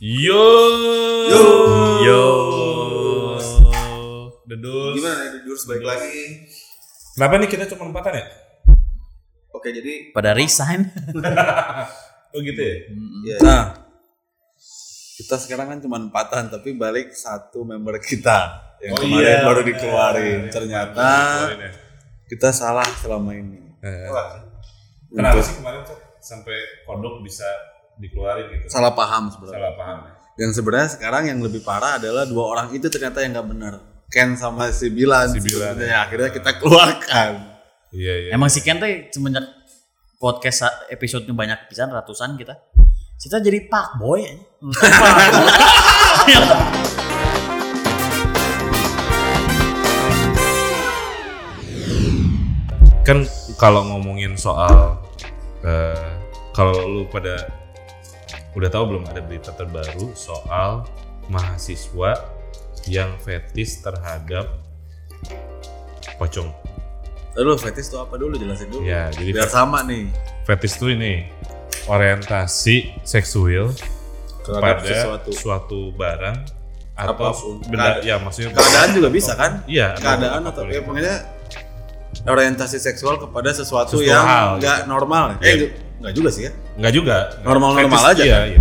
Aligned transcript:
Yo. 0.00 0.44
Yo. 1.28 1.44
Yo. 2.00 2.24
Dedus. 4.48 4.96
Gimana 4.96 5.16
nih 5.20 5.44
Dudurs 5.44 5.68
balik 5.68 5.84
lagi? 5.84 6.18
Kenapa 7.12 7.36
nih 7.36 7.48
kita 7.52 7.68
cuma 7.68 7.92
empatan 7.92 8.16
ya? 8.16 8.24
Oke 9.52 9.68
jadi 9.68 10.08
Pada 10.16 10.32
resign. 10.32 10.88
Oh 12.32 12.38
gitu 12.40 12.62
ya? 12.62 12.74
ya, 13.26 13.36
Nah, 13.42 13.62
kita 15.18 15.34
sekarang 15.34 15.66
kan 15.66 15.78
cuma 15.82 15.98
empatan, 15.98 16.46
tapi 16.46 16.78
balik 16.78 17.10
satu 17.10 17.66
member 17.66 17.98
kita 17.98 18.70
yang 18.80 18.94
Oh 18.94 19.02
kemarin 19.02 19.26
iya, 19.26 19.42
baru 19.42 19.60
dikeluarin. 19.66 20.40
Iya, 20.46 20.52
Ternyata 20.54 21.08
Keluarin 21.44 21.60
ya. 21.60 21.70
kita 22.24 22.48
salah 22.54 22.86
selama 23.02 23.34
ini. 23.34 23.58
Eh, 23.82 24.08
Kenapa 25.10 25.42
sih 25.42 25.58
kemarin 25.58 25.82
Cok, 25.82 26.22
sampai 26.22 26.56
kodok 26.86 27.20
bisa 27.20 27.50
dikeluarin 28.00 28.46
gitu? 28.56 28.64
Salah 28.72 28.96
paham 28.96 29.28
sebenarnya. 29.28 29.60
Salah 29.60 29.74
paham. 29.76 29.98
ya? 30.02 30.12
Yang 30.40 30.50
sebenarnya 30.56 30.88
sekarang 30.96 31.22
yang 31.28 31.38
lebih 31.44 31.60
parah 31.60 32.00
adalah 32.00 32.24
dua 32.24 32.44
orang 32.48 32.72
itu 32.72 32.88
ternyata 32.88 33.20
yang 33.20 33.36
nggak 33.36 33.48
benar. 33.52 33.74
Ken 34.10 34.34
sama 34.34 34.72
si 34.74 34.88
Bilan. 34.90 35.30
Si 35.30 35.38
Bilan, 35.38 35.76
ya. 35.78 36.02
akhirnya 36.08 36.32
kita 36.32 36.56
keluarkan. 36.58 37.60
Iya 37.92 38.14
iya. 38.26 38.30
Emang 38.34 38.48
si 38.48 38.64
Ken 38.64 38.80
teh 38.80 39.12
semenjak 39.12 39.44
podcast 40.16 40.66
sa- 40.66 40.78
episode 40.88 41.28
banyak 41.30 41.68
pisan 41.68 41.92
ratusan 41.92 42.34
kita. 42.40 42.56
Kita 43.20 43.36
jadi 43.36 43.68
pak 43.68 44.00
boy. 44.00 44.24
kan 53.06 53.24
kalau 53.56 53.82
ngomongin 53.90 54.36
soal 54.36 55.00
eh, 55.64 56.08
kalau 56.52 56.74
lu 56.86 57.02
pada 57.08 57.48
udah 58.52 58.68
tahu 58.68 58.84
belum 58.94 59.04
ada 59.06 59.20
berita 59.20 59.50
terbaru 59.52 60.10
soal 60.12 60.86
mahasiswa 61.26 62.18
yang 62.86 63.14
fetis 63.20 63.78
terhadap 63.78 64.50
pocong. 66.16 66.50
Lalu 67.38 67.56
fetis 67.56 67.86
itu 67.88 67.96
apa 67.96 68.14
dulu 68.16 68.34
jelasin 68.34 68.68
dulu. 68.68 68.82
Ya, 68.82 69.08
jadi 69.14 69.30
Biar 69.32 69.48
sama 69.48 69.86
nih 69.86 70.10
fetis 70.42 70.74
itu 70.76 70.90
ini 70.90 71.30
orientasi 71.86 73.06
seksual 73.06 73.70
terhadap 74.42 74.82
pada 74.82 74.88
sesuatu. 74.88 75.30
suatu 75.30 75.80
barang 75.94 76.38
atau 76.96 77.14
Apa 77.16 77.26
pun. 77.32 77.56
benda 77.64 78.02
ya 78.02 78.18
maksudnya 78.20 78.52
Keadaan 78.52 78.88
juga 78.92 79.08
bisa 79.08 79.32
kan? 79.32 79.62
Iya, 79.64 79.94
Keadaan 79.96 80.42
atau 80.44 80.66
ya 80.66 80.80
pokoknya 80.82 81.16
orientasi 82.26 82.76
seksual 82.76 83.16
kepada 83.16 83.54
sesuatu, 83.54 83.96
Sesuatu 83.96 84.04
yang 84.04 84.58
nggak 84.58 84.78
normal. 84.84 85.38
Iya. 85.40 85.48
Eh 85.48 85.56
nggak- 86.00 86.02
nggak 86.02 86.14
juga 86.16 86.28
sih 86.32 86.42
ya. 86.48 86.52
Enggak 86.74 86.92
juga. 86.96 87.16
Normal-normal 87.44 88.02
aja 88.10 88.22
Iya, 88.24 88.32
kan? 88.34 88.48
iya. 88.48 88.60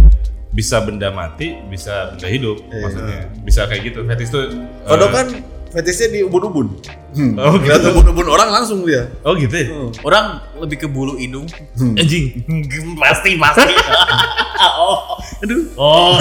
Bisa 0.49 0.81
benda 0.83 1.07
mati, 1.09 1.55
bisa 1.65 2.11
benda 2.11 2.27
hidup 2.27 2.57
Iya. 2.67 2.81
maksudnya. 2.83 3.19
Bisa 3.41 3.61
kayak 3.65 3.81
gitu. 3.85 3.99
Fetis 4.03 4.29
tuh 4.29 4.43
Kalau 4.83 5.07
eh, 5.07 5.13
kan 5.13 5.25
fetisnya 5.69 6.07
di 6.09 6.19
ubun-ubun. 6.21 6.67
Hmm. 7.13 7.33
Oh, 7.37 7.55
gitu. 7.57 7.69
Lihat 7.69 7.83
ubun-ubun 7.89 8.27
orang 8.27 8.49
langsung 8.51 8.83
dia. 8.83 9.07
Oh 9.23 9.33
gitu 9.33 9.55
ya? 9.55 9.67
Orang 10.01 10.41
lebih 10.59 10.77
ke 10.77 10.87
bulu 10.89 11.15
hidung. 11.15 11.45
Anjing. 11.77 12.43
pasti 13.01 13.37
pasti. 13.37 13.71
oh, 14.83 15.15
aduh. 15.39 15.63
Oh. 15.77 16.17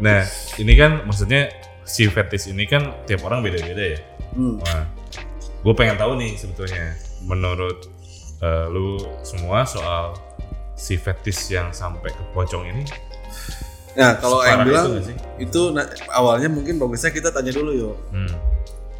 Nah, 0.00 0.24
ini 0.56 0.72
kan 0.74 1.04
maksudnya 1.04 1.48
si 1.84 2.06
fetis 2.06 2.46
ini 2.46 2.64
kan 2.64 3.04
tiap 3.04 3.24
orang 3.24 3.40
beda-beda 3.40 3.96
ya. 3.96 3.98
Hmm. 4.34 4.58
Wah, 4.58 4.84
gue 5.60 5.74
pengen 5.74 5.96
tahu 5.96 6.14
nih 6.16 6.34
sebetulnya 6.34 6.94
menurut 7.22 7.86
eh, 8.40 8.66
lu 8.68 8.96
semua 9.22 9.62
soal 9.64 10.16
si 10.74 10.96
fetis 10.96 11.48
yang 11.48 11.70
sampai 11.70 12.08
ke 12.08 12.22
pocong 12.32 12.64
ini. 12.66 12.84
Nah 13.90 14.16
kalau 14.16 14.40
yang 14.40 14.64
bilang 14.64 14.96
itu 14.96 15.12
itu, 15.36 15.60
na- 15.74 15.88
awalnya 16.14 16.48
mungkin 16.48 16.78
bagusnya 16.78 17.12
kita 17.12 17.28
tanya 17.28 17.52
dulu 17.52 17.70
yuk. 17.70 17.96
Hmm. 18.10 18.32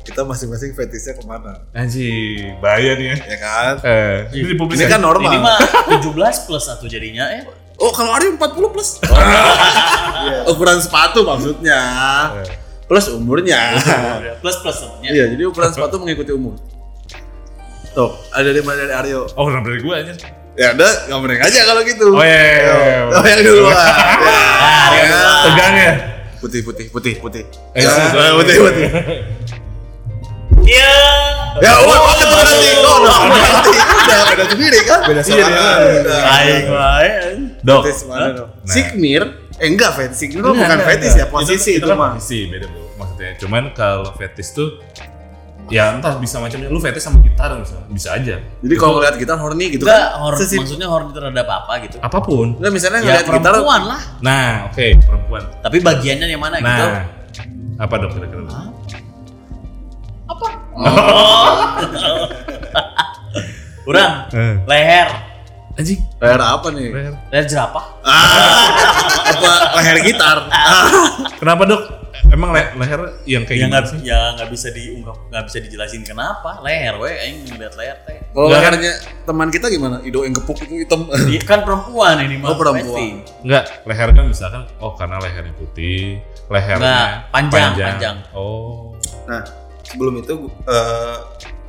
Kita 0.00 0.24
masing-masing 0.24 0.72
fetisnya 0.72 1.12
ke 1.12 1.22
mana? 1.24 1.60
Anjing, 1.76 2.56
bahaya 2.58 2.96
nih 2.96 3.12
ya. 3.12 3.16
Ya 3.20 3.38
kan? 3.38 3.74
Eh, 3.84 4.16
ini 4.34 4.56
publis 4.56 4.80
Ini 4.80 4.88
kan 4.88 5.00
normal. 5.00 5.28
Ini 5.30 5.38
mah 5.38 5.60
17 6.00 6.48
plus 6.48 6.64
satu 6.66 6.88
jadinya 6.88 7.28
eh. 7.30 7.44
Oh 7.80 7.92
kalau 7.92 8.12
Ari 8.12 8.32
40 8.36 8.74
plus. 8.74 9.00
Ukuran 10.52 10.80
sepatu 10.80 11.24
maksudnya. 11.24 11.80
Eh. 12.44 12.48
Plus 12.88 13.06
umurnya. 13.08 13.78
Plus 14.42 14.56
plus 14.58 14.76
satunya. 14.76 15.14
Iya, 15.14 15.24
jadi 15.36 15.42
ukuran 15.46 15.70
sepatu 15.70 16.02
mengikuti 16.02 16.34
umur. 16.34 16.58
Tuh, 17.90 18.10
ada 18.30 18.46
dari 18.46 18.62
mana 18.62 18.86
dari 18.86 18.94
Aryo? 18.94 19.26
Oh, 19.34 19.50
kenapa 19.50 19.66
dari 19.66 19.82
gue 19.82 19.94
aja? 19.94 20.12
Ya 20.54 20.68
udah, 20.76 20.92
ngomongin 21.10 21.40
aja 21.42 21.60
kalau 21.66 21.82
gitu. 21.82 22.06
Oh 22.12 22.22
iya, 22.22 22.36
iya, 22.38 22.50
iya, 22.52 22.74
iya. 22.76 23.16
Oh 23.16 23.24
yang 23.24 23.40
duluan. 23.42 23.74
Ah, 23.74 24.86
ya. 24.92 25.02
yang 25.02 25.10
Tegang 25.46 25.74
ya? 25.74 25.92
Putih, 26.38 26.60
putih, 26.62 26.86
putih, 26.92 27.14
putih. 27.18 27.44
Eh, 27.74 27.82
Ya, 27.82 27.90
sudah. 27.90 28.30
putih, 28.38 28.56
putih. 28.60 28.86
Iya. 30.64 30.94
Ya 31.60 31.70
udah, 31.82 31.98
pakai 31.98 32.26
tuh 32.30 32.38
nanti. 32.46 32.68
Oh, 32.78 32.96
udah, 33.02 33.18
nanti. 33.26 33.70
Udah, 33.74 34.20
beda 34.30 34.44
sendiri 34.54 34.78
kan? 34.86 35.00
Beda 35.10 35.20
Iya, 35.26 35.46
iya. 35.50 35.70
Baik 36.06 36.64
baik. 36.70 37.12
Dok. 37.66 37.82
Nah. 38.06 38.46
Sigmir? 38.70 39.22
Eh 39.60 39.68
enggak, 39.68 39.90
fetis. 39.98 40.16
Sigmir 40.16 40.44
bukan 40.46 40.78
fetis 40.86 41.12
ya, 41.18 41.26
posisi 41.28 41.76
itu, 41.76 41.84
kan 41.84 41.96
mah. 41.98 42.10
Posisi 42.16 42.48
beda 42.48 42.64
bro, 42.70 42.80
maksudnya. 42.96 43.30
Cuman 43.36 43.62
kalau 43.76 44.08
fetis 44.16 44.56
tuh 44.56 44.80
ya 45.70 45.94
entah 45.94 46.18
bisa 46.18 46.36
macamnya. 46.36 46.68
Lu 46.68 46.76
fetis 46.76 47.00
sama 47.00 47.22
gitar 47.22 47.54
misalnya, 47.54 47.86
bisa 47.88 48.08
aja. 48.12 48.36
Jadi 48.42 48.74
kalau 48.74 48.98
ngeliat 48.98 49.14
gitar 49.16 49.38
horny 49.38 49.70
gitu 49.70 49.86
Enggak, 49.86 50.02
kan? 50.02 50.18
horn, 50.20 50.36
Sesim- 50.36 50.60
maksudnya 50.60 50.90
horn 50.90 51.14
terhadap 51.14 51.46
apa 51.46 51.72
gitu. 51.86 51.96
Apa 52.02 52.18
pun. 52.20 52.58
Enggak 52.58 52.72
misalnya 52.74 52.98
Ya 53.00 53.04
ngeliat 53.06 53.26
gitar 53.30 53.54
perempuan 53.54 53.82
lah. 53.86 54.00
Nah, 54.20 54.66
oke 54.68 54.86
perempuan. 55.00 55.42
Tapi 55.62 55.76
bagiannya 55.78 56.26
yang 56.26 56.42
mana 56.42 56.58
gitu? 56.58 56.66
Nah, 56.66 57.06
apa 57.78 57.94
dok 57.96 58.10
kira-kira? 58.12 58.42
Apa? 60.28 60.48
Kurang. 63.86 64.12
Eh. 64.30 64.54
Leher. 64.68 65.08
Anjing. 65.78 66.00
leher 66.18 66.40
apa 66.40 66.66
nih? 66.70 66.88
Leher. 66.90 67.14
Leher 67.30 67.44
jerapah. 67.46 67.84
apa 68.02 69.50
leher 69.78 69.96
gitar? 70.02 70.38
Kenapa 71.38 71.62
dok? 71.64 71.82
Emang 72.30 72.52
le- 72.52 72.74
leher 72.76 73.00
yang 73.24 73.42
kayak 73.42 73.58
Ya 73.58 73.66
gimana 73.66 73.86
sih? 73.86 73.98
ya 74.02 74.20
nggak 74.36 74.50
bisa 74.50 74.68
diungkap, 74.70 75.16
nggak 75.30 75.44
bisa 75.46 75.56
dijelasin 75.62 76.02
kenapa. 76.04 76.58
Leher, 76.60 76.98
we, 76.98 77.10
aing 77.10 77.48
ngeliat 77.48 77.74
leher 77.74 77.96
teh. 78.04 78.18
Kalau 78.30 78.50
lehernya 78.50 78.92
teman 79.24 79.48
kita 79.48 79.66
gimana? 79.66 79.98
Ido 80.00 80.22
yang 80.22 80.34
gepuk 80.36 80.58
itu 80.60 80.84
hitam. 80.84 81.06
Dia 81.26 81.40
kan 81.42 81.64
perempuan 81.64 82.20
ini 82.20 82.36
mah. 82.36 82.52
Oh, 82.52 82.56
perempuan. 82.58 83.24
Enggak, 83.40 83.64
leher 83.82 84.08
kan 84.12 84.24
misalkan 84.26 84.62
oh 84.78 84.92
karena 84.94 85.16
lehernya 85.18 85.54
putih, 85.54 86.20
lehernya 86.46 86.78
Enggak, 86.78 87.10
panjang, 87.32 87.72
panjang. 87.74 88.16
Oh. 88.30 88.94
Nah, 89.26 89.42
sebelum 89.82 90.18
itu 90.18 90.34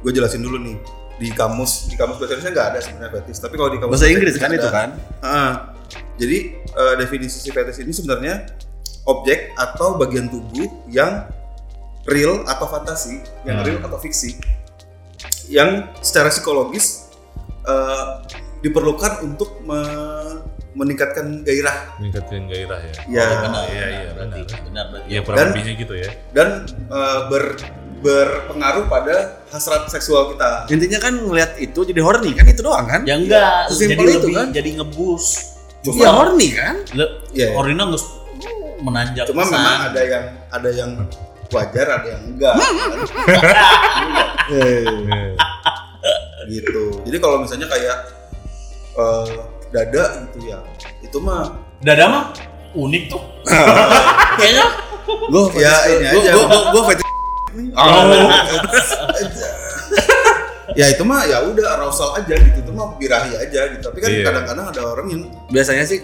gue 0.02 0.12
jelasin 0.12 0.42
dulu 0.42 0.58
nih 0.58 0.78
di 1.22 1.30
kamus 1.30 1.86
di 1.86 1.94
kamus 1.94 2.18
bahasa 2.18 2.34
Indonesia 2.34 2.52
nggak 2.52 2.68
ada 2.68 2.80
sebenarnya 2.82 3.12
fetis. 3.16 3.38
Tapi 3.38 3.54
kalau 3.54 3.70
di 3.70 3.78
kamus 3.78 3.94
Bahasa 3.94 4.10
Inggris 4.10 4.36
kan 4.36 4.50
ada. 4.50 4.58
itu 4.58 4.70
kan? 4.70 4.90
Ah, 5.22 5.52
jadi 6.18 6.38
eh, 6.58 6.94
definisi 6.98 7.38
si 7.38 7.50
fetis 7.50 7.78
ini 7.78 7.94
sebenarnya 7.94 8.50
objek 9.04 9.54
atau 9.54 9.96
bagian 9.96 10.26
tubuh 10.26 10.66
yang 10.88 11.30
real 12.04 12.42
atau 12.44 12.66
fantasi, 12.66 13.22
yang 13.44 13.62
Hmm. 13.62 13.66
real 13.68 13.80
atau 13.80 13.98
fiksi, 13.98 14.42
yang 15.48 15.70
secara 16.00 16.30
psikologis 16.30 17.14
eh, 17.62 18.06
diperlukan 18.60 19.22
untuk 19.22 19.62
me- 19.62 20.42
meningkatkan 20.72 21.44
gairah 21.44 22.00
Meningkatkan 22.00 22.48
gairah 22.48 22.80
ya. 22.80 22.94
ya 23.12 23.26
Oh, 23.28 23.38
benar, 23.44 23.64
iya, 23.68 23.76
benar, 23.76 23.90
iya, 23.92 24.10
berarti, 24.10 24.40
benar. 24.40 24.60
benar, 24.64 24.86
berarti. 24.88 25.08
Iya 25.08 25.20
kurang 25.22 25.38
Dan- 25.38 25.50
lebihnya 25.52 25.74
gitu 25.76 25.94
ya. 25.94 26.10
dan 26.32 26.48
eh, 26.88 27.20
ber 27.28 27.44
berpengaruh 28.02 28.90
pada 28.90 29.46
hasrat 29.54 29.86
seksual 29.88 30.34
kita. 30.34 30.66
Intinya 30.74 31.00
kan 31.00 31.14
ngeliat 31.16 31.58
itu 31.62 31.86
jadi 31.86 32.02
horny 32.02 32.34
kan 32.34 32.46
itu 32.50 32.62
doang 32.66 32.86
kan? 32.90 33.02
Ya 33.06 33.16
enggak, 33.18 33.70
Sesimpel 33.70 33.94
jadi 33.94 34.12
itu 34.18 34.28
lebih 34.28 34.36
kan? 34.36 34.48
jadi 34.50 34.70
ngebus. 34.82 35.26
Iya 35.82 36.10
horny 36.14 36.48
kan? 36.54 36.76
Le, 36.98 37.06
Iya, 37.34 37.54
iya. 37.54 37.58
Orina 37.58 37.90
nggak 37.90 38.04
menanjak. 38.82 39.26
Cuma 39.30 39.46
kesan. 39.46 39.54
memang 39.58 39.78
ada 39.94 40.02
yang 40.02 40.26
ada 40.50 40.70
yang 40.74 40.92
wajar, 41.54 41.88
ada 42.02 42.08
yang 42.10 42.24
enggak. 42.26 42.56
Eh. 44.52 45.34
gitu. 46.52 46.84
Jadi 47.06 47.18
kalau 47.22 47.38
misalnya 47.46 47.70
kayak 47.70 47.98
eh, 48.98 49.26
dada 49.72 50.04
gitu 50.28 50.40
ya, 50.50 50.60
itu 51.06 51.18
mah 51.22 51.72
Dada 51.82 52.06
mah 52.06 52.24
unik 52.78 53.04
tuh. 53.10 53.22
Kayaknya. 54.38 54.66
Gue 55.34 55.44
Ya, 55.58 55.74
ini 55.90 56.06
aja. 56.14 56.32
Gue 56.38 56.46
gue 56.46 56.84
fetis. 57.54 57.72
Oh. 57.74 58.30
ya 60.80 60.86
itu 60.88 61.04
mah 61.04 61.28
ya 61.28 61.44
udah 61.44 61.68
arousal 61.78 62.16
aja 62.16 62.32
gitu, 62.32 62.58
itu 62.58 62.72
mah 62.72 62.96
birahi 62.96 63.36
aja 63.36 63.68
gitu. 63.70 63.84
Tapi 63.84 63.98
kan 64.00 64.10
Iya. 64.10 64.24
kadang-kadang 64.24 64.66
ada 64.72 64.82
orang 64.88 65.08
yang 65.08 65.22
Biasanya 65.50 65.84
sih 65.84 66.00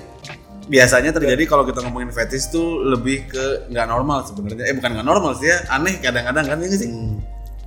biasanya 0.67 1.15
terjadi 1.15 1.47
kalau 1.47 1.63
kita 1.63 1.79
ngomongin 1.79 2.11
fetis 2.11 2.51
tuh 2.51 2.83
lebih 2.83 3.31
ke 3.31 3.71
nggak 3.71 3.87
normal 3.87 4.27
sebenarnya. 4.27 4.67
Eh 4.67 4.75
bukan 4.75 4.89
nggak 4.93 5.07
normal 5.07 5.31
sih 5.33 5.47
ya, 5.47 5.63
aneh 5.69 5.95
kadang-kadang 5.97 6.43
kan 6.45 6.57
ini 6.59 6.75
sih. 6.75 6.89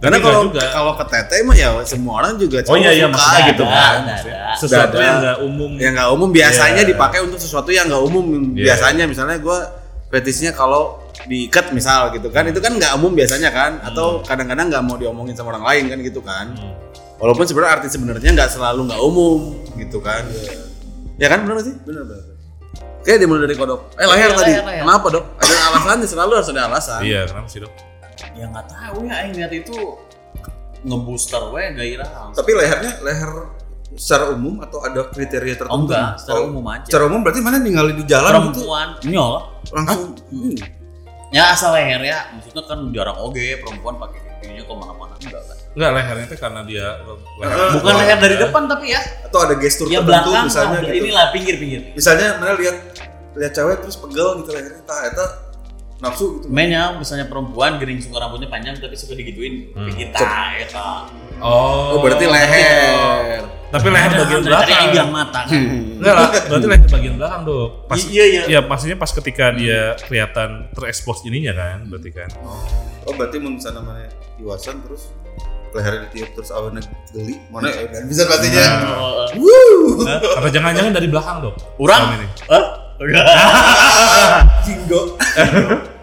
Karena 0.00 0.16
Tapi 0.16 0.24
kalau 0.24 0.48
kalau 0.72 0.92
ke 0.96 1.04
tete 1.08 1.44
mah 1.44 1.52
ya 1.52 1.76
semua 1.84 2.24
orang 2.24 2.40
juga 2.40 2.64
Oh 2.64 2.72
iya 2.72 2.88
iya 2.88 3.04
suka 3.04 3.12
maksudnya 3.12 3.40
gitu 3.52 3.64
kan. 3.64 3.96
Sesuatu 4.56 4.96
yang 4.96 5.16
nggak 5.20 5.38
umum. 5.44 5.70
yang 5.76 5.92
nggak 5.92 6.10
umum 6.10 6.28
biasanya 6.30 6.82
Iya. 6.84 6.88
dipakai 6.88 7.20
untuk 7.20 7.36
sesuatu 7.36 7.68
yang 7.68 7.84
nggak 7.84 8.00
umum 8.00 8.24
Iya. 8.56 8.64
biasanya 8.72 9.04
misalnya 9.04 9.36
gue 9.36 9.58
fetisnya 10.10 10.50
kalau 10.52 10.98
diikat 11.26 11.70
misal 11.70 12.10
gitu 12.10 12.28
kan 12.28 12.44
itu 12.48 12.58
kan 12.58 12.74
nggak 12.74 12.92
umum 12.98 13.14
biasanya 13.14 13.50
kan 13.54 13.78
atau 13.84 14.20
kadang-kadang 14.26 14.66
nggak 14.68 14.82
mau 14.82 14.96
diomongin 14.98 15.34
sama 15.38 15.54
orang 15.54 15.64
lain 15.64 15.84
kan 15.90 15.98
gitu 16.02 16.20
kan. 16.20 16.46
Hmm. 16.54 16.74
walaupun 17.20 17.44
sebenarnya 17.44 17.72
arti 17.78 17.88
sebenarnya 17.92 18.30
nggak 18.32 18.50
selalu 18.50 18.90
nggak 18.90 19.00
umum 19.00 19.40
gitu 19.78 19.98
kan. 20.00 20.24
Ya 21.20 21.28
kan 21.28 21.44
benar 21.44 21.60
sih? 21.62 21.76
Bener 21.84 22.02
bener 22.04 22.22
kayak 23.00 23.16
dimulai 23.16 23.48
dari 23.48 23.56
kodok 23.56 23.80
eh 23.96 24.04
leher 24.04 24.12
Leher, 24.12 24.30
tadi. 24.36 24.52
leher, 24.52 24.64
leher. 24.68 24.82
kenapa 24.84 25.06
dok? 25.08 25.24
Ada 25.40 25.54
alasannya 25.72 26.06
selalu 26.08 26.32
harus 26.36 26.48
ada 26.52 26.62
alasan. 26.68 27.00
Iya, 27.00 27.20
kenapa 27.32 27.48
sih 27.48 27.60
dok? 27.64 27.72
Ya 28.36 28.44
nggak 28.52 28.66
tahu 28.68 28.98
ya, 29.08 29.12
Aing 29.24 29.32
lihat 29.40 29.52
itu 29.56 29.76
ngebooster 30.80 31.42
we 31.52 31.64
gairah. 31.76 32.08
tapi 32.32 32.50
lehernya 32.56 32.92
leher 33.04 33.30
secara 33.98 34.30
umum 34.30 34.62
atau 34.62 34.78
ada 34.82 35.10
kriteria 35.10 35.54
tertentu? 35.58 35.74
Oh 35.74 35.82
enggak, 35.86 36.20
secara 36.22 36.38
Oh, 36.42 36.50
umum 36.50 36.64
aja. 36.70 36.86
secara 36.86 37.04
umum 37.10 37.20
berarti 37.26 37.40
mana 37.42 37.56
ninggalin 37.58 37.96
di 37.98 38.04
jalan 38.06 38.30
gitu? 38.30 38.62
Perempuan. 38.62 38.88
Nyol 39.06 39.34
langsung. 39.74 40.10
Hmm. 40.30 40.56
ya 41.30 41.54
asal 41.54 41.70
leher 41.78 42.02
ya 42.02 42.18
maksudnya 42.34 42.62
kan 42.66 42.78
jarang. 42.90 43.16
Oge 43.22 43.58
perempuan 43.62 43.94
pakai 44.02 44.18
kakinya 44.18 44.62
ke 44.66 44.74
mana-mana 44.74 45.14
enggak 45.14 45.42
kan 45.46 45.56
Enggak 45.70 45.90
lehernya 45.94 46.24
itu 46.26 46.36
karena 46.42 46.60
dia 46.66 46.86
leher. 47.38 47.54
Eh, 47.54 47.70
bukan 47.78 47.94
leher 48.02 48.18
dari 48.18 48.36
depan 48.42 48.62
tapi 48.66 48.86
ya. 48.90 49.00
Atau 49.30 49.38
ada 49.46 49.54
gestur 49.54 49.86
ya 49.86 50.02
tertentu 50.02 50.10
belakang 50.10 50.44
misalnya 50.50 50.78
lah, 50.82 50.82
gitu. 50.90 50.98
inilah 51.06 51.26
pinggir-pinggir. 51.30 51.80
Misalnya 51.94 52.26
mana 52.42 52.52
lihat 52.58 52.76
lihat 53.38 53.52
cewek 53.54 53.76
terus 53.86 53.94
pegel 53.94 54.28
gitu 54.42 54.50
lehernya 54.50 54.82
tah 54.82 55.00
eta 55.06 55.26
nafsu 56.02 56.42
gitu. 56.42 56.46
Mainnya 56.50 56.98
misalnya 56.98 57.30
perempuan 57.30 57.78
gering 57.78 58.02
suka 58.02 58.18
rambutnya 58.18 58.50
panjang 58.50 58.74
tapi 58.82 58.98
suka 58.98 59.14
digituin. 59.14 59.70
Hmm. 59.70 59.86
pinggir 59.86 60.10
ta 60.10 60.58
eta. 60.58 61.06
Oh. 61.38 61.94
oh 61.94 61.98
berarti 62.02 62.26
leher 62.26 63.46
Tapi 63.70 63.86
leher 63.86 64.10
bagian 64.18 64.40
Dari 64.42 64.50
tadi 64.50 64.50
belakang. 64.50 64.78
Aing 64.82 64.90
bilang 64.90 65.10
mata 65.14 65.40
kan 65.46 65.54
Enggak 65.54 66.14
lah, 66.18 66.28
berarti 66.50 66.66
leher 66.66 66.88
bagian 66.90 67.14
belakang 67.14 67.40
dok. 67.46 67.68
Pas, 67.86 68.00
iya 68.10 68.24
iya 68.26 68.42
ya 68.50 68.60
maksudnya 68.66 68.96
pas 68.98 69.10
ketika 69.14 69.54
dia 69.54 69.94
kelihatan 70.10 70.66
terekspos 70.74 71.22
ininya 71.22 71.52
kan, 71.54 71.86
berarti 71.86 72.10
kan. 72.10 72.30
oh 73.06 73.14
berarti 73.16 73.36
mun 73.40 73.56
misalnya 73.56 73.80
mana 73.80 74.10
iwasan 74.36 74.82
terus 74.84 75.14
lehernya 75.70 76.10
ditiup 76.10 76.30
terus 76.34 76.50
awannya 76.50 76.82
geli 77.14 77.38
mana 77.48 77.70
ya 77.70 77.86
kan 77.86 78.02
bisa 78.10 78.26
artinya 78.26 78.64
Oh, 78.90 79.22
eh. 79.22 79.38
wuh 79.38 80.02
Atau 80.36 80.50
jangan-jangan 80.50 80.92
dari 80.92 81.06
belakang 81.06 81.46
dok? 81.46 81.54
Urang? 81.78 82.18
Ini. 82.18 82.26
Eh? 82.50 82.64
jinggo 84.66 85.16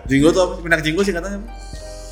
jinggo 0.10 0.34
tuh 0.34 0.42
apa 0.50 0.54
pindah 0.66 0.82
jinggo 0.82 1.06
sih 1.06 1.14
katanya 1.14 1.38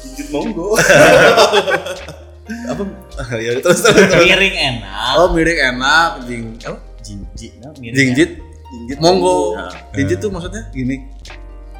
jinjit 0.05 0.29
monggo 0.29 0.77
apa? 2.45 2.83
Ya 3.41 3.57
terus 3.57 3.81
terus 3.81 4.09
miring 4.13 4.55
enak. 4.55 5.13
Oh 5.17 5.33
miring 5.33 5.59
enak. 5.75 6.09
Jing 6.29 6.43
apa? 6.61 6.79
Jinjit 7.01 7.51
nah, 7.61 7.71
miring 7.77 7.95
jingjit 7.97 8.31
jinjit. 8.41 8.97
Monggo. 9.01 9.57
Nah. 9.57 9.73
jinjit 9.93 10.17
tuh 10.21 10.29
maksudnya 10.29 10.69
gini. 10.73 11.05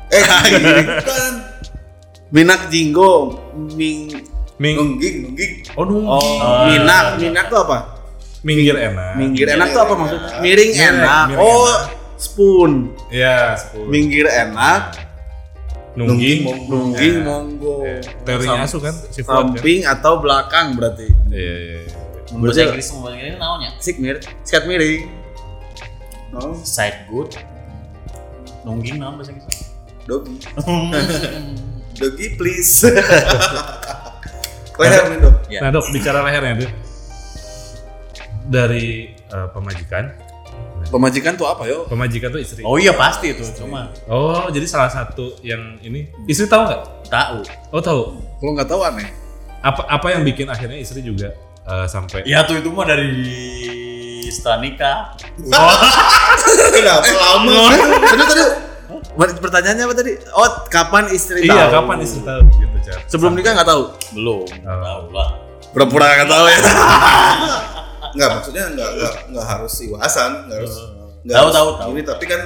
Eh 0.10 0.24
gini. 0.50 0.84
Kan 1.06 1.34
minak 2.34 2.62
jinggo. 2.74 3.38
Ming. 3.54 4.14
Ming, 4.56 4.76
nungging 4.80 5.16
nungging. 5.28 5.52
Oh, 5.76 5.84
nung. 5.84 6.08
oh 6.08 6.72
minak. 6.72 7.20
Minak 7.20 7.52
tuh 7.52 7.60
apa? 7.68 7.78
Minggir 8.46 8.78
enak. 8.78 9.18
minggir 9.18 9.48
enak 9.52 9.74
tuh 9.74 9.82
apa 9.84 9.94
maksudnya? 9.98 10.38
Miring 10.38 10.72
Miring, 10.78 11.02
enak. 11.02 11.28
oh 11.42 11.76
spoon. 12.16 12.94
Iya, 13.10 13.58
sepuluh. 13.58 13.90
minggir 13.90 14.30
enak 14.30 15.05
Nungging. 15.96 16.40
nungging 16.68 17.16
Ya. 17.16 17.24
monggo 17.24 17.76
Ya. 17.82 18.00
Teorinya 18.22 18.60
Sam- 18.60 18.68
asu 18.68 18.78
kan, 18.80 18.96
si 19.08 19.22
Fuad 19.22 19.32
kan. 19.32 19.56
samping 19.56 19.80
atau 19.82 20.14
belakang 20.18 20.76
berarti 20.76 21.08
Iya, 21.28 21.56
iya, 21.58 21.78
iya. 21.82 21.96
bahasa 22.34 22.62
Inggris 22.64 22.88
bahasa 22.92 23.16
Inggris 23.16 23.36
namanya 23.38 23.70
sik 23.78 23.96
mir 23.98 24.16
sikat 24.44 24.64
miring 24.66 25.08
oh 26.34 26.58
side 26.60 27.08
good 27.08 27.32
nungging 28.62 28.98
nama 28.98 29.16
bahasa 29.16 29.32
Inggris 29.32 29.72
doggy 30.04 30.36
doggy 31.98 32.28
please 32.36 32.84
leher 34.76 35.04
nih 35.08 35.20
dok 35.22 35.36
Ya. 35.46 35.60
Nah 35.62 35.70
dok, 35.72 35.88
bicara 35.88 36.20
lehernya 36.20 36.60
tuh. 36.60 36.72
Dari 38.44 39.08
eh, 39.16 39.48
pemajikan. 39.50 40.10
Pemajikan 40.96 41.36
tuh 41.36 41.44
apa 41.52 41.68
yo? 41.68 41.84
Pemajikan 41.92 42.32
tuh 42.32 42.40
istri. 42.40 42.64
oh 42.64 42.80
iya 42.80 42.96
pasti 42.96 43.36
itu 43.36 43.44
cuma. 43.60 43.92
Oh, 44.08 44.48
jadi 44.48 44.64
salah 44.64 44.88
satu 44.88 45.36
yang 45.44 45.76
ini. 45.84 46.08
Istri 46.24 46.48
tahu 46.48 46.64
nggak? 46.72 46.82
tahu. 47.12 47.38
Oh 47.76 47.84
tahu. 47.84 48.02
kalau 48.40 48.52
nggak 48.56 48.70
tahu 48.72 48.82
aneh. 48.88 49.12
Apa 49.60 49.84
apa 49.92 50.08
yang 50.16 50.24
bikin 50.24 50.48
akhirnya 50.48 50.78
istri 50.78 51.02
juga 51.02 51.34
eh, 51.66 51.88
sampai 51.90 52.22
ya 52.24 52.46
tuh 52.46 52.62
itu 52.62 52.70
mah 52.72 52.88
dari 52.88 53.12
setelah 54.32 54.64
nikah. 54.64 54.98
Kenapa 56.76 57.12
lama? 57.12 57.60
Tadi 58.08 58.24
tadi. 58.24 58.44
Pertanyaannya 59.16 59.84
apa 59.84 59.96
tadi? 59.96 60.12
Oh 60.32 60.50
kapan 60.72 61.04
istri 61.12 61.48
iya 61.48 61.68
tahu? 61.68 61.84
kapan 61.84 61.98
istri 62.04 62.22
tahu 62.24 62.42
gitu 62.56 62.76
sebelum 63.10 63.34
nikah 63.36 63.52
nggak 63.58 63.68
tahu? 63.68 63.84
Belum. 64.16 64.46
Oh. 64.46 64.80
tahu 64.80 65.04
lah. 65.12 65.30
pura-pura 65.76 66.08
nggak 66.08 66.30
tahu 66.32 66.46
ya 66.48 66.60
nggak 68.16 68.30
maksudnya 68.32 68.64
nggak 68.72 68.90
nggak 68.96 69.14
nggak 69.32 69.46
harus 69.46 69.74
iwasan 69.84 70.32
nggak 70.48 70.58
harus 70.64 70.76
nggak 71.26 71.36
Tahu, 71.36 71.46
harus 71.50 71.56
tahu, 71.58 71.70
tahu. 71.82 71.92
tapi 72.06 72.26
kan 72.26 72.42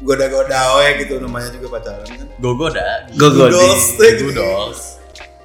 goda-goda 0.00 0.60
we 0.80 1.04
gitu 1.04 1.20
namanya 1.20 1.52
juga 1.52 1.66
pacaran 1.76 2.06
kan 2.08 2.28
gogoda 2.40 2.86
Gogodi. 3.12 3.52
Gudos, 3.60 3.82
eh, 4.00 4.12
gitu. 4.16 4.42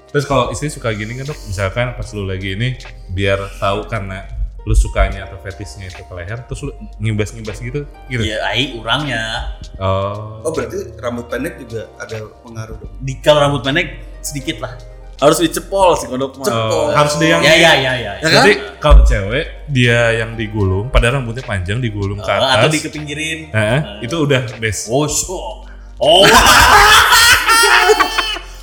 Terus 0.07 0.23
kalau 0.23 0.47
istri 0.47 0.71
suka 0.71 0.95
gini 0.95 1.19
kan 1.19 1.27
dok, 1.27 1.35
misalkan 1.43 1.91
pas 1.91 2.07
lu 2.15 2.23
lagi 2.23 2.55
ini 2.55 2.79
biar 3.11 3.35
tahu 3.59 3.83
karena 3.91 4.23
lu 4.63 4.71
sukanya 4.71 5.27
atau 5.27 5.35
fetisnya 5.43 5.91
itu 5.91 5.99
ke 6.01 6.13
leher, 6.15 6.39
terus 6.47 6.63
lu 6.63 6.71
ngibas-ngibas 6.97 7.59
gitu, 7.59 7.83
gitu. 8.07 8.23
ya 8.23 8.39
ai 8.47 8.73
urangnya 8.73 9.51
Oh. 9.75 10.39
oh 10.41 10.51
berarti 10.55 10.95
rambut 10.97 11.27
pendek 11.27 11.59
juga 11.59 11.91
ada 11.99 12.31
pengaruh 12.41 12.79
dong 12.79 12.93
di 13.03 13.19
kalau 13.19 13.43
rambut 13.43 13.61
pendek 13.61 13.99
sedikit 14.23 14.63
lah 14.63 14.71
harus 15.15 15.37
dicepol 15.39 15.95
si 15.95 16.05
kodok 16.05 16.35
mah. 16.37 16.45
Oh, 16.51 16.91
harus 16.91 17.15
dia 17.15 17.35
yang 17.35 17.41
ya 17.41 17.53
ya 17.55 17.71
ya 17.73 17.93
ya, 17.95 18.11
Ya 18.19 18.19
kan? 18.19 18.31
Jadi 18.43 18.51
kalau 18.77 18.99
cewek 19.01 19.45
dia 19.65 20.11
yang 20.13 20.35
digulung, 20.35 20.91
padahal 20.91 21.19
rambutnya 21.19 21.41
panjang 21.41 21.79
digulung 21.79 22.19
ke 22.19 22.27
Eh, 22.27 22.35
atas. 22.35 22.51
atau 22.59 22.67
dikepinggirin 22.67 23.39
Heeh, 23.49 23.79
itu 24.03 24.15
udah 24.17 24.41
best. 24.59 24.91
oh 24.91 25.07
so. 25.07 25.63
oh. 25.97 26.21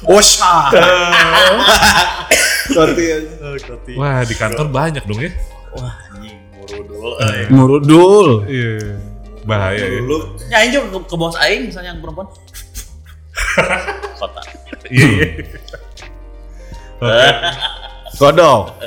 Osha 0.03 0.67
Berarti 2.75 3.03
Wah 3.95 4.19
di 4.27 4.35
kantor 4.35 4.67
banyak 4.67 5.07
dong 5.07 5.21
ya. 5.21 5.31
wah 5.73 5.95
anjing 6.11 6.37
murudul. 6.53 7.11
Eh. 7.23 7.47
Murudul. 7.49 8.29
Iya. 8.45 8.75
Bahaya 9.43 9.79
ya. 9.79 9.99
dulu 9.99 10.17
ya 10.47 10.57
aing 10.59 10.71
juga 10.71 10.87
ke, 10.91 10.99
ke 11.07 11.15
bos 11.15 11.35
aing 11.39 11.71
misalnya 11.71 11.95
yang 11.95 12.03
perempuan. 12.03 12.27
Kota. 14.21 14.41
Iya 14.91 15.39
Oke. 17.03 17.29
Kodok 18.15 18.79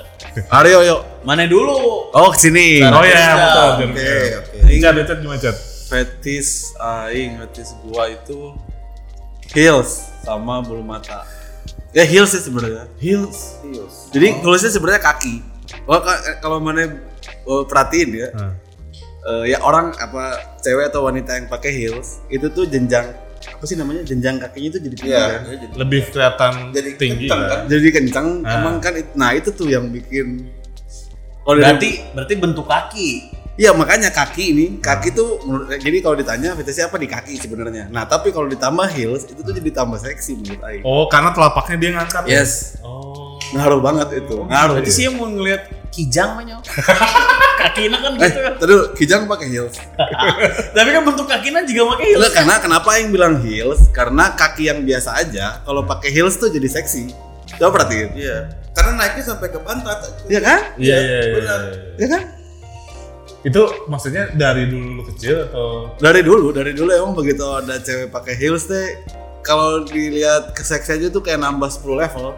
Aryo 0.49 0.79
yuk 0.81 1.01
mana 1.21 1.43
dulu 1.43 2.07
Oh 2.09 2.29
ke 2.29 2.39
sini 2.39 2.79
Oh 2.81 3.01
ya, 3.01 3.11
Iya. 3.11 3.27
betul. 3.35 3.69
oke 3.89 4.11
oke 4.39 4.57
Cat, 4.77 4.95
Cat 5.03 5.17
gimana 5.19 5.39
Cat? 5.41 5.57
Fetis 5.85 6.49
aing, 6.77 7.37
fetis 7.37 7.75
gua 7.81 8.07
itu 8.07 8.55
Heels 9.51 9.91
sama 10.21 10.59
bulu 10.59 10.81
mata 10.81 11.27
Ya 11.91 12.03
heels 12.03 12.31
sih 12.31 12.41
sebenarnya 12.41 12.87
Heels. 12.95 13.59
Heels. 13.61 13.95
Jadi 14.09 14.39
tulisnya 14.39 14.69
sebenarnya 14.69 15.01
kaki 15.01 15.39
Oh 15.83 15.97
ka- 15.97 16.39
kalau 16.39 16.59
mana 16.59 16.87
oh, 17.43 17.63
perhatiin 17.63 18.09
ya 18.15 18.29
eh, 19.25 19.43
ya 19.47 19.57
orang 19.59 19.91
apa 19.95 20.23
cewek 20.59 20.87
atau 20.87 21.03
wanita 21.03 21.33
yang 21.33 21.47
pakai 21.47 21.71
heels 21.73 22.21
itu 22.27 22.45
tuh 22.47 22.63
jenjang 22.63 23.09
apa 23.65 23.67
sih 23.67 23.81
namanya 23.81 24.05
jenjang 24.05 24.37
kakinya 24.37 24.69
itu 24.69 24.79
jadi 24.79 24.95
tinggi 24.95 25.09
Iya, 25.09 25.25
kan? 25.25 25.41
ya 25.41 25.55
jadi 25.57 25.73
Lebih 25.75 26.01
kelihatan 26.07 26.53
Jadi 26.69 26.89
tinggi 26.95 27.25
kencang 27.25 27.41
kan. 27.41 27.49
kan? 27.49 27.59
jadi 27.65 27.87
kencang 27.91 28.27
Ah. 28.39 28.53
emang 28.55 28.75
kan 28.77 28.93
it- 28.93 29.15
nah 29.15 29.29
itu 29.31 29.49
tuh 29.49 29.65
yang 29.65 29.89
bikin 29.89 30.27
oh, 31.41 31.51
dari- 31.51 31.65
berarti 31.65 31.89
berarti 32.13 32.33
bentuk 32.35 32.65
kaki 32.65 33.09
iya 33.55 33.71
makanya 33.71 34.09
kaki 34.11 34.43
ini 34.47 34.65
kaki 34.77 35.09
tuh 35.11 35.41
menurut 35.41 35.73
jadi 35.73 35.97
kalau 35.99 36.13
ditanya 36.13 36.53
fetishnya 36.53 36.85
apa 36.85 36.95
di 36.95 37.07
kaki 37.07 37.33
sebenarnya 37.35 37.89
nah 37.89 38.05
tapi 38.05 38.29
kalau 38.29 38.45
ditambah 38.45 38.85
heels 38.87 39.25
itu 39.25 39.41
tuh 39.41 39.49
jadi 39.51 39.69
tambah 39.73 39.97
seksi 39.97 40.31
menurut 40.37 40.61
Aing 40.61 40.83
Oh, 40.83 41.07
karena 41.07 41.31
telapaknya 41.31 41.75
dia 41.75 41.89
ngangkat. 41.95 42.21
ya? 42.23 42.37
yes 42.37 42.77
Oh. 42.81 43.41
ngaruh 43.51 43.79
banget 43.79 44.21
itu 44.21 44.37
ngaruh 44.43 44.77
berarti 44.77 44.91
ya. 44.91 44.93
sih 44.93 45.03
yang 45.03 45.15
mau 45.15 45.25
ngeliat 45.25 45.84
kijang 45.95 46.35
mah 46.35 46.43
kakinya 47.65 47.97
kan 47.97 48.11
eh 48.19 48.27
gitu 48.27 48.39
kan 48.43 48.53
terus 48.59 48.81
kijang 48.99 49.21
pakai 49.25 49.47
heels. 49.47 49.75
Tapi 50.75 50.89
kan 50.91 51.01
bentuk 51.01 51.25
kakinya 51.25 51.63
juga 51.63 51.95
pakai 51.95 52.05
heels 52.11 52.19
Enggak, 52.19 52.33
karena 52.35 52.55
kenapa 52.59 52.89
yang 52.99 53.07
bilang 53.09 53.33
heels? 53.39 53.79
Karena 53.89 54.35
kaki 54.35 54.67
yang 54.67 54.83
biasa 54.83 55.09
aja 55.15 55.63
kalau 55.63 55.87
pakai 55.87 56.11
heels 56.11 56.35
tuh 56.35 56.51
jadi 56.51 56.67
seksi. 56.67 57.15
Coba 57.55 57.79
perhatiin. 57.79 58.11
Iya. 58.11 58.51
Karena 58.75 58.91
naiknya 58.99 59.23
sampai 59.23 59.47
ke 59.47 59.59
pantat. 59.63 60.03
Iya 60.27 60.39
kan? 60.43 60.59
Iya 60.75 60.97
iya 60.99 61.17
iya. 61.23 61.33
Benar. 61.39 61.59
iya. 61.63 61.79
Iya. 61.95 62.07
Kan? 62.11 62.23
Itu 63.45 63.61
maksudnya 63.87 64.23
dari 64.33 64.67
dulu 64.67 64.87
lu 64.99 65.03
kecil 65.07 65.47
atau? 65.47 65.95
Dari 65.95 66.21
dulu 66.25 66.51
dari 66.51 66.75
dulu 66.75 66.89
emang 66.91 67.13
begitu 67.15 67.45
ada 67.45 67.79
cewek 67.79 68.11
pakai 68.11 68.35
heels 68.35 68.67
teh 68.67 68.99
kalau 69.45 69.85
dilihat 69.85 70.57
keseksiannya 70.57 71.13
tuh 71.13 71.21
kayak 71.21 71.37
nambah 71.39 71.69
10 71.69 71.93
level. 71.93 72.33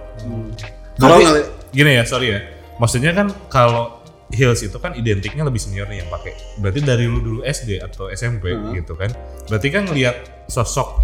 Kalau 0.99 1.15
Tapi 1.15 1.23
ngeli- 1.23 1.49
gini 1.71 1.91
ya, 1.95 2.03
sorry 2.03 2.35
ya. 2.35 2.39
Maksudnya 2.77 3.11
kan 3.11 3.27
kalau 3.47 4.01
heels 4.27 4.59
itu 4.59 4.75
kan 4.77 4.91
identiknya 4.91 5.41
lebih 5.41 5.57
senior 5.57 5.87
nih 5.87 6.03
yang 6.03 6.09
pakai. 6.09 6.35
Berarti 6.59 6.79
dari 6.81 7.07
lu 7.07 7.19
dulu 7.19 7.39
SD 7.41 7.79
atau 7.79 8.07
SMP 8.07 8.51
Hmm. 8.51 8.75
gitu 8.75 8.93
kan. 8.93 9.09
Berarti 9.47 9.67
kan 9.69 9.87
ngelihat 9.87 10.45
sosok 10.45 10.99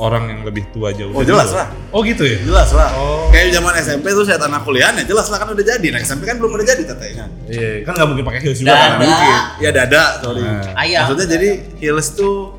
orang 0.00 0.30
yang 0.30 0.40
lebih 0.42 0.64
tua 0.72 0.90
jauh. 0.90 1.12
Oh, 1.12 1.20
jelas 1.20 1.52
lah. 1.52 1.68
Oh 1.92 2.00
gitu 2.00 2.24
ya. 2.24 2.40
jelas 2.40 2.72
lah. 2.72 2.88
Oh. 2.96 3.28
Kayak 3.28 3.52
zaman 3.52 3.74
SMP 3.76 4.06
tuh 4.10 4.24
saya 4.24 4.38
tanah 4.40 4.64
kuliah 4.64 4.90
ya 4.90 5.04
jelas 5.04 5.28
lah 5.28 5.38
kan 5.38 5.52
udah 5.52 5.60
jadi. 5.60 5.86
Nah 5.92 6.00
SMP 6.00 6.24
kan 6.24 6.40
belum 6.40 6.56
udah 6.56 6.66
jadi 6.66 6.82
katanya. 6.88 7.24
Iya, 7.46 7.70
kan 7.84 7.92
nggak 7.92 8.08
mungkin 8.08 8.24
pakai 8.24 8.40
heels 8.40 8.58
juga 8.58 8.72
Dada. 8.72 8.80
kan. 8.80 8.98
Mungkin. 9.02 9.36
Ya 9.60 9.70
dada, 9.70 10.02
sorry. 10.18 10.42
Nah. 10.42 10.62
Ayah. 10.78 11.00
Maksudnya 11.04 11.26
jadi 11.30 11.50
heels 11.78 12.08
tuh 12.16 12.56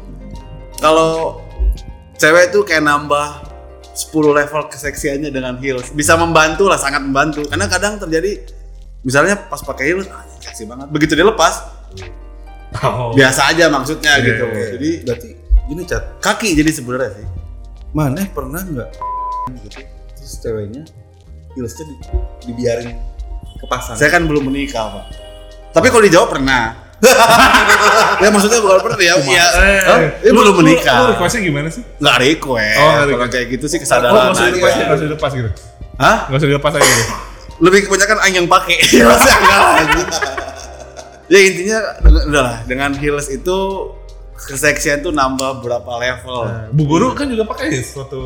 kalau 0.78 1.42
cewek 2.16 2.52
tuh 2.52 2.62
kayak 2.62 2.84
nambah 2.84 3.45
10 3.96 4.12
level 4.36 4.62
keseksiannya 4.68 5.32
dengan 5.32 5.56
heels. 5.58 5.90
Bisa 5.90 6.20
membantu 6.20 6.68
lah, 6.68 6.76
sangat 6.76 7.00
membantu. 7.00 7.48
Karena 7.48 7.66
kadang 7.66 7.96
terjadi 7.96 8.44
misalnya 9.02 9.40
pas 9.40 9.60
pakai 9.60 9.86
heels, 9.90 10.08
ah, 10.12 10.22
seksi 10.38 10.68
banget. 10.68 10.92
Begitu 10.92 11.16
dia 11.16 11.24
lepas, 11.24 11.64
Oh. 12.76 13.16
biasa 13.16 13.56
aja 13.56 13.72
maksudnya 13.72 14.20
Iya, 14.20 14.26
gitu. 14.28 14.46
iya, 14.46 14.52
iya. 14.52 14.68
Jadi 14.76 14.90
Berarti 15.08 15.30
gini 15.66 15.82
cat, 15.88 16.04
kaki 16.20 16.50
jadi 16.54 16.72
sebenarnya 16.76 17.12
sih. 17.16 17.28
mana 17.96 18.20
pernah 18.28 18.60
nggak 18.60 18.90
gitu 19.64 19.80
terus 20.12 20.34
ceweknya 20.44 20.84
heelsnya 21.56 21.84
di, 21.88 21.96
dibiarin 22.44 23.00
kepasang. 23.64 23.96
Saya 23.96 24.12
kan 24.12 24.28
belum 24.28 24.52
menikah, 24.52 24.92
Pak. 24.92 25.06
Tapi 25.72 25.88
kalau 25.88 26.04
dijawab 26.04 26.36
pernah. 26.36 26.85
ya 28.24 28.30
maksudnya 28.30 28.60
bukan 28.60 28.80
pernah 28.82 28.98
ya. 28.98 29.16
ya 29.22 29.46
Eh? 29.56 30.10
Dia 30.20 30.32
lu- 30.32 30.42
belum 30.42 30.52
lu- 30.52 30.60
menikah. 30.62 30.96
Lu 30.98 31.06
requestnya 31.12 31.42
gimana 31.42 31.68
sih? 31.70 31.84
Nggak 31.98 32.18
request. 32.20 32.80
Oh, 32.80 32.92
Kalau 33.06 33.28
kayak 33.28 33.48
gitu 33.50 33.66
sih 33.66 33.78
Oh, 33.78 33.82
kesadaran 33.82 34.12
nggak 34.12 34.32
usah 34.32 34.42
aja. 34.42 34.52
dilepas, 34.52 34.72
nggak 34.76 34.96
usah 34.96 35.06
dilepas 35.06 35.32
gitu. 35.34 35.50
Hah? 35.96 36.18
Nggak 36.28 36.38
usah 36.38 36.50
dilepas 36.50 36.74
aja 36.74 36.86
gitu. 36.86 37.14
lebih 37.56 37.80
kebanyakan 37.84 38.18
aing 38.20 38.36
yang 38.36 38.50
pakai 38.50 38.76
Maksudnya 39.08 39.38
enggak 39.38 39.60
lagi 39.64 40.02
ya 41.26 41.40
intinya 41.42 41.80
udah 42.04 42.44
lah 42.44 42.56
dengan 42.64 42.92
heels 42.94 43.28
itu 43.30 43.58
keseksian 44.38 45.02
tuh 45.02 45.10
nambah 45.10 45.58
berapa 45.58 45.92
level 45.96 46.70
Bu 46.70 46.84
Guru 46.86 47.16
kan 47.16 47.26
juga 47.26 47.48
pakai 47.48 47.72
waktu 47.72 48.22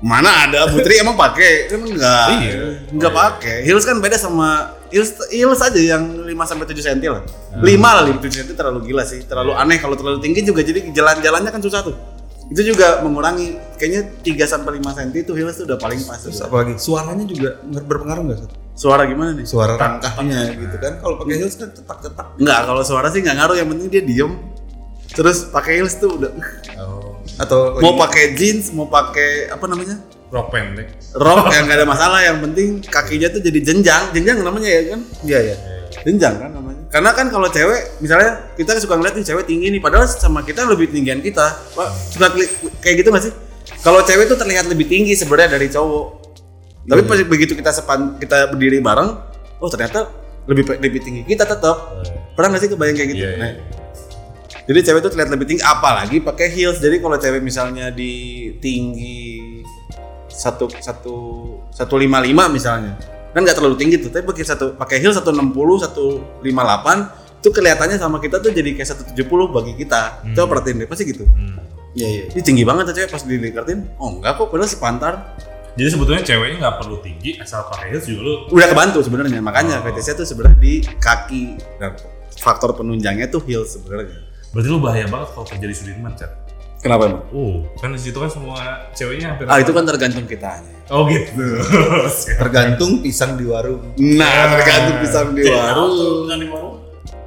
mana 0.00 0.30
ada 0.44 0.66
Putri 0.68 0.98
emang 0.98 1.14
pakai 1.14 1.66
kan 1.66 1.80
enggak 1.80 2.26
Iya. 2.36 2.54
enggak 2.88 3.12
pakai 3.12 3.56
heels 3.62 3.82
kan 3.82 3.98
beda 3.98 4.14
sama 4.14 4.48
heels 4.88 5.14
heels 5.28 5.58
aja 5.58 5.80
yang 5.96 6.02
5 6.20 6.28
sampai 6.44 6.64
7 6.66 6.76
cm 6.76 7.00
lah 7.08 7.22
5 7.56 7.64
lah 7.80 8.02
5 8.04 8.18
7 8.18 8.30
cm 8.34 8.48
terlalu 8.52 8.80
gila 8.86 9.02
sih 9.02 9.22
terlalu 9.22 9.52
aneh 9.52 9.78
kalau 9.78 9.94
terlalu 9.94 10.18
tinggi 10.18 10.42
juga 10.42 10.60
jadi 10.60 10.82
jalan-jalannya 10.88 11.48
kan 11.48 11.60
susah 11.60 11.80
tuh 11.82 11.96
itu 12.44 12.60
juga 12.66 13.00
mengurangi 13.00 13.56
kayaknya 13.74 14.04
3 14.20 14.44
sampai 14.44 14.76
5 14.76 14.92
cm 14.92 15.10
itu 15.18 15.32
heels 15.32 15.56
tuh 15.56 15.64
udah 15.64 15.78
paling 15.78 16.00
pas 16.02 16.20
Terus 16.20 16.38
apalagi 16.38 16.76
suaranya 16.76 17.24
juga 17.24 17.56
ber- 17.62 17.86
berpengaruh 17.86 18.22
nggak 18.24 18.38
Sat? 18.38 18.50
suara 18.74 19.06
gimana 19.06 19.30
nih 19.32 19.46
Suara 19.46 19.78
rangkahnya 19.78 20.50
gitu 20.52 20.76
kan. 20.76 20.98
Kalau 20.98 21.14
pakai 21.16 21.38
heels 21.38 21.54
kan 21.54 21.70
cetak-cetak. 21.70 22.26
Enggak, 22.36 22.60
kalau 22.66 22.82
suara 22.82 23.06
sih 23.06 23.22
nggak 23.22 23.36
ngaruh. 23.38 23.54
Yang 23.54 23.68
penting 23.70 23.88
dia 23.88 24.02
diem. 24.02 24.32
Terus 25.08 25.46
pakai 25.46 25.78
heels 25.78 25.94
tuh 25.94 26.10
udah. 26.12 26.34
oh, 26.82 27.03
Atau 27.38 27.82
Mau 27.82 27.98
pakai 27.98 28.34
jeans, 28.38 28.70
mau 28.70 28.86
pakai 28.86 29.50
apa 29.50 29.66
namanya? 29.66 29.98
rok 30.34 30.50
pendek. 30.50 30.88
Rok 31.14 31.46
yang 31.54 31.64
nggak 31.70 31.78
ada 31.78 31.86
masalah. 31.86 32.18
Yang 32.26 32.38
penting 32.50 32.68
kakinya 32.82 33.28
tuh 33.30 33.40
jadi 33.42 33.58
jenjang. 33.62 34.02
Jenjang 34.10 34.42
namanya 34.42 34.66
ya 34.66 34.82
kan? 34.94 35.00
Iya 35.22 35.38
ya. 35.54 35.56
Jenjang 36.02 36.34
kan 36.42 36.50
namanya. 36.50 36.82
Karena 36.90 37.10
kan 37.14 37.26
kalau 37.30 37.46
cewek, 37.46 38.02
misalnya 38.02 38.50
kita 38.58 38.78
suka 38.82 38.98
ngeliat 38.98 39.14
nih 39.14 39.26
cewek 39.26 39.44
tinggi 39.46 39.66
nih, 39.70 39.82
padahal 39.82 40.10
sama 40.10 40.42
kita 40.42 40.66
lebih 40.66 40.90
tinggian 40.90 41.22
kita. 41.22 41.54
Pak, 41.74 41.88
suka 42.10 42.34
kayak 42.82 43.02
gitu 43.02 43.08
nggak 43.14 43.24
sih? 43.30 43.32
Kalau 43.82 44.02
cewek 44.02 44.26
tuh 44.26 44.38
terlihat 44.38 44.66
lebih 44.66 44.86
tinggi 44.90 45.14
sebenarnya 45.14 45.54
dari 45.58 45.70
cowok. 45.70 46.06
Tapi 46.84 47.00
pas 47.08 47.18
begitu 47.24 47.56
kita 47.56 47.72
sepan 47.72 48.20
kita 48.20 48.52
berdiri 48.52 48.78
bareng, 48.82 49.16
oh 49.56 49.68
ternyata 49.72 50.10
lebih 50.44 50.68
lebih 50.82 51.00
tinggi 51.00 51.22
kita 51.24 51.48
tetap. 51.48 51.96
Pernah 52.36 52.48
nggak 52.54 52.62
sih 52.66 52.70
kebayang 52.74 52.96
kayak 52.98 53.08
gitu? 53.14 53.22
Iya, 53.24 53.30
iya. 53.30 53.38
Nah, 53.40 53.52
jadi 54.64 54.80
cewek 54.80 55.00
tuh 55.04 55.10
terlihat 55.12 55.28
lebih 55.28 55.44
tinggi, 55.44 55.60
apalagi 55.60 56.24
pakai 56.24 56.48
heels. 56.48 56.80
Jadi 56.80 57.04
kalau 57.04 57.20
cewek 57.20 57.44
misalnya 57.44 57.92
di 57.92 58.48
tinggi 58.58 59.60
satu 60.32 60.66
satu 60.72 61.16
satu 61.68 61.94
lima 62.00 62.18
lima 62.24 62.48
misalnya, 62.48 62.96
kan 63.36 63.44
nggak 63.44 63.60
terlalu 63.60 63.76
tinggi 63.76 64.00
tuh. 64.00 64.08
Tapi 64.08 64.24
pakai 64.24 64.44
satu 64.44 64.72
pakai 64.72 65.04
heels 65.04 65.20
satu 65.20 65.36
enam 65.36 65.52
puluh 65.52 65.76
satu 65.76 66.24
lima 66.40 66.64
delapan 66.64 67.12
itu 67.44 67.52
kelihatannya 67.52 68.00
sama 68.00 68.24
kita 68.24 68.40
tuh 68.40 68.56
jadi 68.56 68.72
kayak 68.72 68.88
satu 68.88 69.02
tujuh 69.12 69.28
puluh 69.28 69.52
bagi 69.52 69.76
kita. 69.76 70.24
Coba 70.32 70.56
perhatiin 70.56 70.80
deh, 70.80 70.88
pasti 70.88 71.04
gitu. 71.12 71.28
Hmm. 71.28 71.60
Iya 71.92 72.08
iya. 72.08 72.24
Ini 72.32 72.40
tinggi 72.40 72.64
banget 72.64 72.88
tuh 72.88 72.94
cewek 72.96 73.12
pas 73.12 73.22
dilikatin. 73.22 73.84
Oh 74.00 74.16
enggak 74.16 74.40
kok, 74.40 74.48
padahal 74.48 74.66
sepantar. 74.66 75.36
Jadi 75.76 75.88
sebetulnya 75.92 76.22
ceweknya 76.24 76.56
nggak 76.64 76.76
perlu 76.80 76.96
tinggi 77.04 77.36
asal 77.36 77.68
pakai 77.68 77.92
heels 77.92 78.08
juga 78.08 78.20
lu 78.24 78.32
Udah 78.48 78.68
kebantu 78.72 78.98
sebenarnya. 79.04 79.44
Makanya 79.44 79.82
Oh. 79.82 79.92
fetishnya 79.92 80.14
tuh 80.16 80.26
sebenarnya 80.26 80.56
di 80.56 80.74
kaki 80.86 81.44
dan 81.76 82.00
faktor 82.40 82.72
penunjangnya 82.72 83.28
tuh 83.28 83.44
heels 83.44 83.76
sebenarnya. 83.76 84.23
Berarti 84.54 84.68
lu 84.70 84.78
bahaya 84.78 85.10
banget 85.10 85.28
kalau 85.34 85.46
kerja 85.50 85.66
di 85.66 85.74
Sudirman, 85.74 86.14
Chat. 86.14 86.30
Kenapa 86.78 87.10
emang? 87.10 87.26
Oh, 87.34 87.66
kan 87.80 87.90
di 87.90 87.98
situ 87.98 88.14
kan 88.14 88.28
semua 88.28 88.86
ceweknya 88.92 89.34
hampir 89.34 89.48
Ah 89.48 89.58
itu 89.58 89.72
kan 89.72 89.82
tergantung 89.88 90.28
kitanya. 90.28 90.68
Oh 90.92 91.08
gitu. 91.08 91.64
Tergantung 92.44 93.00
pisang 93.00 93.40
di 93.40 93.48
warung. 93.48 93.80
Nah, 93.96 94.52
tergantung 94.52 94.96
pisang 95.00 95.32
di 95.32 95.48
warung. 95.48 96.28
Kan 96.28 96.38
di 96.44 96.48
warung. 96.52 96.76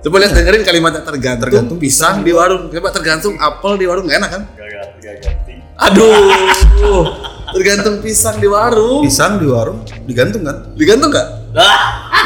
Coba 0.06 0.16
lihat 0.22 0.38
dengerin 0.38 0.62
kalimatnya 0.62 1.02
tergantung, 1.02 1.42
Tergantung 1.50 1.78
pisang 1.82 2.22
di 2.22 2.32
warung. 2.38 2.70
Coba 2.70 2.94
tergantung 2.94 3.34
apel 3.42 3.82
di 3.82 3.86
warung 3.90 4.06
gak 4.06 4.22
enak 4.22 4.30
kan? 4.30 4.44
Gak 4.54 4.70
gak 5.02 5.16
ganti. 5.26 5.54
Aduh. 5.74 7.04
tergantung 7.58 7.96
pisang 8.06 8.38
di 8.38 8.48
warung. 8.48 9.02
Pisang 9.02 9.42
di 9.42 9.48
warung 9.50 9.82
digantung 10.06 10.46
kan? 10.46 10.70
Digantung 10.78 11.10
gak? 11.10 11.28
Ah, 11.58 11.78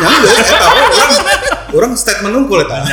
Ya 0.01 0.07
enggak, 0.07 0.33
eh, 0.33 0.59
tahu 0.59 0.75
orang 0.97 1.11
orang 1.71 1.91
statement 1.95 2.33
nungkul 2.35 2.59
ya 2.61 2.67
kan? 2.67 2.83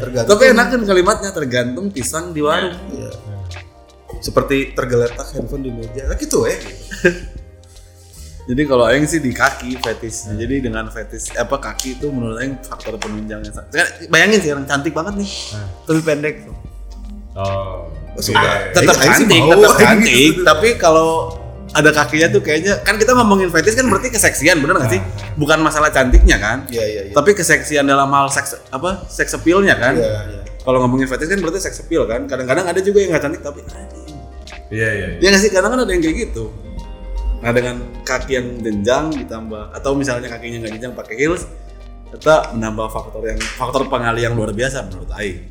Tergantung. 0.00 0.30
Tapi 0.32 0.42
enak 0.56 0.66
kan 0.72 0.80
kalimatnya 0.86 1.30
tergantung 1.30 1.86
pisang 1.92 2.32
di 2.32 2.40
warung. 2.40 2.72
Iya. 2.88 3.10
Seperti 4.22 4.72
tergeletak 4.72 5.26
handphone 5.34 5.66
di 5.66 5.70
meja. 5.74 6.06
Nah, 6.06 6.16
gitu 6.16 6.46
ya. 6.46 6.54
Jadi 8.42 8.62
kalau 8.66 8.90
Aing 8.90 9.06
sih 9.06 9.22
di 9.22 9.30
kaki 9.30 9.78
fetish. 9.78 10.34
Jadi 10.34 10.66
dengan 10.66 10.90
fetish 10.90 11.34
apa 11.38 11.62
kaki 11.62 11.98
itu 11.98 12.10
menurut 12.10 12.42
Aing 12.42 12.58
faktor 12.58 12.98
penunjangnya. 12.98 13.54
Bayangin 14.10 14.38
sih 14.42 14.50
orang 14.50 14.66
cantik 14.66 14.90
banget 14.90 15.14
nih, 15.14 15.30
tapi 15.86 16.00
pendek. 16.02 16.34
Oh. 17.38 17.86
Sudah. 18.18 18.70
Tetap 18.74 18.98
cantik, 18.98 19.40
tetap 19.40 19.72
Aing 19.78 20.02
cantik. 20.02 20.10
gitu. 20.10 20.42
Tapi 20.42 20.68
kalau 20.74 21.38
ada 21.72 21.90
kakinya 21.90 22.28
tuh 22.28 22.44
kayaknya 22.44 22.84
kan 22.84 23.00
kita 23.00 23.16
ngomongin 23.16 23.48
fetish 23.48 23.76
kan 23.80 23.88
berarti 23.88 24.12
keseksian 24.12 24.60
bener 24.60 24.76
nggak 24.76 24.92
sih? 24.92 25.00
Bukan 25.40 25.64
masalah 25.64 25.88
cantiknya 25.88 26.36
kan? 26.36 26.68
Iya 26.68 26.84
iya 26.84 27.00
iya. 27.08 27.12
Tapi 27.16 27.32
keseksian 27.32 27.88
dalam 27.88 28.12
hal 28.12 28.28
seks 28.28 28.60
apa? 28.68 29.08
Seks 29.08 29.32
appeal-nya 29.32 29.80
kan? 29.80 29.96
Iya 29.96 30.20
iya. 30.28 30.42
Kalau 30.60 30.84
ngomongin 30.84 31.08
fetish 31.08 31.32
kan 31.32 31.40
berarti 31.40 31.64
seks 31.64 31.80
appeal 31.80 32.04
kan? 32.04 32.28
Kadang-kadang 32.28 32.68
ada 32.68 32.80
juga 32.84 33.00
yang 33.00 33.16
nggak 33.16 33.24
cantik 33.24 33.40
tapi. 33.40 33.60
Iya 34.68 34.88
iya. 34.92 35.06
iya. 35.16 35.18
Ya 35.24 35.28
nggak 35.32 35.42
sih? 35.42 35.50
Kadang 35.50 35.72
kan 35.72 35.80
ada 35.88 35.92
yang 35.92 36.02
kayak 36.04 36.16
gitu. 36.28 36.52
Nah 37.40 37.50
dengan 37.50 37.76
kaki 38.04 38.32
yang 38.36 38.46
jenjang 38.60 39.04
ditambah 39.24 39.72
atau 39.72 39.96
misalnya 39.96 40.28
kakinya 40.28 40.62
nggak 40.62 40.72
jenjang 40.76 40.92
pakai 40.92 41.14
heels, 41.16 41.48
kita 42.12 42.52
menambah 42.52 42.86
faktor 42.92 43.24
yang 43.24 43.40
faktor 43.40 43.88
pengali 43.88 44.28
yang 44.28 44.36
luar 44.36 44.52
biasa 44.52 44.84
menurut 44.92 45.08
Aing. 45.16 45.48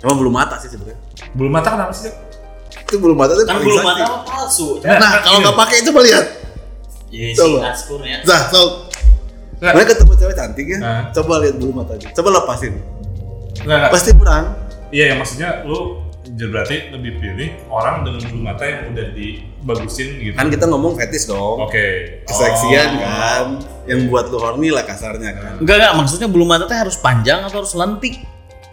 Cuma 0.00 0.16
belum 0.16 0.32
mata 0.32 0.56
sih 0.56 0.72
sebenarnya. 0.72 0.98
Belum 1.36 1.52
mata 1.52 1.68
kenapa 1.74 1.92
sih? 1.92 2.27
Itu 2.88 2.96
belum 2.98 3.14
mata 3.14 3.32
tuh 3.32 3.44
kan 3.44 3.60
sakit. 3.60 3.84
mata 3.84 4.04
palsu. 4.24 4.80
Nah 4.80 5.20
kalau 5.20 5.38
nggak 5.44 5.56
pakai 5.56 5.76
itu 5.80 5.90
lihat. 5.92 6.26
Iya 7.08 7.26
Coba. 7.34 7.44
sih 7.44 7.68
askurnya. 7.70 8.16
Nah, 8.22 8.42
so. 8.48 8.62
Mereka 9.58 9.90
ketemu 9.92 10.12
cewek 10.14 10.34
cantik 10.34 10.66
ya, 10.68 10.78
Nah. 10.78 11.02
coba 11.10 11.42
lihat 11.42 11.58
bulu 11.58 11.72
matanya, 11.74 12.14
coba 12.14 12.28
lepasin, 12.30 12.78
Nggak, 13.58 13.66
nggak. 13.66 13.90
pasti 13.90 14.10
kurang. 14.14 14.44
Iya 14.88 15.04
ya 15.10 15.14
maksudnya 15.18 15.48
lu 15.66 15.98
jadi 16.22 16.46
berarti 16.46 16.76
lebih 16.94 17.12
pilih 17.18 17.48
orang 17.66 18.06
dengan 18.06 18.22
bulu 18.22 18.38
mata 18.38 18.62
yang 18.62 18.94
udah 18.94 19.06
dibagusin 19.10 20.08
gitu. 20.22 20.34
Kan 20.34 20.46
kita 20.46 20.62
ngomong 20.64 20.94
fetish 20.94 21.26
dong, 21.26 21.58
Oke. 21.58 22.22
keseksian 22.22 22.88
Oh. 22.88 23.02
kan, 23.02 23.46
yang 23.84 24.06
buat 24.06 24.30
lu 24.30 24.38
horny 24.38 24.70
lah 24.70 24.86
kasarnya 24.86 25.34
kan. 25.34 25.58
Enggak 25.58 25.76
enggak 25.76 25.92
maksudnya 25.98 26.28
bulu 26.30 26.46
mata 26.46 26.62
teh 26.64 26.78
harus 26.78 26.94
panjang 26.94 27.42
atau 27.42 27.58
harus 27.58 27.74
lentik? 27.74 28.14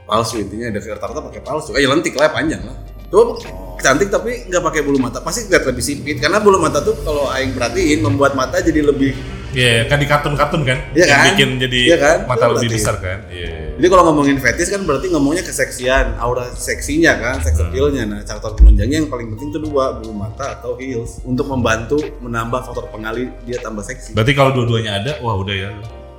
Palsu 0.05 0.37
intinya 0.37 0.69
ada 0.69 0.77
rata-rata 0.77 1.19
pakai 1.25 1.41
palsu, 1.41 1.73
eh 1.73 1.81
ya 1.81 1.89
lentik 1.89 2.13
lah 2.13 2.29
panjang 2.29 2.61
lah. 2.61 2.77
Coba 3.07 3.37
cantik 3.77 4.09
tapi 4.09 4.47
nggak 4.47 4.63
pakai 4.63 4.81
bulu 4.81 4.97
mata, 4.97 5.19
pasti 5.19 5.45
nggak 5.45 5.67
lebih 5.67 5.81
sipit 5.81 6.17
karena 6.17 6.39
bulu 6.39 6.57
mata 6.57 6.79
tuh 6.79 6.95
kalau 6.99 7.27
aing 7.29 7.53
perhatiin 7.53 8.01
membuat 8.01 8.33
mata 8.33 8.59
jadi 8.59 8.81
lebih. 8.81 9.13
Iya 9.55 9.87
kan 9.87 9.95
di 9.95 10.03
kartun-kartun 10.03 10.67
kan. 10.67 10.77
Iya 10.91 11.05
Yang 11.07 11.15
kan? 11.15 11.25
bikin 11.31 11.49
jadi 11.63 11.79
Iya 11.87 11.97
kan? 11.97 12.17
mata 12.27 12.43
Itu 12.43 12.51
lebih 12.51 12.67
berarti. 12.67 12.75
besar 12.75 12.95
kan. 12.99 13.19
Iya. 13.31 13.51
Jadi 13.75 13.87
kalau 13.87 14.03
ngomongin 14.05 14.35
fetish 14.35 14.67
kan 14.67 14.81
berarti 14.83 15.07
ngomongnya 15.07 15.43
keseksian, 15.47 16.05
aura 16.19 16.43
seksinya 16.51 17.11
kan, 17.15 17.35
sex 17.39 17.55
Hmm. 17.55 17.63
appeal-nya. 17.65 18.03
Nah, 18.03 18.19
faktor 18.21 18.51
penunjangnya 18.53 18.97
yang 18.99 19.07
paling 19.07 19.31
penting 19.31 19.47
itu 19.49 19.59
dua, 19.61 19.95
bulu 19.95 20.11
mata 20.11 20.59
atau 20.59 20.75
heels 20.75 21.23
untuk 21.23 21.47
membantu 21.47 21.99
menambah 22.19 22.59
faktor 22.63 22.91
pengali 22.91 23.31
dia 23.47 23.55
tambah 23.59 23.79
seksi. 23.79 24.11
Berarti 24.11 24.31
kalau 24.35 24.51
dua-duanya 24.51 24.91
ada, 24.99 25.11
wah 25.23 25.35
udah 25.35 25.55
ya. 25.55 25.69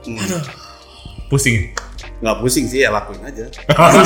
Hmm. 0.09 0.17
Pusing. 1.29 1.77
Nggak 2.25 2.37
pusing 2.41 2.65
sih, 2.65 2.81
ya 2.81 2.89
lakuin 2.89 3.21
aja. 3.21 3.45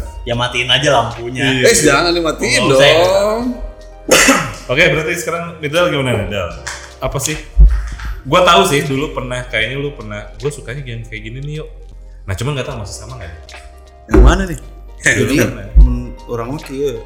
Ya 0.24 0.32
matiin 0.34 0.66
aja 0.66 0.88
lampunya. 0.90 1.44
Iya. 1.44 1.68
eh, 1.68 1.76
jangan 1.76 2.10
dimatiin 2.10 2.60
Oh, 2.62 2.72
saya- 2.74 2.96
dong. 2.98 3.42
Oke, 4.64 4.82
berarti 4.88 5.12
sekarang 5.14 5.60
Nidal 5.60 5.92
gimana 5.92 6.24
Nidal? 6.24 6.48
apa 6.98 7.18
sih? 7.20 7.36
Gua 8.24 8.40
tahu 8.40 8.64
sih 8.64 8.80
dulu 8.82 9.12
pernah 9.12 9.44
kayaknya 9.44 9.76
lu 9.76 9.92
pernah. 9.92 10.32
Gue 10.34 10.48
sukanya 10.48 10.80
game 10.80 11.04
kayak 11.04 11.22
gini 11.22 11.38
nih 11.38 11.54
yuk. 11.60 11.68
Nah 12.24 12.32
cuman 12.32 12.56
nggak 12.56 12.66
tahu 12.66 12.80
masih 12.80 12.96
sama 12.96 13.20
nggak? 13.20 13.28
nih? 13.28 13.40
Yang 14.06 14.22
mana 14.22 14.42
nih? 14.44 14.58
Men- 15.76 16.16
orang 16.24 16.46
mah 16.48 16.62
kieu 16.62 17.04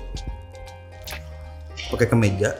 pakai 1.88 2.06
kemeja 2.06 2.54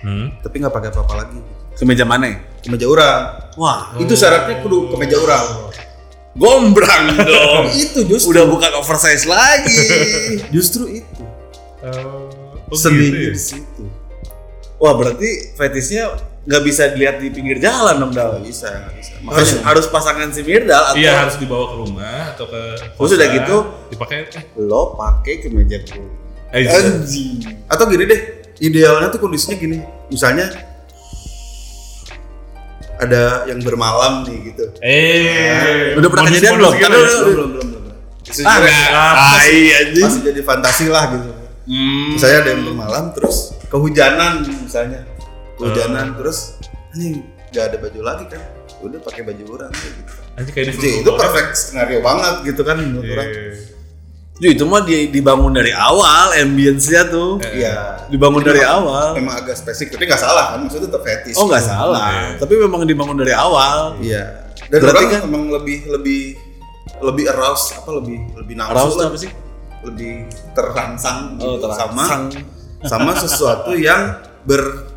Hmm. 0.00 0.34
tapi 0.40 0.58
nggak 0.58 0.72
pakai 0.72 0.90
apa-apa 0.90 1.14
lagi. 1.16 1.38
Kemeja 1.76 2.02
mana 2.02 2.24
ya? 2.26 2.36
Kemeja 2.60 2.86
orang. 2.88 3.20
Wah, 3.54 3.94
Itu 3.94 4.12
syaratnya 4.12 4.58
kudu 4.58 4.90
kemeja 4.90 5.14
orang. 5.16 5.44
Gombrang 6.32 7.18
dong. 7.26 7.70
itu 7.70 8.06
justru 8.06 8.30
Udah 8.30 8.44
bukan 8.46 8.70
oversize 8.76 9.24
lagi. 9.24 9.78
justru 10.54 10.86
itu. 10.96 11.22
Oh, 11.82 12.76
Seninya 12.76 13.02
gitu 13.02 13.18
ya? 13.18 13.32
di 13.32 13.40
situ. 13.40 13.82
Wah, 14.76 14.94
berarti 14.94 15.28
fetishnya 15.52 16.16
nggak 16.40 16.62
bisa 16.62 16.88
dilihat 16.88 17.18
di 17.18 17.28
pinggir 17.28 17.58
jalan 17.58 17.98
dong, 17.98 18.12
Dal. 18.12 18.38
Nggak 18.38 18.46
bisa, 18.46 18.70
bisa. 18.94 19.12
Harus 19.20 19.50
Makanya 19.52 19.66
harus 19.66 19.86
pasangan 19.86 20.28
si 20.30 20.40
Mirdal 20.40 20.82
atau 20.86 20.96
Iya 20.96 21.12
harus 21.18 21.36
dibawa 21.36 21.64
ke 21.66 21.76
rumah 21.76 22.20
atau 22.32 22.46
ke 22.46 22.60
Oh, 22.96 23.04
sudah 23.04 23.26
gitu? 23.28 23.56
dipakai 23.90 24.30
eh, 24.30 24.44
lo 24.56 24.94
pakai 24.94 25.34
kemeja 25.40 25.82
gue. 25.82 26.00
eh, 26.50 26.64
Anjing. 26.64 27.42
atau 27.66 27.84
gini 27.86 28.04
deh, 28.06 28.20
idealnya 28.58 29.08
tuh 29.08 29.20
kondisinya 29.20 29.54
gini. 29.54 29.78
Misalnya 30.08 30.48
ada 33.00 33.22
yang 33.44 33.58
bermalam 33.58 34.22
nih 34.22 34.52
gitu. 34.52 34.64
eh 34.80 35.96
Udah 35.96 36.08
pernah 36.08 36.24
kejadian 36.28 36.54
belum? 36.54 36.72
Kan 36.74 36.90
belum, 36.90 37.08
belum, 37.24 37.48
belum, 37.50 37.68
Ah, 38.46 38.56
juga 38.56 38.70
nggak. 38.70 38.90
masih, 38.94 39.16
Tai, 39.18 39.58
anjing. 39.74 40.04
masih 40.04 40.20
jadi 40.22 40.40
fantasi 40.44 40.84
lah 40.86 41.04
gitu. 41.10 41.30
Hmm. 41.66 42.08
Misalnya 42.14 42.38
ada 42.38 42.50
yang 42.50 42.62
bermalam 42.64 43.04
terus 43.10 43.36
kehujanan 43.66 44.32
misalnya. 44.44 45.00
Kehujanan 45.56 46.06
Oh. 46.12 46.16
terus 46.20 46.38
anjing 46.90 47.20
nggak 47.50 47.64
ada 47.66 47.76
baju 47.78 48.00
lagi 48.00 48.24
kan. 48.26 48.42
Udah 48.80 49.00
pakai 49.00 49.22
baju 49.24 49.44
orang 49.50 49.72
gitu. 49.72 50.12
Anjing 50.34 50.52
kayak 50.52 50.66
di 50.66 50.72
Jadi 50.72 50.80
film 50.86 51.02
itu 51.02 51.10
perfect 51.12 51.50
skenario 51.52 52.00
banget 52.00 52.34
gitu 52.44 52.62
kan 52.62 52.76
menurut 52.78 53.04
Iya. 53.04 53.14
orang. 53.14 53.28
Ju, 54.40 54.48
itu 54.48 54.64
mah 54.64 54.80
di- 54.80 55.06
dibangun 55.06 55.52
dari 55.52 55.68
awal 55.70 56.32
ambience-nya 56.34 57.06
tuh. 57.06 57.36
Iya. 57.44 58.08
Dibangun 58.08 58.40
Jadi 58.40 58.48
dari 58.50 58.60
memang- 58.62 58.80
awal. 58.80 59.06
Memang 59.12 59.34
agak 59.36 59.52
spesifik 59.54 59.94
tapi 59.94 60.08
nggak 60.08 60.16
salah 60.18 60.44
kan 60.50 60.64
maksudnya 60.64 60.88
tetap 60.88 61.02
fetish. 61.02 61.36
Oh 61.36 61.44
nggak 61.44 61.60
salah, 61.60 62.08
Iya. 62.08 62.40
tapi 62.40 62.54
memang 62.56 62.80
dibangun 62.82 63.16
dari 63.16 63.32
awal. 63.32 64.00
Iya. 64.00 64.48
Dan 64.66 64.78
Berarti 64.80 64.96
orang 64.98 65.12
kan- 65.12 65.24
memang 65.28 65.44
lebih 65.52 65.78
lebih 65.86 66.22
lebih 67.00 67.24
aroused 67.28 67.68
apa 67.74 67.90
lebih 67.94 68.16
lebih 68.34 68.54
nafsu 68.54 68.72
Aroused 68.72 68.96
lah. 68.96 69.06
apa 69.06 69.18
sih? 69.18 69.32
lebih 69.80 70.12
terangsang 70.52 71.20
Oh, 71.36 71.56
gitu 71.56 71.64
sama 71.66 72.04
terangsang. 72.04 72.22
sama 72.82 73.10
sesuatu 73.14 73.72
yang 73.72 74.12
ber 74.42 74.92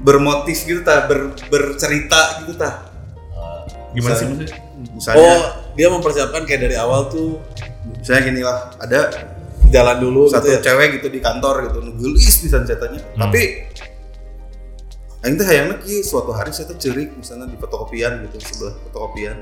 bermotif 0.00 0.62
gitu 0.62 0.78
ta 0.80 1.02
ber, 1.04 1.34
bercerita 1.48 2.38
gitu 2.40 2.54
ta 2.54 2.86
Gimana 3.92 4.14
sih 4.14 4.24
Misalnya- 4.24 4.46
maksudnya? 4.46 4.94
misalnya 4.94 5.20
Oh, 5.20 5.42
dia 5.72 5.88
mempersiapkan 5.88 6.42
kayak 6.42 6.60
dari 6.62 6.76
awal 6.76 7.06
tuh 7.08 7.42
misalnya 7.92 8.22
gini 8.24 8.40
lah 8.40 8.58
ada 8.76 9.00
jalan 9.68 9.96
dulu 9.98 10.26
satu 10.26 10.44
gitu 10.44 10.52
ya. 10.52 10.60
cewek 10.62 10.88
gitu 10.94 11.08
di 11.08 11.18
kantor 11.18 11.54
gitu 11.66 11.78
nugelis 11.80 12.34
bisa 12.38 12.60
ceritanya 12.60 13.00
Hmm. 13.12 13.20
tapi 13.22 13.42
Aing 15.22 15.36
teh 15.36 15.44
hayangna 15.44 15.78
kieu 15.78 16.02
suatu 16.02 16.30
hari 16.30 16.50
saya 16.50 16.66
tuh 16.66 16.76
cerik 16.76 17.14
misalnya 17.14 17.46
di 17.46 17.54
fotokopian 17.54 18.26
gitu 18.26 18.42
sebelah 18.42 18.74
fotokopian 18.82 19.38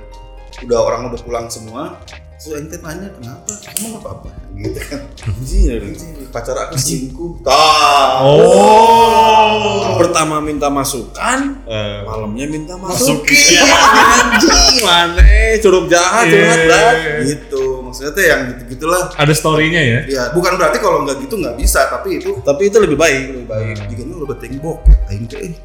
udah 0.61 0.79
orang 0.79 1.09
udah 1.09 1.17
pulang 1.19 1.49
semua 1.49 1.97
terus 2.37 2.53
Aing 2.55 2.69
teh 2.69 2.77
nanya 2.79 3.09
kenapa 3.11 3.49
kamu 3.49 3.85
nggak 3.89 4.03
apa-apa 4.03 4.29
gitu 4.57 4.79
kan 4.83 5.01
Anjir. 5.23 5.81
Anjing, 5.83 6.13
pacar 6.29 6.57
aku 6.59 6.77
selingkuh 6.77 7.41
tah 7.41 8.21
Oh. 8.21 9.97
Pertama 9.97 10.37
minta 10.39 10.69
masukan, 10.69 11.65
Eh, 11.65 11.99
malamnya 12.03 12.45
minta 12.47 12.75
Masukin. 12.75 13.57
masukin. 13.57 13.65
Anjing, 13.65 14.77
mana? 14.83 15.23
Curug 15.61 15.87
jahat, 15.87 16.25
curhat 16.27 16.59
Iya. 16.59 16.69
dah. 16.69 16.93
gitu 17.25 17.65
maksudnya 17.91 18.15
tuh 18.15 18.23
yang 18.23 18.41
gitu 18.55 18.63
gitulah 18.79 19.11
ada 19.19 19.35
story-nya 19.35 19.83
ya? 19.83 20.01
ya 20.07 20.25
bukan 20.31 20.55
berarti 20.55 20.79
kalau 20.79 21.03
nggak 21.03 21.27
gitu 21.27 21.35
nggak 21.43 21.59
bisa 21.59 21.91
tapi 21.91 22.23
itu 22.23 22.31
Tapi 22.41 22.71
itu 22.71 22.79
lebih 22.79 22.95
baik. 22.95 23.23
lebih 23.35 23.49
baik 23.51 23.77
jika 23.91 24.03
lu 24.07 24.27
beting 24.31 24.63
bok. 24.63 24.79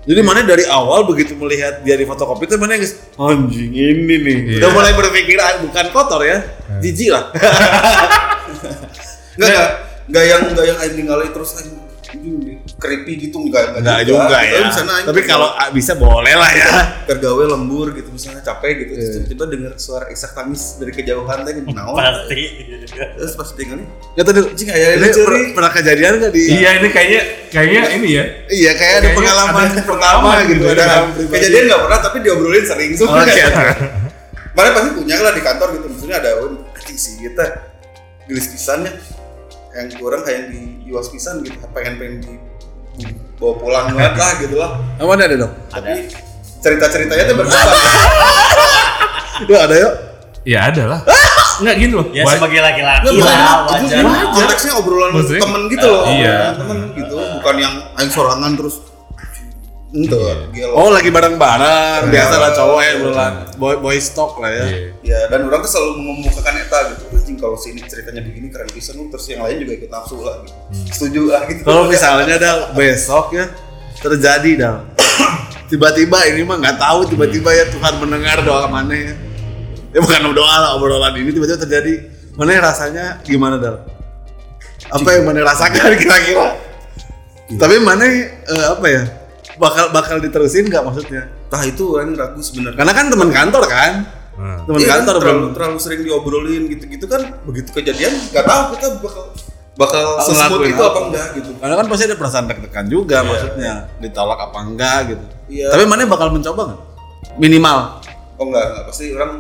Jadi 0.10 0.22
mana 0.25 0.41
dari 0.41 0.66
awal 0.66 1.05
begitu 1.05 1.38
melihat 1.38 1.85
dia 1.85 1.94
di 1.94 2.09
fotokopi 2.09 2.50
itu 2.50 2.57
mana 2.57 2.81
guys 2.81 2.98
anjing 3.14 3.70
ini 3.70 4.16
nih. 4.18 4.38
Iya. 4.57 4.66
Udah 4.66 4.70
mulai 4.74 4.92
berpikiran 4.98 5.53
bukan 5.70 5.85
kotor 5.94 6.25
ya. 6.25 6.42
Jijik 6.81 7.14
lah. 7.14 7.29
nggak 9.38 9.50
nggak 9.53 9.70
nggak 10.09 10.24
yang 10.25 10.42
nggak 10.55 10.66
yang 10.66 10.77
ninggalin 10.98 11.29
terus 11.29 11.61
anjing, 11.61 11.77
creepy 12.75 13.13
gitu 13.21 13.37
nggak 13.41 13.77
Enggak 13.77 14.03
juga 14.03 14.27
Tapi 14.31 14.47
ya. 14.47 14.59
misalnya 14.65 14.93
aing 14.93 15.07
Tapi 15.07 15.21
kalau 15.23 15.47
ah, 15.49 15.69
bisa 15.69 15.93
boleh 15.93 16.33
lah 16.33 16.51
ya. 16.51 16.69
kergawe 17.05 17.43
lembur 17.47 17.91
gitu 17.91 18.09
misalnya 18.09 18.41
capek 18.41 18.71
gitu 18.77 18.91
terus 18.93 19.05
Iya. 19.05 19.13
tiba-tiba 19.23 19.43
dengar 19.47 19.71
suara 19.75 20.05
isak 20.07 20.31
tangis 20.31 20.75
dari 20.75 20.91
kejauhan 20.91 21.39
gitu 21.45 21.69
naon 21.69 21.95
Pasti. 21.95 22.41
terus 22.87 23.33
pas 23.33 23.49
tinggal 23.51 23.77
nih 23.77 23.87
Ya 24.13 24.21
tadi 24.21 24.39
anjing 24.41 24.69
aya 24.69 24.87
ini 24.93 25.07
per- 25.11 25.51
pernah 25.53 25.71
kejadian 25.71 26.11
nggak 26.17 26.31
di? 26.31 26.41
Iya 26.55 26.69
ini 26.75 26.87
kayaknya 26.89 27.21
kayaknya 27.47 27.81
ini 27.93 28.09
ya. 28.11 28.23
Iya 28.47 28.71
kayak 28.73 28.93
ada 28.93 28.99
Kayaknya 29.05 29.15
pengalaman 29.15 29.63
ada 29.65 29.73
pertama 29.77 29.93
pengalaman 30.21 30.37
gitu 30.45 30.53
gitu, 30.55 30.65
ada 30.71 30.85
pribadi. 31.09 31.33
kejadian 31.35 31.63
nggak 31.65 31.81
pernah 31.81 31.99
tapi 32.01 32.17
diobrolin 32.19 32.65
sering 32.65 32.91
Oke. 32.95 33.41
Mana 34.55 34.71
pasti 34.71 34.89
punya 34.93 35.15
lah 35.19 35.31
di 35.31 35.41
kantor 35.41 35.67
gitu 35.73 35.85
misalnya 35.89 36.17
ada 36.17 36.31
un 36.41 36.53
anjing 36.65 36.95
sih 36.95 37.13
kita 37.19 37.43
gelis 38.23 38.47
pisannya 38.47 38.91
yang 39.75 39.88
kurang 39.94 40.24
kayak 40.24 40.48
di 40.48 40.59
iwas 40.85 41.07
pisan 41.07 41.44
gitu 41.44 41.59
pengen 41.70 42.00
pengen 42.00 42.16
di 42.22 42.33
bawa 43.35 43.53
pulang 43.55 43.85
banget 43.92 44.16
lah 44.16 44.31
gitu 44.40 44.55
lah 44.55 44.72
mana 44.98 45.27
ada 45.27 45.35
dong? 45.38 45.51
tapi 45.68 46.07
cerita-ceritanya 46.57 47.24
tuh 47.25 47.35
berkembang 47.35 47.75
Yuk 49.46 49.59
ada 49.59 49.75
yuk. 49.75 49.94
Ya 50.48 50.72
ada 50.72 50.83
lah. 50.88 51.00
Enggak 51.59 51.75
gini 51.75 51.92
loh. 51.92 52.07
Ya 52.09 52.24
sebagai 52.24 52.59
laki-laki 52.59 53.20
lah 53.20 53.68
wajar. 53.68 54.00
konteksnya 54.31 54.74
obrolan 54.75 55.11
Maksudnya- 55.11 55.44
temen 55.44 55.61
gitu 55.68 55.85
loh 55.85 56.03
Iya. 56.07 56.55
temen 56.55 56.77
gitu 56.94 57.16
bukan 57.35 57.55
yang 57.59 57.74
aing 57.96 58.07
sorangan 58.09 58.55
terus 58.55 58.79
itu 59.92 60.20
gelo 60.51 60.74
Oh 60.74 60.88
lagi 60.90 61.07
bareng-bareng. 61.07 62.01
Iya. 62.01 62.11
Biasa 62.11 62.35
lah 62.38 62.51
cowok 62.53 62.79
ya 62.79 62.94
bulan 62.98 63.31
boy 63.55 63.75
boy 63.77 63.98
stock 63.98 64.40
lah 64.40 64.48
ya. 64.50 64.64
Iya. 64.64 64.79
ya 65.03 65.20
dan 65.27 65.44
orang 65.44 65.59
tuh 65.59 65.72
selalu 65.72 65.92
mengemukakan 65.98 66.53
eta 66.57 66.79
gitu 66.92 67.03
anjing 67.35 67.43
kalau 67.43 67.57
sini 67.59 67.83
ceritanya 67.83 68.24
begini 68.24 68.48
keren 68.48 68.71
pisan 68.71 68.95
lu 68.95 69.11
terus 69.11 69.27
yang 69.27 69.43
lain 69.43 69.67
juga 69.67 69.74
ikut 69.75 69.89
nafsu 69.91 70.17
lah 70.24 70.35
gitu 70.48 70.55
setuju 70.95 71.21
lah 71.27 71.41
gitu 71.51 71.61
Kalau 71.67 71.83
misalnya 71.91 72.35
dal 72.39 72.59
besok 72.71 73.35
ya 73.35 73.45
terjadi 74.00 74.51
dal. 74.55 74.77
Tiba-tiba 75.71 76.17
ini 76.31 76.45
mah 76.48 76.61
nggak 76.61 76.77
tahu 76.77 77.09
tiba-tiba 77.09 77.50
ya 77.50 77.65
Tuhan 77.74 77.98
mendengar 77.98 78.37
doa 78.45 78.69
mana 78.69 78.93
ya. 78.93 79.13
Ya 79.98 80.00
bukan 80.03 80.29
doa 80.35 80.55
lah 80.61 80.69
obrolan 80.77 81.17
ini 81.17 81.33
tiba-tiba 81.33 81.57
terjadi. 81.57 82.05
Mana 82.37 82.61
rasanya 82.61 83.17
gimana 83.25 83.57
dal? 83.57 83.81
Apa 84.93 85.09
yang 85.17 85.25
mana 85.25 85.41
rasakan 85.41 85.95
kira-kira? 86.01 86.53
Tapi 87.50 87.75
mana 87.81 88.05
eh, 88.05 88.65
apa 88.77 88.85
ya? 88.85 89.03
Bakal 89.57 89.89
bakal 89.89 90.21
diterusin 90.21 90.69
nggak 90.69 90.85
maksudnya? 90.85 91.33
Tah 91.50 91.65
itu 91.65 91.98
orang 91.98 92.13
ragu 92.13 92.45
sebenarnya. 92.45 92.77
Karena 92.77 92.93
kan 92.93 93.05
teman 93.09 93.29
kantor 93.33 93.63
kan, 93.65 93.91
Nah. 94.35 94.67
teman 94.67 94.79
Iya 94.83 94.87
kan, 94.91 94.98
kantor 95.00 95.15
terlalu, 95.24 95.39
belum 95.39 95.53
terlalu 95.55 95.77
sering 95.79 96.01
diobrolin 96.03 96.63
gitu-gitu 96.67 97.05
kan 97.07 97.21
begitu 97.48 97.69
kejadian 97.71 98.11
nggak 98.35 98.43
tahu 98.43 98.63
kita 98.75 98.87
bakal 99.00 99.24
bakal 99.75 100.03
ngelakuin 100.27 100.71
itu 100.71 100.83
apa. 100.83 101.00
enggak 101.07 101.27
gitu. 101.39 101.50
Karena 101.59 101.75
kan 101.75 101.85
pasti 101.91 102.03
ada 102.07 102.15
perasaan 102.19 102.45
deg-degan 102.48 102.85
juga 102.87 103.17
maksudnya 103.24 103.74
ditolak 104.00 104.39
apa 104.51 104.57
enggak 104.63 105.00
gitu. 105.15 105.25
Iya. 105.51 105.67
Tapi 105.71 105.83
mana 105.87 106.07
bakal 106.07 106.27
mencoba 106.31 106.61
nggak? 106.71 106.81
Minimal. 107.39 107.77
Oh 108.35 108.45
enggak, 108.51 108.65
enggak 108.71 108.83
pasti 108.91 109.05
orang 109.15 109.31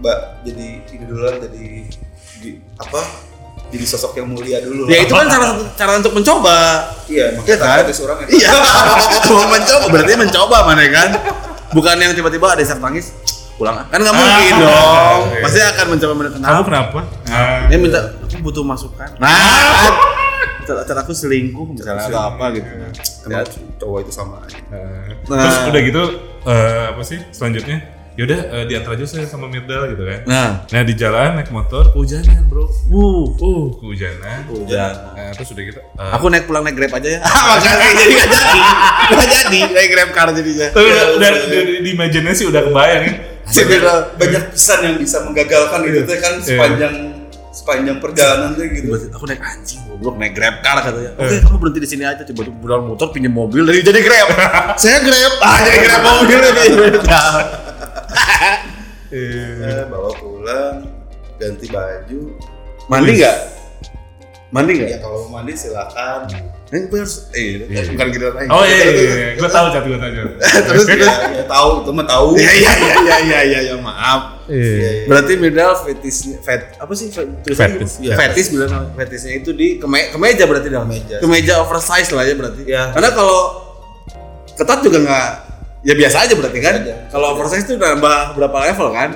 mbak 0.00 0.18
jadi 0.42 0.66
ini 0.80 1.04
dulu 1.04 1.20
lah 1.28 1.34
jadi 1.38 1.64
di, 2.40 2.50
apa 2.80 3.00
jadi 3.70 3.84
sosok 3.84 4.16
yang 4.16 4.32
mulia 4.32 4.58
dulu 4.64 4.88
Ya 4.88 5.04
itu 5.04 5.12
kan 5.14 5.30
cara 5.30 5.54
cara 5.78 5.92
untuk 6.02 6.14
mencoba. 6.18 6.90
Iya, 7.06 7.34
Iya 7.34 7.38
makanya 7.38 7.58
kan? 7.58 7.86
takut 7.86 7.98
orang 8.02 8.18
ya. 8.18 8.26
Iya. 8.34 8.50
Mau 9.30 9.46
mencoba 9.46 9.84
berarti 9.94 10.12
mencoba 10.18 10.56
mana 10.66 10.82
kan? 10.90 11.08
Bukan 11.70 11.94
yang 12.02 12.12
tiba-tiba 12.18 12.46
ada 12.50 12.62
isak 12.66 12.82
tangis 12.82 13.14
pulang 13.60 13.76
ah. 13.76 13.84
kan 13.86 13.98
nggak 13.98 14.14
mungkin 14.14 14.52
Ah. 14.52 14.58
dong. 14.58 15.20
Iya. 15.28 15.42
Pasti 15.44 15.58
akan 15.60 15.86
mencoba 15.86 16.12
menekan. 16.16 16.40
Kamu 16.40 16.62
kenapa? 16.64 17.00
Dia 17.68 17.76
minta 17.76 18.00
aku 18.18 18.36
butuh 18.40 18.64
masukan. 18.64 19.08
Nah, 19.16 19.36
pacar 20.62 20.96
aku 20.96 21.12
selingkuh 21.12 21.66
misalnya 21.68 22.06
atau 22.06 22.22
apa 22.30 22.44
gitu. 22.54 22.68
Emang 23.26 23.44
cowok 23.76 23.98
itu 24.00 24.12
sama 24.12 24.40
aja. 24.40 24.56
Nah, 24.66 25.12
Nah. 25.28 25.38
Terus 25.38 25.56
udah 25.68 25.80
gitu 25.82 26.02
eh, 26.42 26.84
apa 26.88 27.02
sih 27.02 27.18
selanjutnya? 27.30 27.78
Yaudah 28.12 28.38
eh, 28.52 28.64
diantar 28.66 28.94
aja 28.94 29.06
saya 29.06 29.24
sama 29.24 29.46
Mirdal 29.46 29.86
gitu 29.88 30.02
kan. 30.02 30.20
Nah, 30.26 30.48
Nah 30.66 30.82
di 30.82 30.92
jalan 30.92 31.36
naik 31.36 31.48
motor 31.48 31.88
kehujanan 31.88 32.46
bro. 32.46 32.62
uh, 32.62 33.24
Uh 33.32 33.64
kehujanan. 33.76 34.44
Hujan. 34.46 34.92
Nah, 35.10 35.30
terus 35.32 35.48
udah 35.48 35.64
gitu. 35.64 35.80
eh, 35.80 36.10
Aku 36.14 36.26
naik 36.28 36.44
pulang 36.44 36.62
naik 36.62 36.76
Grab 36.76 36.92
aja 36.92 37.08
ya. 37.08 37.20
Makanya 37.48 37.92
jadi 37.96 38.12
nggak 38.12 38.30
jadi. 38.30 38.60
Nggak 39.08 39.28
jadi 39.28 39.60
naik 39.70 39.88
Grab 39.90 40.10
car 40.10 40.28
jadinya. 40.30 40.68
tapi 40.68 40.86
udah, 40.86 41.04
udah, 41.16 41.30
udah 41.46 41.62
di, 41.64 41.74
di 41.80 41.90
imajinasi 41.92 42.42
udah 42.46 42.62
kebayang 42.62 43.02
ya. 43.04 43.14
Banyak, 43.56 44.14
banyak 44.14 44.44
pesan 44.54 44.78
yang 44.86 44.96
bisa 44.96 45.26
menggagalkan 45.26 45.80
itu 45.90 46.06
teh 46.06 46.18
kan 46.22 46.38
sepanjang 46.38 46.94
sepanjang 47.50 47.98
perjalanan 47.98 48.54
tuh 48.54 48.62
gitu. 48.70 48.94
Aku 49.10 49.26
naik 49.26 49.42
anjing 49.42 49.82
goblok 49.90 50.16
naik 50.22 50.38
grab 50.38 50.62
car 50.62 50.78
katanya. 50.86 51.10
Oke, 51.18 51.36
kamu 51.42 51.56
berhenti 51.58 51.80
di 51.82 51.88
sini 51.90 52.02
aja 52.06 52.22
coba 52.22 52.40
tuh 52.46 52.54
modal 52.54 52.80
motor 52.86 53.06
pinjam 53.10 53.34
mobil 53.34 53.66
dari 53.66 53.82
jadi 53.82 54.00
grab. 54.06 54.28
Saya 54.80 55.02
grab. 55.02 55.32
Ah, 55.42 55.58
jadi 55.66 55.78
grab 55.82 56.02
mobil 56.06 56.38
ini. 56.38 56.88
Eh, 59.10 59.82
bawa 59.90 60.14
pulang, 60.22 60.86
ganti 61.34 61.66
baju. 61.66 62.30
Mandi 62.86 63.18
enggak? 63.18 63.36
Mandi 64.54 64.70
enggak? 64.78 64.88
Ya 64.94 64.98
kalau 65.02 65.26
mau 65.26 65.42
mandi 65.42 65.58
silakan. 65.58 66.30
Ini 66.70 66.86
harus 66.88 67.26
eh 67.34 67.66
Iya. 67.66 67.82
bukan 67.90 68.06
gitu 68.08 68.24
lagi. 68.30 68.46
Oh 68.46 68.62
iya, 68.62 68.76
iya, 68.78 69.02
iya. 69.02 69.28
gue 69.34 69.50
tahu 69.50 69.66
cat, 69.68 69.82
gue 69.82 69.98
tahu. 69.98 70.10
Terus 70.70 70.86
Ya, 70.86 71.10
ya 71.32 71.44
tahu, 71.44 71.68
itu 71.82 71.90
mah 71.90 72.06
tahu. 72.06 72.26
Iya 72.34 72.52
iya 72.54 72.72
iya 72.72 72.94
iya 72.96 73.16
iya 73.20 73.40
iya 73.42 73.60
ya, 73.66 73.74
maaf. 73.76 74.38
Iya. 74.46 75.04
Berarti 75.04 75.32
Midal 75.34 75.74
fetisnya 75.76 76.38
fet 76.38 76.74
apa 76.76 76.92
sih 76.92 77.10
tulisannya 77.10 77.82
Fetis. 77.82 77.92
gitu? 77.98 78.14
fetis 78.14 78.46
bilang 78.50 78.70
fetisnya 78.94 79.32
itu 79.36 79.50
di 79.50 79.78
keme, 79.78 80.10
kemeja 80.10 80.44
berarti 80.44 80.68
dalam 80.68 80.86
Kemeja. 80.86 81.16
kemeja 81.18 81.54
oversize 81.60 82.10
lah 82.10 82.22
ya 82.22 82.34
berarti 82.34 82.62
Iya. 82.64 82.82
karena 82.90 83.10
kalau 83.10 83.40
ketat 84.52 84.78
juga 84.80 84.98
nggak 85.00 85.28
ya 85.80 85.94
biasa 85.96 86.16
aja 86.20 86.34
berarti 86.34 86.58
kan 86.58 86.74
kalau 87.08 87.34
oversize 87.34 87.62
itu 87.64 87.74
nambah 87.74 88.34
berapa 88.34 88.56
level 88.64 88.88
kan 88.90 89.10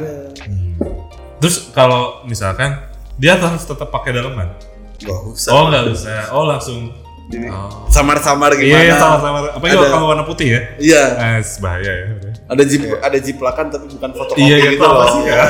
Terus 1.36 1.70
kalau 1.70 2.24
misalkan 2.24 2.80
dia 3.14 3.36
harus 3.36 3.62
tetap 3.62 3.90
pakai 3.90 4.10
daleman. 4.10 4.48
Gak 4.96 5.20
usah. 5.28 5.50
Oh 5.52 5.68
nggak 5.68 5.92
usah. 5.92 6.32
Oh 6.32 6.48
langsung. 6.48 6.88
Ini. 7.24 7.48
Oh. 7.48 7.88
samar-samar 7.88 8.52
Iya, 8.52 8.60
gimana 8.60 8.84
iya, 8.84 8.94
sama-sama. 8.94 9.38
Apa 9.48 9.64
Ada- 9.64 9.88
kalau 9.88 10.06
warna 10.06 10.24
putih 10.24 10.48
ya? 10.50 10.60
iya 10.76 11.02
Eh, 11.16 11.40
bahaya 11.58 11.88
ya. 11.88 12.06
ada 12.44 12.62
jip 12.62 12.84
ada 12.94 13.16
jiplakan 13.16 13.66
tapi 13.68 13.86
bukan 13.88 14.10
fotokopi 14.12 14.40
Iya, 14.40 14.56
iya, 14.58 14.70
gitu 14.70 14.84
loh 14.84 15.06
sih? 15.08 15.22
Iya. 15.24 15.40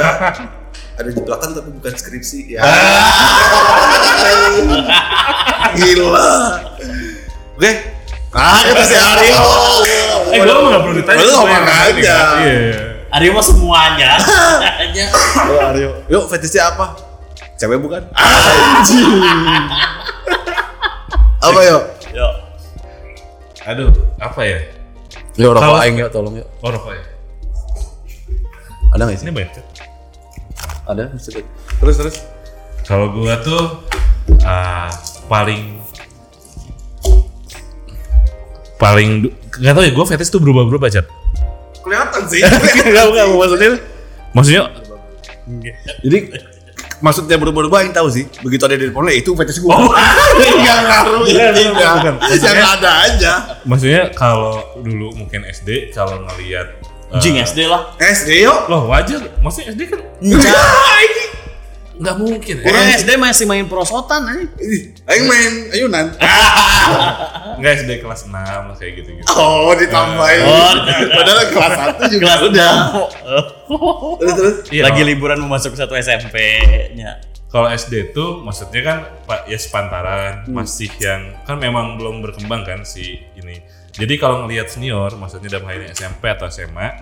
Ada 0.94 1.10
jebakan 1.10 1.50
tapi 1.52 1.70
bukan 1.74 1.90
skripsi. 1.92 2.54
Ya. 2.54 2.62
gila 5.74 6.30
oke 7.52 7.70
ah 8.30 8.58
kata 8.62 8.82
si 8.84 8.94
Aryo 8.94 9.38
Eh, 10.30 10.38
gue 10.40 10.50
nggak 10.50 10.82
perlu 10.82 10.94
ditanya. 10.96 11.18
Lu 11.20 11.30
ngomong 11.32 11.62
aja. 11.62 12.18
Iya. 12.40 12.78
Aryo 13.12 13.30
mah 13.30 13.44
semuanya. 13.44 14.10
Hanya 14.78 15.04
Oh, 15.44 15.58
Aryo. 15.64 15.90
Yuk, 16.08 16.26
fetishnya 16.26 16.74
apa? 16.74 16.98
Cewek 17.54 17.78
bukan? 17.78 18.02
Apa 21.44 21.60
yuk? 21.60 21.82
Yo. 22.16 22.28
Aduh, 23.64 23.90
apa 24.20 24.40
ya? 24.44 24.58
Yuk, 25.36 25.50
rokok 25.56 25.78
aing 25.84 25.96
yuk, 26.00 26.10
tolong 26.12 26.34
yuk. 26.40 26.48
Oh, 26.64 26.70
rokok 26.72 26.92
ya. 26.96 27.04
Ada 28.94 29.02
nggak 29.10 29.16
Ini 29.18 29.22
sih? 29.26 29.34
banyak 29.34 29.50
cat. 29.52 29.66
Ada, 30.84 31.04
sedikit. 31.18 31.46
Terus, 31.80 31.96
terus. 31.98 32.16
Kalau 32.84 33.10
gua 33.10 33.40
tuh 33.40 33.82
ah, 34.44 34.92
paling 35.26 35.80
paling 38.76 39.32
nggak 39.56 39.72
tahu 39.72 39.84
ya 39.88 39.92
gua 39.96 40.04
fetish 40.04 40.30
tuh 40.30 40.40
berubah-berubah 40.40 40.88
cat. 40.92 41.06
Kelihatan 41.80 42.22
sih. 42.28 42.40
Enggak 42.88 43.04
enggak 43.12 43.26
maksudnya 43.32 43.70
maksudnya 44.32 44.62
Jadi, 46.00 46.18
maksudnya 47.04 47.36
berubah-ubah 47.36 47.84
yang 47.84 47.92
tahu 47.92 48.08
sih. 48.08 48.24
Begitu 48.40 48.64
ada 48.64 48.80
di 48.80 48.88
depan 48.88 49.04
itu 49.12 49.36
fetish 49.36 49.60
gue. 49.60 49.68
Oh. 49.68 49.92
Enggak 50.56 50.78
ngaruh. 50.88 51.20
Bukan, 51.20 51.50
bukan, 51.52 51.52
Tidak. 51.52 51.92
bukan. 52.00 52.14
Yang 52.32 52.70
ada 52.80 52.90
aja. 53.04 53.32
maksudnya 53.68 54.02
kalau 54.16 54.64
dulu 54.80 55.12
mungkin 55.12 55.44
SD 55.44 55.92
kalau 55.92 56.24
ngelihat 56.24 56.80
Jing 57.20 57.38
SD 57.38 57.68
lah. 57.68 57.94
SD 58.00 58.42
yuk. 58.42 58.66
loh 58.66 58.88
wajar 58.90 59.20
maksudnya 59.44 59.76
SD 59.76 59.82
kan 59.92 60.00
Enggak. 60.24 60.56
nggak 61.94 62.16
mungkin 62.16 62.54
ya 62.58 62.66
Orang 62.66 62.86
SD 62.92 63.10
masih 63.14 63.44
main 63.44 63.64
prosotan 63.64 64.26
aja. 64.26 64.46
Aing 65.06 65.24
main 65.24 65.52
ayunan. 65.70 66.06
nggak 67.58 67.72
SD 67.80 67.90
kelas 67.98 68.26
6 68.26 68.34
lah 68.34 68.74
kayak 68.74 68.92
gitu 68.98 69.10
gitu 69.14 69.26
Oh, 69.30 69.70
ditambahin. 69.72 70.42
Oh. 70.42 70.72
Padahal 71.08 71.40
kelas 71.48 71.74
1 72.02 72.12
juga 72.12 72.24
Kelas 72.24 72.40
udah. 72.44 72.72
udah. 72.90 73.42
Terus, 74.18 74.34
terus. 74.34 74.56
Iya, 74.68 74.82
Lagi 74.84 75.02
liburan 75.02 75.38
mau 75.38 75.54
masuk 75.54 75.72
satu 75.72 75.94
SMP-nya. 75.94 77.22
kalau 77.46 77.70
SD 77.70 78.10
tuh 78.10 78.42
maksudnya 78.42 78.82
kan 78.82 78.98
pak 79.24 79.46
ya 79.46 79.54
sepantaran 79.54 80.42
masih 80.50 80.90
yang 80.98 81.38
kan 81.42 81.54
memang 81.54 81.94
belum 81.94 82.18
berkembang 82.18 82.66
kan 82.66 82.82
si 82.82 83.22
ini 83.32 83.62
jadi 83.94 84.10
kalau 84.18 84.42
ngelihat 84.42 84.66
senior 84.66 85.14
maksudnya 85.14 85.54
dalam 85.54 85.70
hal 85.70 85.78
ini 85.78 85.86
SMP 85.88 86.26
atau 86.26 86.50
SMA 86.50 86.98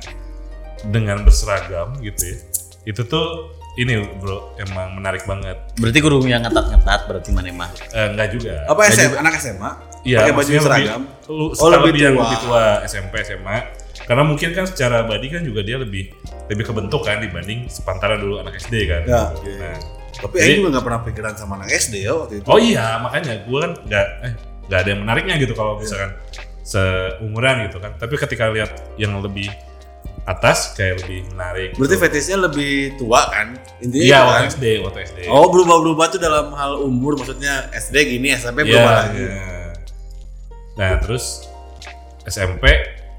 dengan 0.84 1.24
berseragam 1.24 1.96
gitu 1.98 2.20
ya 2.26 2.36
itu 2.84 3.00
tuh 3.00 3.48
ini 3.74 3.94
bro 4.16 4.52
emang 4.56 4.92
menarik 4.94 5.24
banget 5.24 5.56
Berarti 5.74 5.98
guru 5.98 6.20
yang 6.22 6.42
ngetat-ngetat 6.42 7.00
berarti 7.06 7.30
mana 7.30 7.48
mah. 7.50 7.70
Eh, 7.88 8.06
enggak 8.06 8.28
juga 8.30 8.54
Apa 8.66 8.84
SMA? 8.86 9.16
Anak 9.16 9.34
SMA? 9.36 9.70
Iya, 10.02 10.18
Pakai 10.20 10.34
baju 10.34 10.50
seragam? 10.50 11.02
Lebih, 11.02 11.30
lu, 11.30 11.44
Oh, 11.54 11.68
lebih 11.70 11.80
lebih, 11.88 12.00
yang 12.02 12.14
tua. 12.14 12.24
lebih 12.26 12.38
tua 12.42 12.62
SMP 12.84 13.14
SMA. 13.22 13.56
Karena 14.02 14.22
mungkin 14.22 14.48
kan 14.50 14.64
secara 14.64 15.02
body 15.02 15.28
kan 15.30 15.42
juga 15.42 15.60
dia 15.62 15.78
lebih 15.78 16.10
lebih 16.46 16.64
kebentuk 16.64 17.00
kan 17.00 17.16
dibanding 17.18 17.64
sepantaran 17.66 18.18
dulu 18.18 18.38
anak 18.38 18.56
SD 18.56 18.74
kan. 18.84 19.02
Ya, 19.04 19.22
oke. 19.30 19.50
Nah, 19.54 19.78
Tapi 20.12 20.34
Jadi- 20.36 20.44
Aing 20.44 20.58
juga 20.60 20.70
gak 20.74 20.84
pernah 20.84 21.00
pikiran 21.02 21.32
sama 21.32 21.52
anak 21.56 21.68
SD 21.72 21.94
ya 21.98 22.12
waktu 22.14 22.34
itu. 22.36 22.46
oh 22.46 22.60
iya 22.60 23.00
makanya 23.00 23.32
gue 23.42 23.58
kan 23.58 23.72
nggak 23.80 24.06
eh 24.20 24.32
nggak 24.62 24.78
ada 24.78 24.88
yang 24.90 25.00
menariknya 25.00 25.34
gitu 25.40 25.54
kalau 25.54 25.72
Iya. 25.72 25.80
misalkan 25.80 26.10
seumuran 26.62 27.56
gitu 27.66 27.78
kan. 27.78 27.92
Tapi 27.96 28.14
ketika 28.18 28.44
lihat 28.48 28.70
yang 28.96 29.16
lebih 29.18 29.48
atas 30.22 30.72
kayak 30.72 31.02
lebih 31.02 31.26
menarik. 31.28 31.74
Berarti 31.74 31.94
gitu. 31.94 32.02
fetishnya 32.02 32.38
lebih 32.40 32.72
tua 32.94 33.26
kan? 33.26 33.58
Intinya 33.78 34.02
Iya 34.02 34.14
itu 34.14 34.22
waktu 34.22 34.38
kan? 34.38 34.48
SD 34.48 34.64
waktu 34.80 34.98
SD. 35.04 35.18
Oh 35.26 35.46
berubah-berubah 35.48 36.06
tuh 36.08 36.20
dalam 36.20 36.46
hal 36.52 36.78
umur 36.78 37.18
maksudnya 37.18 37.66
SD 37.70 37.96
gini 38.08 38.30
SMP 38.32 38.62
Iya, 38.62 38.70
berubah 38.70 38.92
lagi. 38.96 39.18
iya. 39.18 39.50
Nah 40.72 40.90
terus 40.98 41.50
SMP 42.22 42.64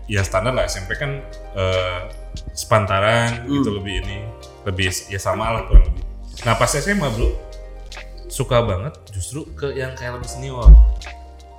ya 0.06 0.22
standar 0.22 0.52
lah 0.52 0.64
SMP 0.64 0.96
kan 0.96 1.20
eh, 1.54 2.00
sepantaran 2.54 3.44
gitu 3.46 3.68
Hmm. 3.68 3.78
lebih 3.78 3.96
ini 4.02 4.18
lebih 4.64 4.88
ya 5.08 5.18
sama 5.18 5.52
lah 5.52 5.62
kurang 5.66 5.86
lebih. 5.86 6.04
Nah 6.42 6.56
pas 6.56 6.72
SMA 6.72 7.08
bro 7.10 7.30
suka 8.26 8.64
banget 8.64 8.96
justru 9.12 9.46
ke 9.54 9.76
yang 9.76 9.92
kayak 9.94 10.18
lebih 10.18 10.26
senior. 10.26 10.72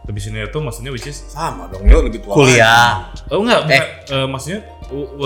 Lebih 0.04 0.20
senior 0.20 0.46
tuh 0.48 0.61
maksudnya 0.61 0.90
which 0.90 1.07
is 1.07 1.16
Sama 1.24 1.64
dong, 1.66 1.85
yo 1.85 2.00
lebih 2.00 2.20
tua. 2.20 2.35
Kuliah. 2.35 3.09
oh 3.30 3.40
enggak 3.40 3.61
bukan 3.62 3.83
eh, 4.11 4.26
maksudnya 4.26 4.59
uh, 4.61 4.68
uh, 4.68 4.73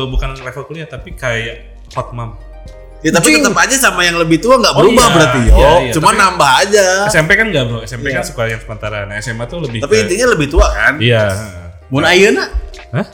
bukan 0.08 0.28
level 0.36 0.64
kuliah 0.64 0.84
tapi 0.84 1.12
kayak 1.12 1.78
hot 1.92 2.10
mom. 2.12 2.34
Ya, 2.98 3.14
tapi 3.14 3.30
tetap 3.30 3.54
aja 3.54 3.76
sama 3.78 4.02
yang 4.02 4.18
lebih 4.18 4.42
tua 4.42 4.58
nggak 4.58 4.74
Oh, 4.74 4.82
berubah 4.82 4.98
iya, 5.00 5.14
berarti 5.14 5.38
yo. 5.40 5.54
iya, 5.54 5.70
iya. 5.80 5.92
Cuma 5.94 6.10
Tapi- 6.10 6.18
nambah 6.18 6.50
aja. 6.66 6.86
SMP 7.06 7.30
kan 7.34 7.46
enggak 7.46 7.64
bro, 7.64 7.78
SMP 7.80 8.10
Iya. 8.10 8.18
kan 8.18 8.24
suka 8.26 8.42
yang 8.44 8.58
sepantaran. 8.58 9.06
Nah 9.06 9.16
SMA 9.16 9.46
tuh 9.46 9.62
lebih 9.62 9.78
Tapi 9.78 9.94
ke- 9.94 10.02
intinya 10.02 10.26
lebih 10.34 10.46
tua 10.48 10.66
kan? 10.66 10.98
Iya. 10.98 11.30
Mun 11.88 12.02
ayeuna? 12.02 12.44
Hah? 12.90 13.06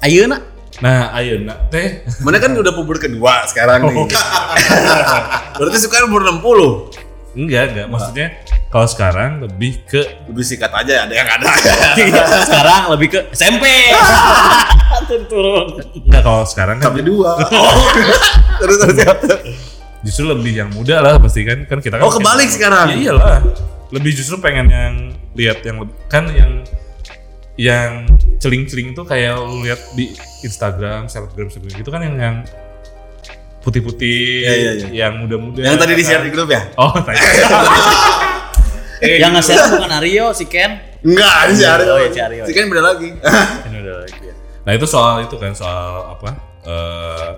Ayeuna? 0.00 0.38
Nah 0.78 1.14
ayo 1.14 1.38
nak 1.38 1.70
teh 1.70 2.02
Mana 2.20 2.38
kan 2.38 2.50
udah 2.52 2.72
puber 2.72 2.98
kedua 2.98 3.42
sekarang 3.46 3.82
nih. 3.84 3.98
Oh. 3.98 4.06
Berarti 5.58 5.78
suka 5.78 6.02
umur 6.02 6.22
60. 6.22 6.94
Enggak, 7.34 7.62
enggak. 7.70 7.86
Maksudnya 7.86 8.26
kalau 8.72 8.88
sekarang 8.88 9.44
lebih 9.44 9.84
ke 9.84 10.00
Lebih 10.26 10.40
sikat 10.42 10.72
aja 10.72 11.04
ada 11.04 11.12
yang 11.12 11.28
ada. 11.28 11.44
Sekarang 12.48 12.82
lebih 12.88 13.08
ke 13.12 13.20
SMP. 13.30 13.68
Turun. 15.28 15.76
enggak 16.08 16.22
kalau 16.24 16.42
sekarang 16.42 16.80
kan 16.80 16.88
Sampai 16.88 17.04
dua. 17.04 17.36
Oh. 17.52 17.84
terus 18.56 18.76
terus 18.80 18.96
ya. 18.96 19.12
justru 20.00 20.24
lebih 20.24 20.52
yang 20.56 20.70
muda 20.72 21.04
lah 21.04 21.20
pasti 21.20 21.44
kan 21.44 21.68
kan 21.68 21.78
kita 21.78 22.00
kan 22.00 22.04
Oh, 22.06 22.12
kebalik 22.12 22.48
sekarang? 22.48 22.96
Ya 22.96 23.12
iyalah. 23.12 23.44
Lebih 23.92 24.16
justru 24.16 24.40
pengen 24.40 24.72
yang 24.72 24.94
lihat 25.36 25.60
yang 25.62 25.84
lebih 25.84 25.94
kan 26.08 26.32
yang 26.32 26.64
yang 27.60 28.08
celing-celing 28.40 28.96
tuh 28.96 29.04
kayak 29.04 29.36
lu 29.36 29.60
lihat 29.60 29.84
di 29.92 30.16
Instagram, 30.40 31.12
selebgram 31.12 31.52
selebgram 31.52 31.76
gitu 31.76 31.90
kan 31.92 32.00
yang 32.00 32.16
yang 32.16 32.36
putih-putih, 33.62 34.42
Iya, 34.42 34.54
iya, 34.56 34.72
iya. 34.74 34.88
yang 35.06 35.22
muda-muda. 35.22 35.60
Yang 35.62 35.76
tadi 35.78 35.92
di 35.94 36.02
kan. 36.02 36.08
share 36.08 36.24
di 36.26 36.30
grup 36.32 36.48
ya? 36.50 36.62
Oh, 36.74 36.90
tadi. 39.02 39.18
Yang 39.18 39.32
nge-share 39.34 39.66
bukan 39.72 39.90
Aryo, 39.92 40.26
si 40.30 40.44
Ken. 40.46 40.70
Enggak, 41.02 41.34
si 41.50 41.64
Aryo. 41.64 41.90
Oh, 41.90 41.98
iya, 41.98 42.08
si 42.08 42.20
Aryo. 42.20 42.42
Si 42.46 42.52
kan 42.52 42.64
beda 42.66 42.82
lagi. 42.84 43.08
Ini 43.66 43.76
udah 43.78 43.96
lagi 44.00 44.18
ya. 44.22 44.34
Nah 44.62 44.72
itu 44.72 44.86
soal 44.86 45.14
itu 45.20 45.34
kan 45.36 45.50
soal 45.52 46.14
apa? 46.14 46.30
Eh, 46.62 47.30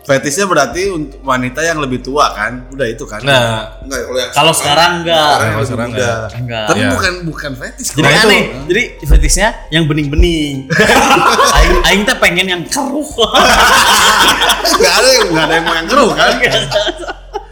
Fetishnya 0.00 0.42
berarti 0.42 0.90
untuk 0.90 1.20
wanita 1.22 1.60
yang 1.60 1.78
lebih 1.78 2.00
tua 2.00 2.32
kan? 2.32 2.66
Udah 2.68 2.82
itu 2.82 3.04
kan? 3.04 3.20
nah, 3.20 3.78
Enggak, 3.78 4.00
kalau 4.02 4.18
yang 4.18 4.30
Kalau 4.32 4.52
sekarang 4.52 4.92
enggak. 4.98 5.22
sekarang 5.30 5.52
Kalau 5.52 5.66
sekarang 5.68 5.86
muda. 5.86 6.00
enggak. 6.00 6.28
Enggak. 6.34 6.64
Tapi 6.66 6.80
Iya. 6.80 6.90
bukan 6.90 7.12
bukan 7.22 7.50
fetish. 7.54 7.88
Jadi 7.92 8.00
Nah, 8.00 8.10
itu- 8.10 8.24
aneh. 8.26 8.42
Jadi 8.66 8.82
fetishnya 9.06 9.48
yang 9.68 9.84
bening-bening. 9.86 10.56
aing 11.56 11.74
aing 11.84 12.02
teh 12.02 12.16
pengen 12.16 12.46
yang 12.48 12.62
keruh. 12.64 13.06
Enggak 14.72 14.94
ada 14.96 15.08
yang 15.12 15.24
enggak 15.30 15.44
ada 15.44 15.54
yang 15.54 15.64
mau 15.64 15.74
yang 15.76 15.86
keruh 15.86 16.10
kan? 16.10 16.32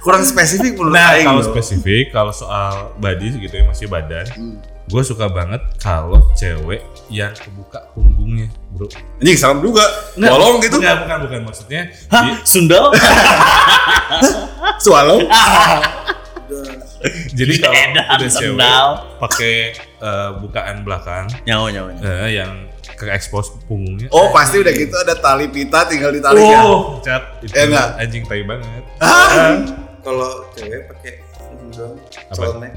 Kurang 0.09 0.25
spesifik 0.25 0.73
menurut 0.75 0.97
Nah, 0.97 1.13
Aing 1.13 1.27
kalau 1.27 1.45
spesifik, 1.45 2.05
kalau 2.09 2.33
soal 2.33 2.97
body 2.97 3.29
gitu 3.39 3.53
ya 3.53 3.65
masih 3.67 3.87
badan, 3.87 4.25
Hmm. 4.31 4.57
gue 4.87 5.03
suka 5.05 5.29
banget 5.29 5.61
kalau 5.77 6.33
cewek 6.33 6.81
yang 7.07 7.29
kebuka 7.31 7.93
punggungnya, 7.93 8.49
bro. 8.71 8.89
Anjing 9.19 9.37
salam 9.37 9.61
juga. 9.61 9.85
Nggak, 10.15 10.31
Bolong 10.31 10.57
gitu. 10.59 10.77
Enggak, 10.79 10.97
bukan, 11.05 11.19
bukan 11.23 11.41
maksudnya. 11.45 11.83
Hah? 12.09 12.25
di- 12.27 12.41
Sundel? 12.43 12.89
Swallow. 14.83 15.21
Jadi 17.31 17.53
kalau 17.61 17.79
udah 17.95 18.05
cewek 18.19 18.59
sendal. 18.59 18.89
pakai 19.21 19.55
eh, 19.77 20.31
bukaan 20.41 20.83
belakang 20.83 21.29
Nyawa 21.45 21.69
nyawa. 21.69 21.91
nyawa. 21.93 22.25
eh, 22.25 22.31
yang 22.35 22.51
ke 22.91 23.07
expose 23.09 23.55
punggungnya. 23.63 24.09
Oh 24.11 24.33
pasti 24.33 24.59
udah 24.59 24.73
gitu 24.73 24.97
ada 24.97 25.15
tali 25.15 25.47
pita 25.47 25.85
tinggal 25.85 26.11
ditarik 26.11 26.41
ya. 26.41 26.59
Oh, 26.61 26.99
cat 26.99 27.39
itu 27.39 27.53
Ya 27.53 27.69
enggak? 27.69 27.89
anjing 27.99 28.25
tai 28.25 28.43
banget. 28.43 28.83
Ah. 28.99 29.87
Kalau 30.09 30.31
cewek 30.57 30.81
pakai 30.89 31.13
ini 31.49 31.69
doang, 31.71 31.97
celemek, 32.33 32.73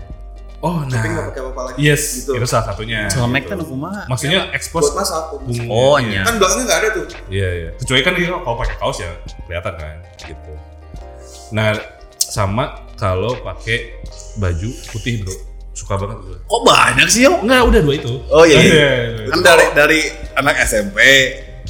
Oh, 0.62 0.78
tapi 0.86 0.94
nah. 1.10 1.14
nggak 1.18 1.26
pakai 1.34 1.42
apa-apa 1.42 1.62
lagi. 1.74 1.78
Yes, 1.82 2.22
gitu. 2.22 2.38
itu 2.38 2.46
salah 2.46 2.66
satunya. 2.70 3.10
Celemek 3.10 3.50
gitu. 3.50 3.58
kan 3.58 3.66
kumaha? 3.66 4.02
Maksudnya 4.06 4.40
Buat 4.46 4.54
expose 4.54 4.90
masak. 4.94 5.22
punggungnya. 5.34 5.66
Oh, 5.74 5.98
Iya. 5.98 6.22
Kan 6.22 6.34
belakangnya 6.38 6.66
nggak 6.70 6.80
ada 6.80 6.90
tuh. 6.94 7.06
Iya, 7.34 7.50
iya. 7.50 7.70
Kecuali 7.82 8.02
kan 8.06 8.14
kalau 8.14 8.58
pakai 8.62 8.76
kaos 8.78 8.98
ya 9.02 9.12
kelihatan 9.50 9.74
kan 9.74 9.98
gitu. 10.22 10.52
Nah, 11.50 11.68
sama 12.22 12.64
kalau 12.94 13.34
pakai 13.42 14.06
baju 14.38 14.70
putih, 14.94 15.26
Bro. 15.26 15.34
Suka 15.74 15.98
banget 15.98 16.18
gue. 16.22 16.38
Kok 16.46 16.62
banyak 16.62 17.08
sih 17.10 17.26
yo? 17.26 17.42
Enggak, 17.42 17.66
udah 17.66 17.82
dua 17.82 17.96
itu. 17.98 18.14
Oh 18.30 18.46
iya. 18.46 18.60
iya. 18.62 18.90
Iya. 19.18 19.34
Kan 19.34 19.40
dari 19.42 19.66
dari 19.74 20.00
anak 20.38 20.62
SMP 20.62 20.98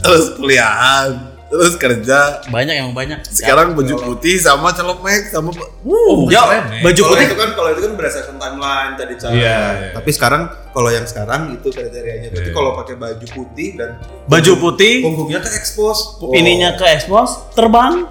terus 0.04 0.36
kuliahan 0.36 1.31
terus 1.52 1.76
kerja 1.76 2.40
Banyak 2.48 2.74
emang 2.78 2.96
banyak. 2.96 3.28
sekarang 3.28 3.76
baju 3.76 3.92
putih 4.02 4.40
sama 4.40 4.72
celemek 4.72 5.28
sama 5.28 5.52
Oh, 5.84 6.26
Ya, 6.26 6.48
nih. 6.64 6.80
baju 6.82 7.02
putih 7.06 7.26
itu 7.26 7.36
kan 7.36 7.50
kalau 7.52 7.70
itu 7.70 7.82
kan 7.82 7.94
berdasarkan 7.94 8.36
timeline 8.36 8.94
tadi 8.96 9.14
cara. 9.16 9.32
Iya, 9.32 9.60
iya. 9.76 9.90
Tapi 9.92 10.10
sekarang 10.10 10.42
kalau 10.70 10.88
yang 10.88 11.04
sekarang 11.04 11.52
itu 11.52 11.68
kriterianya. 11.68 12.32
Berarti 12.32 12.48
Iya. 12.48 12.56
kalau 12.56 12.72
pakai 12.74 12.96
baju 12.96 13.26
putih 13.28 13.70
dan 13.76 14.00
baju 14.26 14.52
putih 14.58 14.94
punggungnya 15.02 15.40
ke 15.40 15.52
expose. 15.52 16.02
Oh. 16.18 16.32
ininya 16.32 16.74
ke 16.74 16.86
expose 16.88 17.52
terbang. 17.52 18.08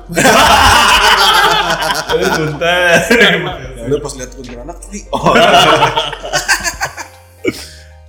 Buntar. 2.10 3.00
Lu 3.86 3.96
pas 3.98 4.12
lihat 4.14 4.30
kuntilanak 4.30 4.76
ih, 4.90 5.02
Oh. 5.10 5.32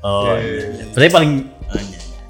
Oh, 0.01 0.33
iya. 0.33 0.65
iya. 0.67 0.85
Berarti 0.91 1.09
paling. 1.09 1.31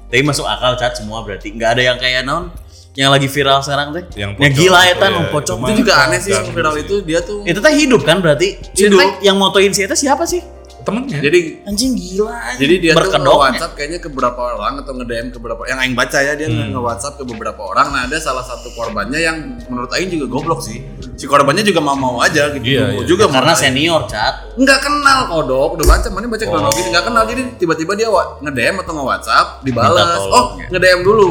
Tapi 0.06 0.22
masuk 0.22 0.44
akal 0.44 0.76
cat 0.76 0.92
semua 0.92 1.24
berarti 1.24 1.50
nggak 1.50 1.70
ada 1.72 1.82
yang 1.82 1.96
kayak 1.96 2.20
non 2.22 2.52
yang 2.94 3.08
lagi 3.08 3.24
viral 3.24 3.58
sekarang 3.58 3.88
teh. 3.90 4.04
Yang 4.14 4.30
Yang 4.30 4.32
pocong 4.36 4.52
gila 4.58 4.78
ya 4.78 4.86
itu 4.86 5.00
tan, 5.00 5.10
ya, 5.10 5.22
pocong. 5.26 5.56
cuma- 5.56 5.68
itu 5.68 5.76
juga 5.80 5.94
aneh 5.98 6.18
sih 6.18 6.30
yang 6.30 6.42
Ganggu 6.42 6.52
viral 6.54 6.72
sih. 6.72 6.82
itu 6.82 6.94
dia 7.02 7.18
tuh 7.20 7.38
Itu 7.42 7.58
teh 7.58 7.72
hidup 7.74 8.00
kan 8.02 8.16
berarti? 8.18 8.48
Hidup. 8.70 8.98
teh 8.98 9.10
yang 9.22 9.36
motoin 9.36 9.70
si 9.70 9.80
itu 9.82 9.96
siapa 9.98 10.24
sih? 10.24 10.42
Temennya. 10.82 11.22
jadi 11.22 11.62
Anjing 11.64 11.94
gila. 11.94 12.26
anjing. 12.34 12.58
jadi 12.58 12.74
dia 12.76 12.90
tuh 12.90 12.98
Berkedok. 12.98 13.22
nge-WhatsApp 13.22 13.72
kayaknya 13.72 13.98
ke 13.98 14.08
beberapa 14.08 14.40
orang 14.50 14.74
atau 14.76 14.92
nge-DM 14.92 15.26
ke 15.28 15.38
beberapa 15.38 15.62
yang 15.64 15.78
aing 15.78 15.94
baca 15.94 16.18
ya 16.18 16.34
dia 16.34 16.50
nge-WhatsApp 16.50 17.14
ke 17.14 17.24
beberapa 17.24 17.62
orang 17.62 17.86
nah 17.88 18.02
ada 18.02 18.18
salah 18.18 18.42
satu 18.42 18.66
korbannya 18.72 19.14
yang 19.16 19.36
menurut 19.64 19.86
aing 19.92 20.10
juga 20.10 20.26
goblok 20.28 20.58
sih 20.58 20.82
si 21.14 21.24
korbannya 21.24 21.62
juga 21.62 21.78
mau-mau 21.78 22.18
aja 22.18 22.50
gitu 22.50 22.66
Iya, 22.66 22.82
iya. 22.92 23.06
juga 23.06 23.24
karena 23.24 23.46
menurut 23.46 23.54
aing. 23.54 23.62
senior 23.64 24.02
cat. 24.04 24.34
nggak 24.52 24.78
kenal 24.82 25.18
kodok 25.28 25.70
udah 25.72 25.86
baca 25.86 26.08
mana 26.08 26.26
baca 26.26 26.42
Oh. 26.42 26.50
kronologi 26.50 26.82
nggak 26.84 27.04
kenal 27.06 27.22
jadi 27.24 27.42
tiba-tiba 27.54 27.92
dia 27.94 28.08
wa- 28.10 28.42
nge-DM 28.42 28.74
atau 28.76 28.92
nge-WhatsApp 28.92 29.46
Minta 29.62 29.66
dibalas 29.86 30.18
oh 30.26 30.44
ya. 30.58 30.66
nge-DM 30.68 31.00
dulu 31.00 31.28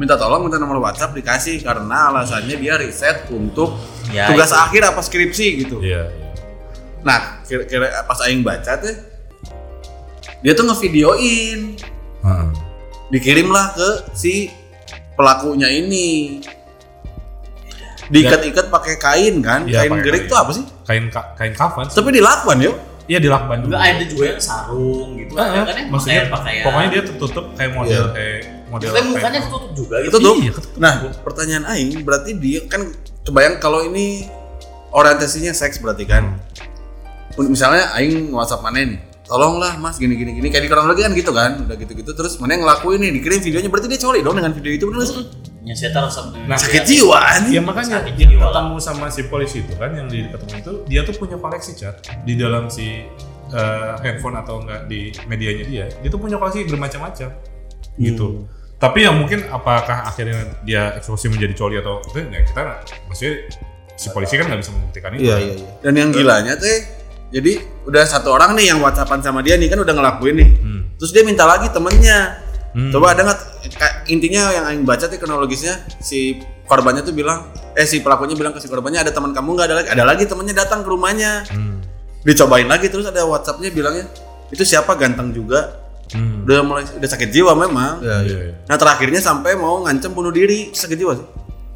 minta 0.00 0.16
tolong 0.16 0.40
minta 0.40 0.56
nomor 0.56 0.80
WhatsApp 0.80 1.12
dikasih 1.12 1.60
karena 1.60 2.08
alasannya 2.08 2.56
dia 2.56 2.74
riset 2.74 3.28
untuk 3.28 3.76
Ya, 4.08 4.26
tugas 4.26 4.48
itu. 4.48 4.56
akhir 4.58 4.82
apa 4.86 5.00
skripsi 5.00 5.46
gitu 5.60 5.76
Iya, 5.78 6.08
iya. 6.08 6.32
nah 7.00 7.44
kira-kira 7.44 7.86
pas 8.02 8.18
aing 8.22 8.40
baca 8.40 8.74
tuh 8.74 8.96
dia 10.40 10.52
tuh 10.52 10.64
ngevideoin 10.64 11.60
Heeh. 12.18 12.48
dikirimlah 13.10 13.70
ke 13.72 13.88
si 14.12 14.48
pelakunya 15.14 15.68
ini 15.68 16.40
diikat-ikat 18.08 18.66
pakai 18.68 18.94
kain 18.96 19.34
kan 19.38 19.62
Iya, 19.62 19.84
kain 19.84 20.00
gerik 20.00 20.24
kain. 20.24 20.30
tuh 20.32 20.38
apa 20.38 20.50
sih 20.52 20.64
Kain 20.82 21.06
ka- 21.06 21.30
kain 21.34 21.52
kafan. 21.52 21.86
tapi 21.86 22.10
dilakban 22.10 22.58
yuk 22.60 22.76
Iya 23.06 23.18
di 23.18 23.26
lakban 23.26 23.58
dulu. 23.60 23.74
Enggak 23.74 23.82
ada 23.90 24.04
juga 24.06 24.24
yang 24.24 24.38
sarung 24.40 25.18
gitu. 25.18 25.34
Ah, 25.34 25.66
kan 25.66 25.74
yang 25.74 25.90
maksudnya 25.90 26.20
pakaian 26.20 26.30
pakaian. 26.30 26.62
pokoknya 26.62 26.88
dia 26.88 27.02
tertutup 27.02 27.44
kayak 27.54 27.72
model 27.74 28.04
kayak 28.14 28.40
model 28.70 28.88
Tapi 28.88 29.08
mukanya 29.08 29.40
ketutup 29.42 29.70
juga 29.74 29.96
gitu. 30.00 30.08
itu 30.08 30.18
tuh 30.18 30.34
Iya, 30.38 30.52
ketutup. 30.52 30.78
nah 30.78 30.92
pertanyaan 31.20 31.64
aing 31.68 32.00
berarti 32.00 32.30
dia 32.34 32.60
kan 32.64 32.86
kebayang 33.22 33.58
kalau 33.58 33.82
ini 33.82 34.30
orientasinya 34.90 35.50
seks 35.50 35.78
berarti 35.78 36.04
kan 36.04 36.38
misalnya 37.40 37.90
aing 37.94 38.30
WhatsApp 38.30 38.60
mana 38.60 38.78
nih 38.80 38.98
tolonglah 39.22 39.78
mas 39.78 39.94
gini 39.94 40.14
gini 40.14 40.34
gini 40.34 40.48
kayak 40.48 40.66
di 40.66 40.68
kronologi 40.68 41.02
kan 41.02 41.12
gitu 41.12 41.30
kan 41.30 41.62
udah 41.62 41.76
gitu 41.76 41.92
gitu 41.94 42.10
terus 42.12 42.34
mana 42.36 42.54
yang 42.54 42.66
ngelakuin 42.66 42.98
nih 42.98 43.10
dikirim 43.12 43.38
videonya 43.40 43.68
berarti 43.68 43.86
dia 43.86 44.00
coli 44.00 44.20
dong 44.20 44.34
dengan 44.34 44.50
video 44.50 44.70
itu 44.70 44.84
bener 44.84 44.98
nggak 44.98 45.10
sih 45.10 45.26
Ya 45.60 45.76
saya 45.76 45.92
taruh 45.92 46.08
sama 46.08 46.32
Nah, 46.48 46.56
sakit 46.56 46.88
jiwa 46.88 47.20
anjing. 47.20 47.52
Ya 47.52 47.60
makanya 47.60 48.00
jiwa. 48.08 48.48
ketemu 48.48 48.76
sama 48.80 49.06
si 49.06 49.28
polisi 49.28 49.60
itu 49.60 49.76
kan 49.76 49.92
yang 49.92 50.08
di 50.08 50.24
ketemu 50.24 50.52
itu 50.56 50.72
dia 50.88 51.00
tuh 51.04 51.12
punya 51.14 51.36
koleksi 51.36 51.76
cat 51.76 52.00
di 52.24 52.32
dalam 52.32 52.72
si 52.72 53.04
eh, 53.52 53.92
handphone 54.00 54.40
atau 54.40 54.64
enggak 54.64 54.88
di 54.88 55.12
medianya 55.28 55.64
dia. 55.68 55.84
Dia 55.92 56.08
tuh 56.08 56.16
punya 56.16 56.40
koleksi 56.40 56.64
bermacam-macam 56.64 57.28
gitu. 58.00 58.48
Tapi 58.80 59.04
yang 59.04 59.20
mungkin 59.20 59.44
apakah 59.52 60.08
akhirnya 60.08 60.56
dia 60.64 60.96
eksekusi 60.96 61.28
menjadi 61.28 61.52
coli 61.52 61.76
atau 61.84 62.00
itu 62.00 62.24
ya 62.32 62.40
kita 62.48 62.60
maksudnya 63.12 63.34
si 63.92 64.08
polisi 64.08 64.40
kan 64.40 64.48
nggak 64.48 64.60
bisa 64.64 64.72
membuktikan 64.72 65.10
itu. 65.12 65.28
Iya 65.28 65.36
iya 65.36 65.54
iya. 65.60 65.70
Dan 65.84 65.92
yang 66.00 66.08
gilanya 66.16 66.56
teh, 66.56 66.88
jadi 67.28 67.60
udah 67.84 68.08
satu 68.08 68.32
orang 68.32 68.56
nih 68.56 68.72
yang 68.72 68.80
whatsappan 68.80 69.20
sama 69.20 69.44
dia 69.44 69.60
nih 69.60 69.68
kan 69.68 69.84
udah 69.84 69.92
ngelakuin 69.92 70.36
nih. 70.40 70.50
Hmm. 70.64 70.82
Terus 70.96 71.12
dia 71.12 71.22
minta 71.28 71.44
lagi 71.44 71.68
temennya. 71.68 72.40
Hmm. 72.72 72.88
Coba 72.88 73.12
ada 73.12 73.20
nggak? 73.28 73.40
Intinya 74.08 74.48
yang 74.48 74.64
aing 74.72 74.88
baca 74.88 75.04
tuh 75.04 75.20
kronologisnya 75.20 75.84
si 76.00 76.40
korbannya 76.64 77.04
tuh 77.04 77.12
bilang, 77.12 77.52
eh 77.76 77.84
si 77.84 78.00
pelakunya 78.00 78.32
bilang 78.32 78.56
ke 78.56 78.64
si 78.64 78.70
korbannya 78.72 79.04
ada 79.04 79.12
teman 79.12 79.36
kamu 79.36 79.60
nggak 79.60 79.66
ada 79.68 79.76
lagi? 79.76 79.88
Ada 79.92 80.04
lagi 80.08 80.24
temennya 80.24 80.54
datang 80.56 80.80
ke 80.80 80.88
rumahnya. 80.88 81.44
Hmm. 81.52 81.84
Dicobain 82.24 82.64
lagi 82.64 82.88
terus 82.88 83.04
ada 83.04 83.28
WhatsAppnya 83.28 83.68
bilangnya 83.68 84.08
itu 84.48 84.64
siapa 84.64 84.96
ganteng 84.96 85.36
juga. 85.36 85.79
Hmm. 86.10 86.42
Udah 86.42 86.58
mulai 86.60 86.82
udah 86.84 87.08
sakit 87.08 87.30
jiwa 87.30 87.54
memang. 87.54 88.02
Iya, 88.02 88.16
Iya, 88.20 88.38
iya. 88.44 88.54
Nah 88.64 88.74
terakhirnya 88.74 89.18
sampai 89.18 89.54
mau 89.54 89.82
ngancem 89.82 90.10
bunuh 90.10 90.30
diri 90.30 90.70
sakit 90.70 90.96
jiwa 90.96 91.12
sih. 91.14 91.26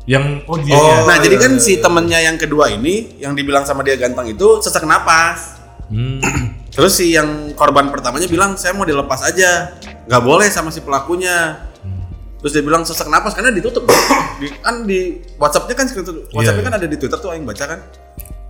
Yang 0.04 0.44
oh 0.44 0.56
dia 0.58 0.74
Oh. 0.74 0.84
ya. 0.84 0.96
nah 1.06 1.16
jadi 1.16 1.36
iya, 1.38 1.42
kan 1.42 1.52
iya, 1.54 1.62
si 1.62 1.72
iya. 1.72 1.80
temennya 1.80 2.18
yang 2.20 2.36
kedua 2.36 2.68
ini 2.68 3.16
yang 3.16 3.32
dibilang 3.32 3.64
sama 3.64 3.80
dia 3.80 3.94
ganteng 3.94 4.28
itu 4.28 4.60
sesak 4.60 4.84
napas. 4.84 5.56
Hmm. 5.88 6.18
Terus 6.74 6.92
si 6.92 7.14
yang 7.14 7.54
korban 7.54 7.88
pertamanya 7.88 8.26
bilang 8.26 8.58
saya 8.58 8.74
mau 8.74 8.82
dilepas 8.82 9.22
aja, 9.22 9.78
nggak 10.04 10.22
boleh 10.22 10.50
sama 10.50 10.68
si 10.68 10.82
pelakunya. 10.82 11.70
Terus 12.42 12.52
dia 12.52 12.60
bilang 12.60 12.82
sesak 12.82 13.06
napas 13.06 13.32
karena 13.32 13.48
ditutup. 13.48 13.86
di, 14.42 14.50
kan 14.58 14.82
di 14.82 15.22
WhatsAppnya 15.38 15.72
kan 15.72 15.86
screenshot- 15.86 16.28
WhatsAppnya 16.28 16.60
Iya, 16.60 16.68
kan 16.68 16.74
ada 16.76 16.86
di 16.86 16.96
Twitter 16.98 17.16
tuh 17.16 17.30
yang 17.30 17.46
baca 17.46 17.64
kan. 17.64 17.80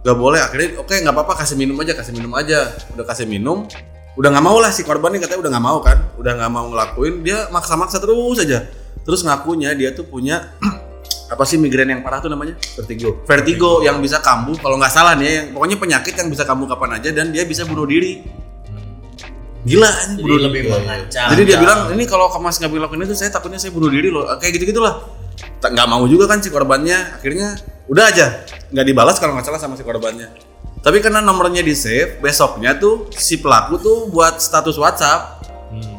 Nggak 0.02 0.16
boleh 0.16 0.40
akhirnya 0.40 0.68
oke 0.76 0.90
nggak 0.90 1.14
apa-apa 1.14 1.32
kasih 1.38 1.54
minum 1.54 1.76
aja 1.78 1.92
kasih 1.94 2.12
minum 2.12 2.32
aja. 2.34 2.74
Udah 2.92 3.04
kasih 3.04 3.28
minum, 3.28 3.68
udah 4.14 4.28
nggak 4.30 4.44
mau 4.46 4.58
lah 4.62 4.70
si 4.70 4.86
korban 4.86 5.10
nih 5.14 5.26
katanya 5.26 5.40
udah 5.46 5.52
nggak 5.58 5.66
mau 5.66 5.78
kan, 5.82 5.98
udah 6.16 6.32
nggak 6.38 6.50
mau 6.52 6.64
ngelakuin 6.70 7.14
dia 7.26 7.50
maksa-maksa 7.50 7.98
terus 7.98 8.38
aja. 8.38 8.66
Terus 9.04 9.20
ngakunya 9.20 9.74
dia 9.74 9.90
tuh 9.92 10.06
punya 10.06 10.54
apa 11.34 11.42
sih 11.42 11.58
migrain 11.58 11.90
yang 11.90 12.00
parah 12.00 12.22
tuh 12.22 12.30
namanya? 12.30 12.54
Vertigo. 12.78 13.20
vertigo 13.26 13.82
yang 13.82 13.98
bisa 13.98 14.22
kambuh 14.22 14.54
kalau 14.60 14.78
nggak 14.78 14.92
salah 14.92 15.18
nih 15.18 15.24
ya, 15.26 15.32
yang 15.42 15.46
pokoknya 15.52 15.76
penyakit 15.80 16.14
yang 16.14 16.28
bisa 16.30 16.46
kambuh 16.46 16.70
kapan 16.70 17.02
aja 17.02 17.10
dan 17.10 17.34
dia 17.34 17.42
bisa 17.42 17.66
bunuh 17.66 17.84
diri 17.84 18.22
gila 19.64 19.88
Jadi 19.88 20.20
bunuh 20.20 20.38
lebih 20.44 20.68
mengancam. 20.68 21.28
jadi 21.32 21.42
dia 21.48 21.56
bilang 21.56 21.88
ini 21.96 22.04
kalau 22.04 22.28
mas 22.36 22.60
nggak 22.60 22.68
bilang 22.68 22.92
itu 23.00 23.16
saya 23.16 23.32
takutnya 23.32 23.56
saya 23.56 23.72
bunuh 23.72 23.88
diri 23.88 24.12
loh 24.12 24.28
kayak 24.36 24.60
gitu 24.60 24.76
gitulah 24.76 25.08
Tak- 25.58 25.72
nggak 25.72 25.88
mau 25.88 26.04
juga 26.04 26.28
kan 26.28 26.44
si 26.44 26.52
korbannya 26.52 27.16
akhirnya 27.16 27.56
udah 27.88 28.04
aja 28.04 28.44
nggak 28.68 28.86
dibalas 28.86 29.16
kalau 29.16 29.32
nggak 29.32 29.48
salah 29.48 29.56
sama 29.56 29.74
si 29.80 29.82
korbannya 29.82 30.28
tapi 30.84 31.00
karena 31.00 31.18
nomornya 31.18 31.58
di 31.58 31.72
save 31.72 32.20
besoknya 32.20 32.76
tuh 32.76 33.08
si 33.10 33.40
pelaku 33.40 33.74
tuh 33.76 33.98
buat 34.06 34.36
status 34.38 34.76
WhatsApp 34.76 35.40
Hmm. 35.66 35.96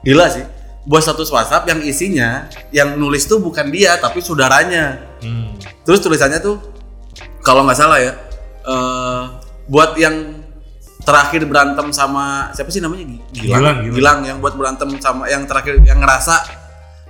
gila 0.00 0.28
sih 0.28 0.44
buat 0.84 1.00
status 1.00 1.26
WhatsApp 1.26 1.64
yang 1.64 1.80
isinya 1.80 2.46
yang 2.70 2.94
nulis 2.94 3.24
tuh 3.24 3.40
bukan 3.40 3.66
dia 3.68 3.96
tapi 3.96 4.20
saudaranya 4.20 5.00
Hmm. 5.18 5.56
Terus 5.82 5.98
tulisannya 5.98 6.36
tuh 6.38 6.60
kalau 7.40 7.64
nggak 7.64 7.74
salah 7.74 7.96
ya, 7.96 8.12
eh 8.62 9.22
buat 9.64 9.96
yang 9.96 10.44
terakhir 11.00 11.44
berantem 11.44 11.88
sama 11.90 12.48
siapa 12.50 12.68
sih 12.68 12.80
namanya 12.80 13.08
Gi- 13.32 13.48
Gilang, 13.48 13.60
Gilang, 13.60 13.78
Gilang. 13.88 14.18
yang 14.22 14.36
buat 14.38 14.52
berantem 14.52 14.96
sama 14.98 15.24
yang 15.26 15.44
terakhir 15.44 15.80
yang 15.80 15.96
ngerasa 15.96 16.44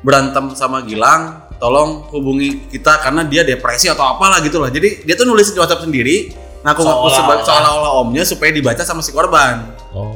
berantem 0.01 0.51
sama 0.53 0.83
Gilang, 0.83 1.43
tolong 1.57 2.07
hubungi 2.11 2.67
kita 2.69 2.99
karena 2.99 3.23
dia 3.23 3.43
depresi 3.43 3.87
atau 3.87 4.05
apalah 4.05 4.39
gitu 4.39 4.59
lah. 4.59 4.71
Jadi 4.71 5.03
dia 5.03 5.15
tuh 5.15 5.25
nulis 5.25 5.49
di 5.49 5.59
WhatsApp 5.59 5.83
sendiri, 5.83 6.31
ngaku-ngaku 6.65 6.81
Seolah-olah. 7.05 7.15
sebagai 7.15 7.45
seolah-olah 7.45 7.93
omnya 7.99 8.25
supaya 8.25 8.51
dibaca 8.51 8.83
sama 8.83 8.99
si 8.99 9.13
korban 9.13 9.69
Oh. 9.93 10.11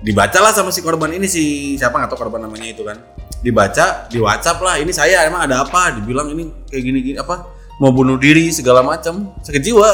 dibacalah 0.00 0.50
sama 0.50 0.68
si 0.68 0.80
korban 0.80 1.12
ini 1.12 1.26
si 1.26 1.42
siapa 1.76 1.94
nggak 1.94 2.10
tahu 2.10 2.26
korban 2.26 2.42
namanya 2.42 2.66
itu 2.66 2.82
kan 2.82 2.98
dibaca 3.38 4.06
di 4.06 4.18
WhatsApp 4.18 4.58
lah 4.58 4.74
ini 4.76 4.90
saya 4.90 5.22
emang 5.22 5.44
ada 5.44 5.62
apa 5.62 5.94
dibilang 5.94 6.26
ini 6.28 6.42
kayak 6.64 6.82
gini 6.82 6.98
gini 7.00 7.16
apa 7.16 7.46
mau 7.76 7.90
bunuh 7.90 8.16
diri 8.16 8.48
segala 8.48 8.80
macam 8.80 9.30
sakit 9.38 9.60
jiwa 9.60 9.90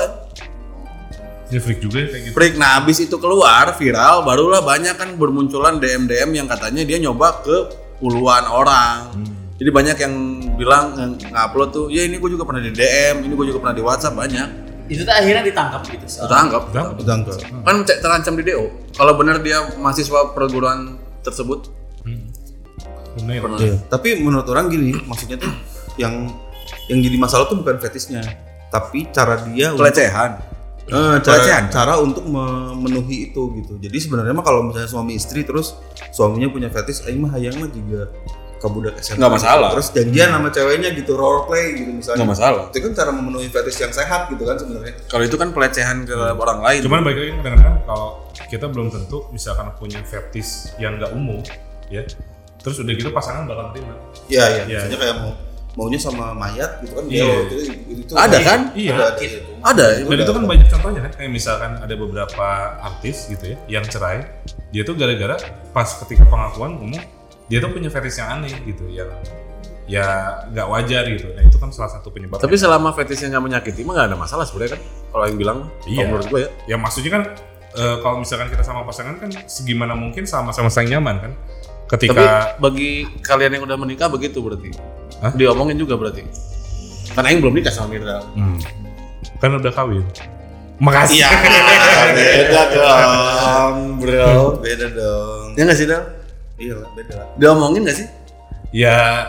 Dia 1.48 1.58
freak 1.58 1.80
juga 1.80 1.98
ya 1.98 2.08
kayak 2.08 2.22
gitu. 2.24 2.34
break 2.34 2.54
nah 2.54 2.76
habis 2.76 3.00
itu 3.00 3.16
keluar 3.16 3.72
viral 3.74 4.20
barulah 4.22 4.60
banyak 4.60 4.94
kan 4.94 5.12
bermunculan 5.14 5.76
DM 5.76 6.04
DM 6.04 6.30
yang 6.34 6.46
katanya 6.46 6.84
dia 6.84 6.96
nyoba 6.98 7.40
ke 7.40 7.56
puluhan 7.98 8.44
orang 8.44 9.08
Hmm. 9.10 9.28
jadi 9.56 9.70
banyak 9.72 9.96
yang 9.98 10.14
bilang 10.54 10.84
ngupload 11.24 11.68
tuh 11.70 11.86
ya 11.88 12.04
ini 12.04 12.16
gue 12.16 12.30
juga 12.30 12.44
pernah 12.44 12.60
di 12.60 12.68
DM 12.70 13.24
ini 13.24 13.32
gue 13.32 13.46
juga 13.46 13.58
pernah 13.58 13.72
di 13.72 13.80
WhatsApp 13.80 14.12
banyak 14.14 14.48
Itu 14.88 15.04
tuh 15.04 15.14
akhirnya 15.14 15.44
ditangkap 15.44 15.82
gitu. 15.88 16.04
Ditangkap. 16.04 16.62
Ditangkap. 16.96 17.36
Kan 17.62 17.76
cek 17.84 17.98
terancam 18.00 18.34
di 18.40 18.42
DO. 18.48 18.64
Kalau 18.96 19.12
benar 19.20 19.38
dia 19.44 19.60
mahasiswa 19.76 20.32
perguruan 20.32 20.96
tersebut, 21.22 21.68
Bener. 23.18 23.42
Iya. 23.58 23.74
Tapi 23.90 24.22
menurut 24.22 24.46
orang 24.46 24.70
gini, 24.70 24.94
maksudnya 25.06 25.40
tuh 25.40 25.50
yang 25.98 26.30
yang 26.86 26.98
jadi 27.02 27.16
masalah 27.18 27.50
tuh 27.50 27.58
bukan 27.58 27.82
fetisnya, 27.82 28.22
tapi 28.70 29.10
cara 29.10 29.42
dia 29.48 29.74
pelecehan. 29.74 30.38
Eh, 30.88 31.16
cara, 31.20 31.36
Pelecehan. 31.36 31.64
cara 31.68 32.00
untuk 32.00 32.24
memenuhi 32.24 33.28
itu 33.28 33.42
gitu. 33.60 33.76
Jadi 33.76 33.98
sebenarnya 34.00 34.32
mah 34.32 34.40
kalau 34.40 34.64
misalnya 34.64 34.88
suami 34.88 35.20
istri 35.20 35.44
terus 35.44 35.76
suaminya 36.16 36.48
punya 36.48 36.72
fetis, 36.72 37.04
aing 37.04 37.20
mah 37.20 37.36
hayang 37.36 37.60
mah 37.60 37.68
juga 37.68 38.08
ke 38.58 38.66
budak 38.68 38.94
SMA. 39.00 39.22
Nggak 39.22 39.32
masalah. 39.38 39.68
Terus 39.78 39.88
janjian 39.94 40.28
sama 40.34 40.48
ceweknya 40.50 40.90
gitu 40.98 41.12
role 41.14 41.46
play 41.46 41.78
gitu 41.78 41.90
misalnya. 41.94 42.18
Nggak 42.22 42.30
masalah. 42.34 42.62
Itu 42.74 42.78
kan 42.84 42.92
cara 42.98 43.10
memenuhi 43.14 43.48
fetis 43.48 43.76
yang 43.78 43.92
sehat 43.94 44.20
gitu 44.28 44.42
kan 44.42 44.56
sebenarnya. 44.58 44.94
Kalau 45.06 45.24
itu 45.24 45.36
kan 45.38 45.48
pelecehan 45.54 46.04
ke 46.04 46.16
orang 46.34 46.60
lain. 46.60 46.80
Cuman 46.82 47.00
balik 47.06 47.18
lagi 47.22 47.32
kadang-kadang 47.38 47.76
kalau 47.86 48.08
kita 48.50 48.66
belum 48.66 48.88
tentu 48.90 49.18
misalkan 49.30 49.70
punya 49.78 50.02
fetish 50.02 50.74
yang 50.82 50.98
nggak 50.98 51.14
umum, 51.14 51.38
ya. 51.88 52.02
Terus 52.58 52.82
udah 52.82 52.92
gitu 52.92 53.10
pasangan 53.14 53.46
bakal 53.46 53.70
terima. 53.70 53.94
Iya 54.26 54.44
iya. 54.50 54.62
Iya. 54.66 54.78
Misalnya 54.82 54.98
kayak 54.98 55.16
mau 55.22 55.32
maunya 55.78 56.00
sama 56.02 56.34
mayat 56.34 56.82
gitu 56.82 56.98
kan 56.98 57.04
Iya. 57.06 57.22
dia 57.22 57.38
itu, 57.46 57.54
itu 58.02 58.12
Ada 58.18 58.38
kan? 58.42 58.60
Iya. 58.74 58.92
Ada, 58.98 59.06
ada 59.14 59.22
itu. 59.22 59.50
ada. 59.62 59.84
Dan 60.10 60.18
itu 60.18 60.32
kan 60.34 60.44
banyak 60.50 60.66
contohnya 60.74 61.00
kan, 61.06 61.12
kayak 61.14 61.30
misalkan 61.30 61.70
ada 61.78 61.94
beberapa 61.94 62.46
artis 62.82 63.30
gitu 63.30 63.54
ya, 63.54 63.56
yang 63.78 63.86
cerai, 63.86 64.26
dia 64.74 64.82
tuh 64.82 64.98
gara-gara 64.98 65.38
pas 65.70 65.86
ketika 66.02 66.26
pengakuan 66.26 66.82
ngomong, 66.82 66.98
dia 67.48 67.58
tuh 67.58 67.72
punya 67.72 67.88
fetish 67.88 68.20
yang 68.20 68.28
aneh 68.40 68.52
gitu, 68.64 68.84
yang 68.88 69.08
ya 69.88 70.04
nggak 70.52 70.66
wajar 70.68 71.02
gitu. 71.08 71.32
Nah 71.32 71.42
itu 71.42 71.56
kan 71.56 71.72
salah 71.72 71.88
satu 71.88 72.12
penyebab. 72.12 72.38
Tapi 72.38 72.54
selama 72.60 72.92
fetishnya 72.92 73.32
nggak 73.32 73.44
menyakiti 73.48 73.80
mah 73.88 73.96
nggak 73.96 74.06
ada 74.12 74.16
masalah 74.20 74.44
sebenarnya 74.44 74.76
kan. 74.76 74.82
Kalau 75.08 75.24
yang 75.24 75.38
bilang, 75.40 75.58
Iya. 75.88 76.04
menurut 76.04 76.26
gue 76.28 76.40
ya. 76.44 76.48
ya 76.68 76.76
maksudnya 76.76 77.10
kan 77.16 77.22
eh, 77.72 77.96
kalau 78.04 78.20
misalkan 78.20 78.52
kita 78.52 78.60
sama 78.60 78.84
pasangan 78.84 79.16
kan 79.16 79.32
segimana 79.48 79.96
mungkin 79.96 80.28
sama-sama 80.28 80.68
saling 80.68 80.92
nyaman 80.92 81.16
kan. 81.24 81.32
Tapi 81.88 82.04
Ketika 82.04 82.60
bagi 82.60 83.08
kalian 83.24 83.56
yang 83.56 83.64
udah 83.64 83.80
menikah 83.80 84.12
begitu 84.12 84.44
berarti. 84.44 84.76
Hah? 85.24 85.32
Diomongin 85.32 85.80
juga 85.80 85.96
berarti. 85.96 86.20
Karena 87.16 87.32
yang 87.32 87.40
belum 87.40 87.54
nikah 87.56 87.72
sama 87.72 87.88
Mirda. 87.96 88.20
Hmm. 88.36 88.60
kan 89.40 89.54
udah 89.56 89.72
kawin. 89.72 90.04
Makasih. 90.78 91.24
Iya. 91.24 91.28
beda 92.18 92.62
dong, 92.76 93.76
bro. 94.02 94.60
Beda 94.60 94.86
dong. 94.92 95.56
Ya 95.56 95.64
nggak 95.64 95.78
sih 95.78 95.88
Del? 95.88 96.17
Iya 96.58 96.74
lah, 96.74 96.90
beda 96.92 97.14
lah. 97.14 97.26
Diomongin 97.38 97.86
nggak 97.86 97.96
sih? 97.96 98.06
ya, 98.68 99.24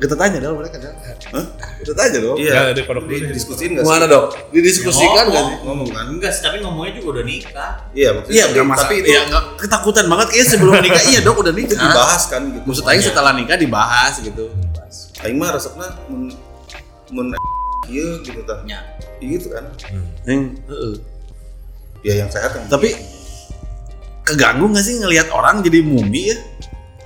Kita 0.00 0.16
tanya 0.16 0.40
Del 0.40 0.56
mereka 0.56 0.80
Del. 0.80 0.96
Hah? 0.96 1.44
Kita 1.76 1.92
tanya 1.92 2.18
dong. 2.18 2.36
Iya. 2.40 2.52
ya 2.52 2.72
Di, 2.72 2.82
dulu. 2.88 3.04
diskusiin 3.30 3.76
nggak 3.76 3.84
sih? 3.84 3.92
Mana 3.92 4.04
dok? 4.08 4.24
Didiskusikan 4.48 5.24
nggak 5.28 5.44
sih? 5.44 5.56
Ngomong 5.60 5.88
kan? 5.92 6.04
Enggak 6.08 6.32
sih, 6.32 6.40
tapi 6.40 6.56
ngomongnya 6.58 6.92
juga 6.96 7.08
udah 7.14 7.24
nikah. 7.28 7.72
Iya, 7.92 8.08
maksudnya 8.16 8.32
Iya, 8.32 8.42
tapi, 8.42 8.52
nggak 8.56 8.64
masalah. 8.66 8.80
tapi 8.82 8.94
itu, 8.96 9.06
Iya, 9.06 9.20
nggak 9.28 9.44
ketakutan 9.60 10.04
banget 10.08 10.26
kayaknya 10.26 10.48
sebelum 10.48 10.74
nikah. 10.80 11.02
iya 11.04 11.20
dok, 11.20 11.36
udah 11.36 11.52
nikah. 11.52 11.76
dibahas 11.76 12.22
kan 12.26 12.42
gitu. 12.48 12.64
Maksud 12.64 12.84
Aing 12.88 13.02
setelah 13.04 13.32
nikah 13.36 13.56
dibahas 13.56 14.14
gitu. 14.18 14.44
Aing 15.20 15.36
mah 15.36 15.48
resepna 15.52 15.86
mun 16.08 16.32
mun 17.12 17.26
ieu 17.86 18.24
gitu 18.24 18.40
tah. 18.42 18.64
Ya. 18.64 18.80
Gitu 19.20 19.52
kan. 19.52 19.68
Yang, 20.24 20.42
heeh. 20.64 20.94
Ya 22.00 22.24
yang 22.24 22.32
sehat 22.32 22.56
yang 22.56 22.64
Tapi 22.72 22.96
keganggu 24.22 24.64
nggak 24.64 24.80
sih 24.80 24.96
ngelihat 24.96 25.28
orang 25.28 25.60
jadi 25.60 25.84
mumi 25.84 26.32
ya? 26.32 26.38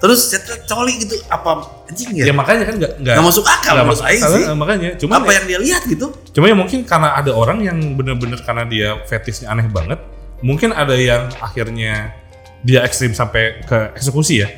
Terus 0.04 0.20
cetak 0.28 0.68
coli 0.68 1.00
gitu 1.00 1.16
apa 1.32 1.64
anjing 1.88 2.12
ya? 2.12 2.28
Ya 2.28 2.34
makanya 2.36 2.68
kan 2.68 2.76
nggak 2.76 2.92
nggak 3.00 3.24
masuk 3.24 3.48
akal 3.48 3.72
menurut 3.72 3.96
masuk 3.96 4.04
Aing 4.04 4.20
akal, 4.20 4.36
sih. 4.36 4.44
makanya. 4.52 4.90
Cuma 5.00 5.12
apa 5.16 5.32
yang 5.32 5.44
dia 5.48 5.58
lihat 5.64 5.82
gitu? 5.88 6.06
Cuma 6.36 6.44
ya 6.44 6.52
mungkin 6.52 6.84
karena 6.84 7.16
ada 7.16 7.32
orang 7.32 7.64
yang 7.64 7.80
bener-bener 7.96 8.36
karena 8.44 8.68
dia 8.68 9.00
fetishnya 9.08 9.48
aneh 9.48 9.64
banget, 9.64 9.96
mungkin 10.44 10.76
ada 10.76 10.92
yang 10.92 11.32
akhirnya 11.40 12.12
dia 12.60 12.84
ekstrim 12.84 13.16
sampai 13.16 13.64
ke 13.64 13.96
eksekusi 13.96 14.44
ya, 14.44 14.48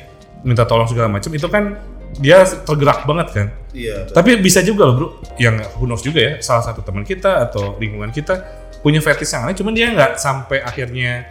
minta 0.43 0.67
tolong 0.67 0.91
segala 0.91 1.07
macam. 1.07 1.31
Itu 1.31 1.47
kan 1.47 1.79
dia 2.19 2.43
tergerak 2.43 3.07
banget 3.07 3.27
kan. 3.31 3.47
Iya. 3.71 4.11
Tapi 4.11 4.43
bisa 4.43 4.59
juga 4.59 4.83
loh 4.83 4.95
bro, 4.99 5.07
yang 5.39 5.63
who 5.79 5.87
knows 5.87 6.03
juga 6.03 6.19
ya, 6.19 6.33
salah 6.43 6.67
satu 6.67 6.83
teman 6.83 7.07
kita 7.07 7.47
atau 7.47 7.79
lingkungan 7.79 8.11
kita 8.11 8.43
punya 8.83 8.99
fetish 8.99 9.31
yang 9.31 9.47
aneh, 9.47 9.55
cuman 9.55 9.71
dia 9.71 9.95
nggak 9.95 10.19
sampai 10.19 10.59
akhirnya 10.59 11.23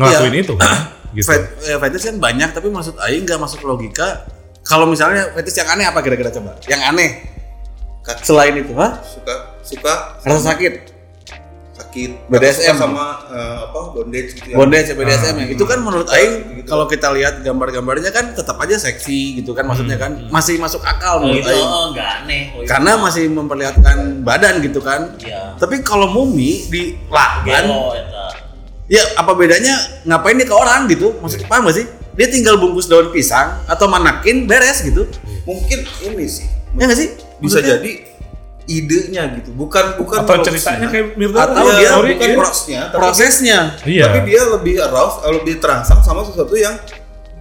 ngelakuin 0.00 0.34
itu 0.40 0.56
kan. 0.56 0.72
gitu. 1.10 1.26
Fet- 1.26 1.48
eh, 1.64 1.78
fetish 1.78 2.04
kan 2.06 2.16
banyak 2.16 2.50
tapi 2.50 2.68
maksud 2.68 2.96
Aing 2.98 3.22
nggak 3.22 3.36
masuk 3.36 3.60
logika. 3.62 4.26
Kalau 4.60 4.84
misalnya 4.84 5.32
fetish 5.32 5.56
yang 5.56 5.68
aneh 5.70 5.84
apa 5.84 5.98
kira-kira 5.98 6.28
coba? 6.30 6.60
Yang 6.64 6.82
aneh 6.84 7.10
Ka- 8.00 8.20
selain 8.20 8.54
itu, 8.54 8.72
hah? 8.74 9.00
Suka 9.00 9.34
suka 9.60 9.92
Rasa 10.20 10.40
sakit, 10.46 10.74
sakit 11.74 12.10
BDSM. 12.26 12.72
Suka 12.72 12.80
sama 12.82 13.04
eh, 13.28 13.56
apa 13.62 13.80
bondage 13.90 14.32
gitu 14.34 14.48
ya. 14.48 14.56
bondage, 14.56 14.88
BDSM 14.90 15.34
ya. 15.34 15.44
Ah, 15.44 15.48
Itu 15.50 15.64
kan 15.64 15.78
menurut 15.78 16.04
gitu. 16.04 16.16
Aing 16.16 16.34
Gitu. 16.56 16.66
kalau 16.66 16.84
kita 16.84 17.08
lihat 17.12 17.40
gambar-gambarnya 17.40 18.10
kan 18.10 18.32
tetap 18.32 18.56
aja 18.58 18.76
seksi 18.76 19.38
gitu 19.38 19.52
kan 19.52 19.64
maksudnya 19.64 19.96
kan 19.96 20.28
masih 20.28 20.56
masuk 20.56 20.80
akal 20.82 21.20
Oh 21.20 21.20
menurut 21.24 21.40
itu 21.40 21.48
Aing. 21.48 21.64
oh, 21.64 21.84
enggak 21.88 22.08
aneh. 22.18 22.42
Oh, 22.50 22.60
itu 22.60 22.68
Karena 22.68 22.92
masih 22.96 23.24
memperlihatkan 23.28 23.96
badan 24.20 24.54
gitu 24.60 24.80
kan. 24.80 25.16
Iya. 25.18 25.56
Tapi 25.56 25.80
kalau 25.80 26.08
mumi 26.08 26.66
di 26.66 26.96
eta. 27.94 28.47
Ya 28.88 29.04
apa 29.14 29.32
bedanya 29.32 29.74
ngapain 30.02 30.34
dia 30.34 30.44
ke 30.44 30.52
orang 30.52 30.84
gitu? 30.86 31.14
Maksud 31.18 31.44
paham 31.44 31.68
gak 31.68 31.76
sih? 31.76 31.86
Dia 32.12 32.26
tinggal 32.26 32.56
bungkus 32.56 32.84
daun 32.84 33.08
pisang 33.08 33.62
atau 33.64 33.86
manakin 33.86 34.44
beres 34.44 34.80
gitu. 34.80 35.06
Mungkin 35.44 35.78
ini 36.02 36.26
sih 36.26 36.48
Ya 36.72 36.84
gak 36.84 36.96
sih? 36.96 37.08
bisa 37.38 37.60
Maksudnya- 37.60 37.78
jadi 37.78 37.92
idenya 38.66 39.22
gitu. 39.34 39.50
Bukan 39.52 39.96
bukan 39.96 40.18
atau 40.20 40.34
prosesnya. 40.36 40.52
ceritanya 40.52 40.86
kayak 40.88 41.06
Mirta 41.14 41.40
Atau 41.42 41.64
dia 41.72 41.88
sorry, 41.88 42.10
bukan 42.12 42.28
iya. 42.28 42.36
prosesnya, 42.36 42.80
tapi 42.84 43.00
prosesnya. 43.00 43.58
Iya. 43.82 44.02
tapi 44.04 44.18
dia 44.26 44.42
lebih 44.44 44.74
arouse, 44.78 45.16
eh, 45.22 45.32
lebih 45.32 45.54
terangsang 45.56 46.00
sama 46.02 46.20
sesuatu 46.22 46.52
yang 46.52 46.76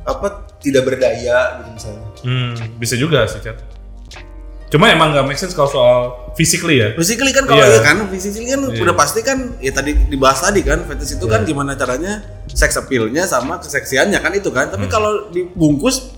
apa 0.04 0.28
tidak 0.58 0.84
berdaya 0.84 1.60
gitu 1.60 1.70
misalnya. 1.70 2.04
Hmm, 2.24 2.52
bisa 2.78 2.96
juga 2.96 3.28
sih 3.28 3.40
Chat. 3.40 3.60
Cuma 4.68 4.92
emang 4.92 5.16
nggak 5.16 5.24
make 5.24 5.40
sense 5.40 5.56
kalau 5.56 5.72
soal 5.72 6.00
physically 6.36 6.84
ya. 6.84 6.92
Physically 7.00 7.32
kan 7.32 7.48
kalau 7.48 7.64
Iya. 7.64 7.80
iya 7.80 7.82
kan, 7.82 8.04
physically 8.12 8.52
kan 8.52 8.60
Iya. 8.68 8.84
udah 8.84 8.96
pasti 9.00 9.24
kan 9.24 9.56
ya 9.64 9.72
tadi 9.72 9.96
dibahas 10.12 10.44
tadi 10.44 10.60
kan, 10.60 10.84
fetish 10.84 11.16
itu 11.16 11.26
kan 11.26 11.48
gimana 11.48 11.80
caranya 11.80 12.20
sex 12.52 12.76
appeal-nya 12.76 13.24
sama 13.24 13.64
keseksiannya 13.64 14.20
kan 14.20 14.32
itu 14.36 14.52
kan. 14.52 14.68
Tapi 14.68 14.92
kalau 14.92 15.32
dibungkus 15.32 16.12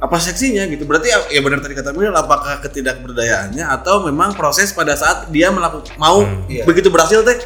apa 0.00 0.16
seksinya 0.16 0.64
gitu. 0.68 0.84
Berarti 0.88 1.12
ya, 1.12 1.18
ya 1.28 1.40
benar 1.44 1.60
tadi 1.60 1.76
kata 1.76 1.92
Mil 1.92 2.12
apakah 2.12 2.60
ketidakberdayaannya 2.60 3.64
atau 3.68 4.04
memang 4.04 4.32
proses 4.32 4.72
pada 4.72 4.96
saat 4.96 5.28
dia 5.28 5.52
melakukan 5.52 5.92
mau 5.96 6.24
Iya. 6.48 6.64
begitu 6.64 6.88
berhasil 6.88 7.20
teh 7.20 7.36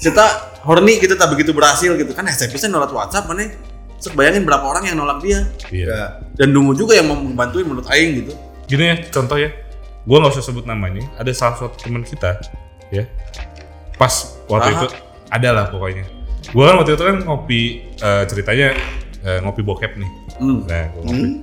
kita 0.00 0.24
horny 0.64 1.00
gitu 1.00 1.16
tak 1.16 1.32
begitu 1.32 1.52
berhasil 1.56 1.92
gitu 1.92 2.12
kan 2.12 2.24
SMP 2.28 2.56
bisa 2.56 2.68
nolak 2.68 2.92
WhatsApp 2.92 3.28
mana 3.28 3.52
Terus 3.94 4.20
bayangin 4.20 4.44
berapa 4.44 4.60
orang 4.68 4.84
yang 4.84 5.00
nolak 5.00 5.24
dia 5.24 5.48
Iya. 5.72 5.88
Ya, 5.88 6.00
dan 6.36 6.52
Dungu 6.52 6.76
juga 6.76 6.92
yang 6.92 7.08
mau 7.08 7.16
membantuin 7.16 7.64
menurut 7.64 7.88
Aing 7.88 8.20
gitu. 8.20 8.36
Gini 8.68 8.84
ya, 8.84 8.96
contoh 9.08 9.40
ya. 9.40 9.48
Gua 10.04 10.16
nggak 10.20 10.32
usah 10.36 10.44
sebut 10.44 10.64
namanya. 10.64 11.00
Ada 11.16 11.32
salah 11.32 11.56
satu 11.56 11.76
teman 11.78 12.04
kita, 12.04 12.36
ya. 12.88 13.04
Pas 13.94 14.12
waktu 14.46 14.70
Aha. 14.70 14.76
itu 14.76 14.86
ada 15.28 15.48
lah 15.50 15.64
pokoknya. 15.68 16.04
Gua 16.52 16.70
kan 16.70 16.76
waktu 16.78 16.92
itu 16.92 17.02
kan 17.02 17.16
ngopi 17.24 17.60
eh, 17.94 18.22
ceritanya 18.24 18.68
eh, 19.20 19.38
ngopi 19.40 19.60
bokep 19.60 19.96
nih. 19.96 20.10
Hmm. 20.36 20.60
Nah, 20.64 20.84
gua 20.92 21.02
ngopi. 21.02 21.24
hmm, 21.24 21.34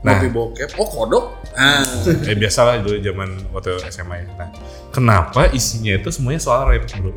Nah, 0.00 0.16
Ngopi 0.16 0.32
bokep, 0.32 0.70
oh 0.80 0.88
kodok. 0.88 1.24
Ah. 1.52 1.84
eh, 2.24 2.32
biasa 2.32 2.64
lah 2.64 2.74
dulu 2.80 2.96
zaman 2.98 3.36
waktu 3.52 3.84
SMA 3.92 4.16
ya. 4.16 4.32
Nah, 4.32 4.48
kenapa 4.88 5.52
isinya 5.52 5.92
itu 5.92 6.08
semuanya 6.08 6.40
soal 6.40 6.64
rape, 6.64 6.88
bro? 6.96 7.12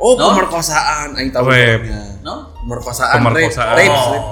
Oh, 0.00 0.16
No? 0.16 0.32
pemerkosaan, 0.32 1.12
aing 1.20 1.28
tahu 1.28 1.52
namanya. 1.52 2.16
No? 2.24 2.56
Pemerkosaan, 2.64 3.20
Pemerkosaan. 3.20 3.76
rape, 3.76 3.84
rape, 3.84 3.92
Oh. 3.92 4.08
rape. 4.08 4.28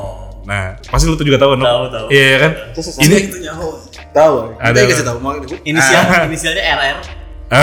Nah, 0.49 0.64
pasti 0.88 1.05
lu 1.05 1.20
tuh 1.20 1.27
juga 1.29 1.37
tahu, 1.37 1.53
no? 1.53 1.64
Tahu, 1.68 1.83
tahu. 1.92 2.07
Iya 2.09 2.35
kan? 2.38 2.53
Ini 2.72 3.03
Ini 3.03 3.16
itu 3.29 3.38
nyaho. 3.44 3.68
Tahu. 4.16 4.57
Ada- 4.57 4.81
Ada 4.81 4.88
kasih 4.88 5.05
tahu. 5.05 5.18
Inisial 5.62 6.02
inisialnya 6.24 6.62
RR. 6.72 6.96
ah, 7.52 7.61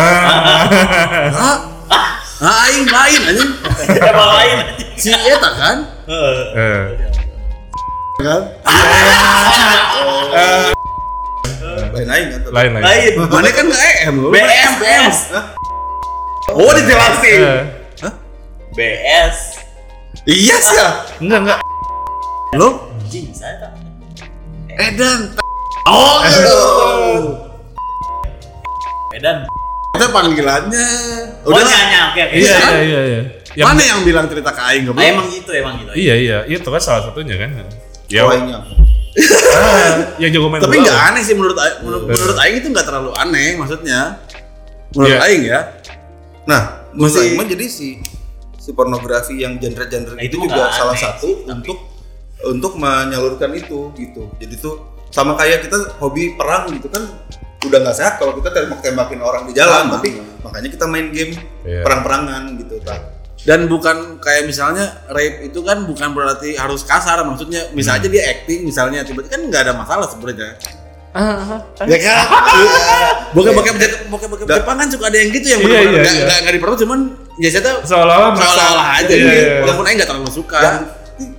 Ah. 1.34 1.58
Ah, 2.44 2.68
aing 2.68 2.86
lain 2.86 3.22
anjing. 3.26 3.52
Emang 4.12 4.30
lain. 4.36 4.58
Si 4.94 5.10
eta 5.10 5.50
kan? 5.50 5.78
eh, 6.06 6.84
Kan? 8.20 8.42
lain 11.94 12.08
lain 12.08 12.26
kan. 12.30 12.42
lain 12.52 12.70
lain. 12.74 12.84
Lain. 12.84 13.12
Mana 13.28 13.50
kan 13.50 13.64
enggak 13.66 13.82
EM 14.04 14.16
lu? 14.20 14.30
BS 14.30 14.74
BS. 14.78 15.18
Oh, 16.52 16.70
dijelasin. 16.70 17.40
Eh, 17.42 17.64
BS. 18.74 19.38
Iya 20.24 20.56
sih 20.60 20.76
ya. 20.76 20.88
enggak 21.18 21.40
enggak. 21.44 21.60
Lo 22.54 22.92
Anjing 23.00 23.32
saya 23.32 23.56
tak. 23.60 23.72
Edan. 24.76 25.34
Oh, 25.84 26.16
gitu. 26.24 26.60
Medan. 29.12 29.38
Itu 29.94 30.06
panggilannya. 30.10 30.88
Oh, 31.46 31.54
Udah. 31.54 31.62
nyanyi. 31.62 31.98
Oke 32.10 32.22
oke. 32.24 32.36
Iya 32.36 32.56
iya 32.58 32.82
iya 32.82 33.02
iya. 33.04 33.22
Yang, 33.54 33.68
Mana 33.70 33.82
yang 33.86 34.00
bilang 34.02 34.26
cerita 34.26 34.50
ke 34.50 34.62
aing 34.64 34.90
Ah, 34.90 35.04
emang 35.04 35.28
gitu 35.30 35.52
emang 35.54 35.74
gitu. 35.78 35.92
Iya 35.94 36.16
iya, 36.18 36.38
itu 36.50 36.66
kan 36.66 36.82
salah 36.82 37.06
satunya 37.06 37.38
kan. 37.38 37.50
Ya, 38.10 38.26
Lainnya. 38.26 38.66
ah, 39.54 40.18
yang 40.18 40.34
jago 40.34 40.50
main 40.50 40.58
Tapi 40.58 40.82
nggak 40.82 41.00
aneh 41.14 41.22
sih 41.22 41.38
menurut 41.38 41.54
Aing- 41.56 41.80
menurut, 41.86 42.04
menurut 42.10 42.38
Aing 42.42 42.56
itu 42.58 42.68
nggak 42.68 42.86
terlalu 42.86 43.12
aneh 43.14 43.54
maksudnya. 43.54 44.18
Menurut 44.92 45.14
Iya. 45.14 45.20
Aing 45.22 45.44
ya. 45.46 45.60
Nah, 46.44 46.62
menurut 46.92 47.14
Aing 47.16 47.38
mah 47.38 47.46
jadi 47.46 47.66
si 47.70 48.02
si 48.58 48.70
pornografi 48.72 49.38
yang 49.38 49.62
genre-genre 49.62 50.18
Nah, 50.18 50.24
itu 50.24 50.34
itu 50.34 50.46
juga 50.50 50.74
salah 50.74 50.98
aneh 50.98 51.04
satu 51.04 51.28
sih, 51.28 51.34
tapi- 51.44 51.54
untuk 51.54 51.78
untuk 52.44 52.72
menyalurkan 52.76 53.54
itu 53.54 53.94
gitu. 53.94 54.34
Jadi 54.36 54.56
tuh 54.58 54.82
sama 55.14 55.38
kayak 55.38 55.62
kita 55.62 55.78
hobi 55.98 56.34
perang 56.34 56.74
gitu 56.74 56.90
kan 56.90 57.06
udah 57.64 57.80
nggak 57.80 57.96
sehat 57.96 58.14
kalau 58.18 58.34
kita 58.34 58.50
tembak-tembakin 58.50 59.22
orang 59.22 59.46
di 59.46 59.54
jalan, 59.54 59.88
tapi 59.88 60.10
makanya 60.42 60.68
kita 60.68 60.84
main 60.84 61.08
game 61.10 61.32
Iya. 61.64 61.80
perang-perangan 61.80 62.60
gitu. 62.60 62.76
Tak. 62.84 63.00
Dan 63.40 63.68
bukan 63.68 64.20
kayak 64.20 64.44
misalnya 64.44 65.04
rape 65.08 65.48
itu 65.48 65.60
kan 65.62 65.84
bukan 65.84 66.12
berarti 66.12 66.56
harus 66.56 66.84
kasar 66.84 67.22
maksudnya 67.22 67.72
misalnya 67.72 68.08
dia 68.10 68.24
acting 68.26 68.64
misalnya 68.64 69.04
tiba-tiba 69.04 69.32
kan 69.32 69.42
nggak 69.46 69.62
ada 69.64 69.74
masalah 69.74 70.08
sebenarnya. 70.08 70.60
Ya 71.80 71.98
kan? 72.00 72.18
Bokep 73.36 73.54
bokep 73.54 73.76
bokep 74.10 74.30
bokep 74.30 74.46
Da- 74.46 74.58
Jepang 74.60 74.76
kan 74.76 74.88
suka 74.90 75.08
ada 75.08 75.18
yang 75.18 75.30
gitu 75.30 75.48
yang 75.48 75.60
Iya, 75.60 75.68
benar-benar 75.68 75.88
iya, 75.88 76.02
nggak 76.02 76.14
iya. 76.14 76.24
nggak 76.24 76.40
nggak 76.42 76.54
diperlu 76.58 76.76
cuman 76.80 77.00
ya 77.36 77.50
saya 77.50 77.62
Seolah-olah 77.82 78.32
seolah-olah 78.34 78.88
aja 78.96 79.08
Iya, 79.08 79.16
gitu. 79.16 79.30
iya, 79.30 79.34
iya. 79.40 79.56
Walaupun 79.62 79.84
Aing 79.86 79.98
nggak 79.98 80.10
terlalu 80.10 80.32
suka. 80.32 80.58
Yang 80.60 80.78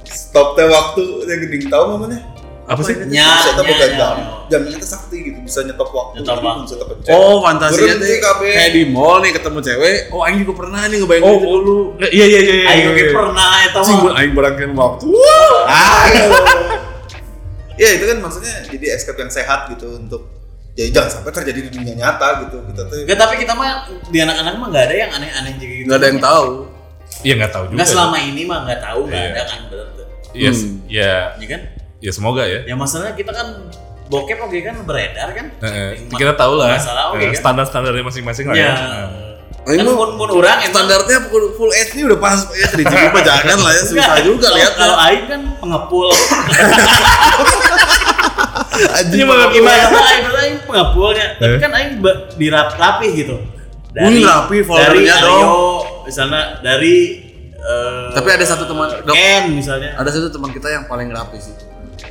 stop 0.07 0.49
teh 0.55 0.67
waktu 0.67 1.03
yang 1.25 1.41
gede 1.43 1.59
tahu 1.69 1.85
namanya? 1.91 2.19
Apa 2.65 2.81
sih? 2.81 2.97
Nya, 3.13 3.29
bisa 3.45 3.61
nya. 3.61 3.87
jam. 3.93 4.17
Jamnya 4.49 4.73
itu 4.81 4.87
sakti 4.89 5.17
gitu, 5.21 5.39
bisa 5.45 5.61
nyetop 5.69 5.93
waktu. 5.93 6.21
Nyetop 6.21 6.37
jadi 6.41 6.47
waktu. 6.49 6.63
Bisa 6.65 6.77
terpencet. 6.81 7.11
Oh, 7.13 7.37
fantasinya 7.45 7.95
teh 8.01 8.19
kayak 8.25 8.71
di 8.73 8.83
mall 8.89 9.21
nih 9.21 9.33
ketemu 9.37 9.59
cewek. 9.61 9.97
Oh, 10.09 10.25
Aing 10.25 10.39
juga 10.41 10.53
pernah 10.65 10.81
nih 10.89 10.97
ngebayangin 11.05 11.29
Oh, 11.29 11.37
itu 11.37 11.47
oh, 11.49 11.59
lu. 11.61 11.77
Iya 12.01 12.25
iya 12.25 12.41
iya 12.41 12.55
iya. 12.57 12.67
Ayo 12.73 12.87
oke 12.97 13.05
pernah 13.13 13.51
itu 13.69 13.81
Sing 13.85 13.99
mah. 14.01 14.13
Aing 14.17 14.33
barangkan 14.33 14.71
waktu. 14.73 15.05
Ah, 15.69 16.05
ya 17.83 17.89
itu 18.01 18.05
kan 18.07 18.19
maksudnya 18.23 18.55
jadi 18.71 18.87
escape 18.95 19.19
yang 19.19 19.33
sehat 19.33 19.67
gitu 19.69 19.99
untuk 19.99 20.31
ya 20.75 20.91
jangan 20.91 21.11
sampai 21.21 21.31
terjadi 21.35 21.61
di 21.67 21.71
dunia 21.71 21.95
nyata 21.95 22.47
gitu 22.47 22.63
kita 22.71 22.83
tuh 22.87 22.97
Gak, 23.07 23.19
tapi 23.19 23.35
kita 23.43 23.53
mah 23.55 23.87
di 24.11 24.19
anak-anak 24.23 24.53
mah 24.59 24.69
gak 24.71 24.85
ada 24.91 24.95
yang 24.95 25.11
aneh-aneh 25.11 25.53
juga 25.59 25.75
gitu. 25.75 25.87
Nggak 25.91 25.99
ada 25.99 26.07
yang 26.07 26.21
tahu. 26.23 26.49
Iya 27.23 27.33
nggak 27.39 27.53
tahu 27.53 27.65
juga. 27.71 27.77
Nggak 27.79 27.89
selama 27.93 28.17
ini 28.19 28.43
mah 28.47 28.59
nggak 28.67 28.81
tahu 28.83 29.01
nggak 29.07 29.21
Iya. 29.21 29.31
ada 29.35 29.43
kan 29.45 29.61
tuh. 29.71 29.87
Iya, 30.35 30.51
Hmm. 30.51 30.75
ya, 30.91 31.15
Ya 31.39 31.47
kan? 31.47 31.61
Ya 32.05 32.13
semoga 32.13 32.45
ya. 32.45 32.61
Ya 32.65 32.77
masalahnya 32.77 33.17
kita 33.17 33.33
kan 33.33 33.65
bokep 34.05 34.37
oke 34.39 34.59
kan 34.61 34.77
beredar 34.85 35.29
kan? 35.33 35.47
Eh, 35.59 36.05
Ma- 36.05 36.19
kita 36.21 36.33
tahu 36.35 36.55
lah 36.55 36.77
Masalah 36.77 37.05
oke 37.11 37.19
eh, 37.19 37.27
kan? 37.27 37.41
standar-standarnya 37.41 38.05
masing-masing 38.05 38.45
lah 38.47 38.55
Ya. 38.55 38.63
ya. 38.63 38.75
Nah. 38.77 39.09
Kan 39.65 39.81
pun 39.89 40.11
pun 40.15 40.29
orang 40.35 40.61
Standarnya 40.61 41.25
full, 41.25 41.57
full 41.57 41.73
HD 41.73 42.05
udah 42.05 42.21
pas 42.21 42.37
ya 42.53 42.69
3GP 42.69 43.05
mah 43.09 43.23
jangan 43.25 43.59
lah 43.59 43.73
ya 43.73 43.81
susah 43.81 43.97
Enggak, 44.13 44.21
juga 44.23 44.45
kalau- 44.45 44.59
lihat 44.61 44.73
Kalau 44.77 44.97
Aing 45.01 45.25
kan 45.25 45.41
pengepul. 45.57 46.07
Anjing 48.75 49.17
Ini 49.17 49.25
malah 49.25 49.49
Gimana 49.49 49.73
Aing 49.73 49.91
berarti 50.21 50.41
Aing 50.43 50.59
pengepulnya? 50.63 51.27
Tapi 51.39 51.49
Eh? 51.49 51.59
kan 51.59 51.71
Aing 51.73 51.93
dirap 52.37 52.69
rapi 52.75 53.09
gitu. 53.15 53.37
Wih, 53.95 54.21
rapi 54.21 54.57
foldernya 54.61 55.15
dari 55.15 55.23
dong. 55.23 55.81
Misalnya 56.05 56.43
dari 56.61 56.97
eh, 57.55 58.07
Tapi 58.13 58.29
ada 58.29 58.45
satu 58.45 58.65
teman-. 58.67 58.91
Ken 59.07 59.45
misalnya. 59.49 59.95
Ada 59.97 60.11
satu 60.13 60.29
teman 60.29 60.51
kita 60.51 60.69
yang 60.69 60.85
paling 60.85 61.09
rapi 61.09 61.39
sih. 61.39 61.55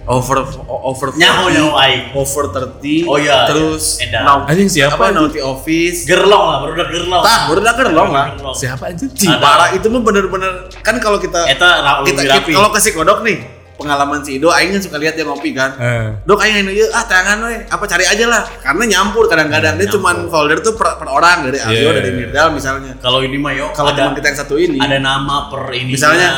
Over 0.03 0.43
over 0.67 1.07
Nyaho 1.13 1.47
40, 1.47 1.53
nyaho 1.53 1.69
Aing. 1.77 2.01
over 2.13 2.43
30 2.49 3.05
Oh 3.05 3.15
iya, 3.15 3.47
terus 3.47 3.97
iya. 3.97 4.09
Edan. 4.09 4.21
now- 4.21 4.43
Anjing 4.45 4.67
siapa 4.67 4.95
apa 4.95 5.05
naughty 5.09 5.39
office 5.39 6.03
Gerlong 6.03 6.43
lah, 6.43 6.57
baru 6.59 6.71
udah 6.73 6.87
gerlong. 6.87 7.23
tah 7.23 7.39
baru 7.47 7.59
udah 7.61 7.73
gerlong 7.73 8.09
lah. 8.09 8.25
Siapa 8.51 8.83
Ada. 8.89 9.05
parah 9.37 9.69
itu 9.71 9.87
mah 9.87 10.01
bener-bener 10.01 10.51
kan 10.77 10.95
kalau 10.97 11.17
kita 11.17 11.45
Eta 11.45 12.01
kita, 12.03 12.21
kita- 12.21 12.51
kalau 12.51 12.69
ke 12.69 12.79
psikodok 12.79 13.21
nih 13.21 13.39
pengalaman 13.73 14.21
si 14.21 14.37
Ido 14.37 14.47
Aing 14.47 14.69
kan 14.71 14.81
suka 14.81 14.95
lihat 14.95 15.13
dia 15.13 15.23
ngopi 15.23 15.49
kan 15.51 15.73
Eh. 15.75 16.07
Dok 16.21 16.37
aing 16.37 16.55
aing 16.57 16.69
ieu 16.69 16.87
ah 16.89 17.03
tangan 17.03 17.41
we 17.41 17.57
apa 17.63 17.83
cari 17.83 18.05
aja 18.05 18.25
lah 18.25 18.45
karena 18.57 18.83
nyampur 18.87 19.25
kadang-kadang 19.25 19.75
dia 19.75 19.89
cuman 19.89 20.27
folder 20.27 20.59
tuh 20.59 20.73
per, 20.73 20.93
per 20.95 21.07
orang 21.07 21.43
dari 21.43 21.57
Aryo 21.57 21.89
Iya. 21.89 21.91
dari 21.93 22.11
Mirdal 22.13 22.47
misalnya 22.51 22.93
Kalau 22.97 23.19
ini 23.19 23.35
mah 23.35 23.51
yo 23.51 23.71
kalau 23.71 23.91
teman 23.91 24.13
kita 24.13 24.29
yang 24.29 24.39
satu 24.39 24.55
ini 24.55 24.77
ada 24.77 24.97
nama 24.97 25.47
per 25.47 25.73
ini. 25.73 25.89
Misalnya, 25.89 26.29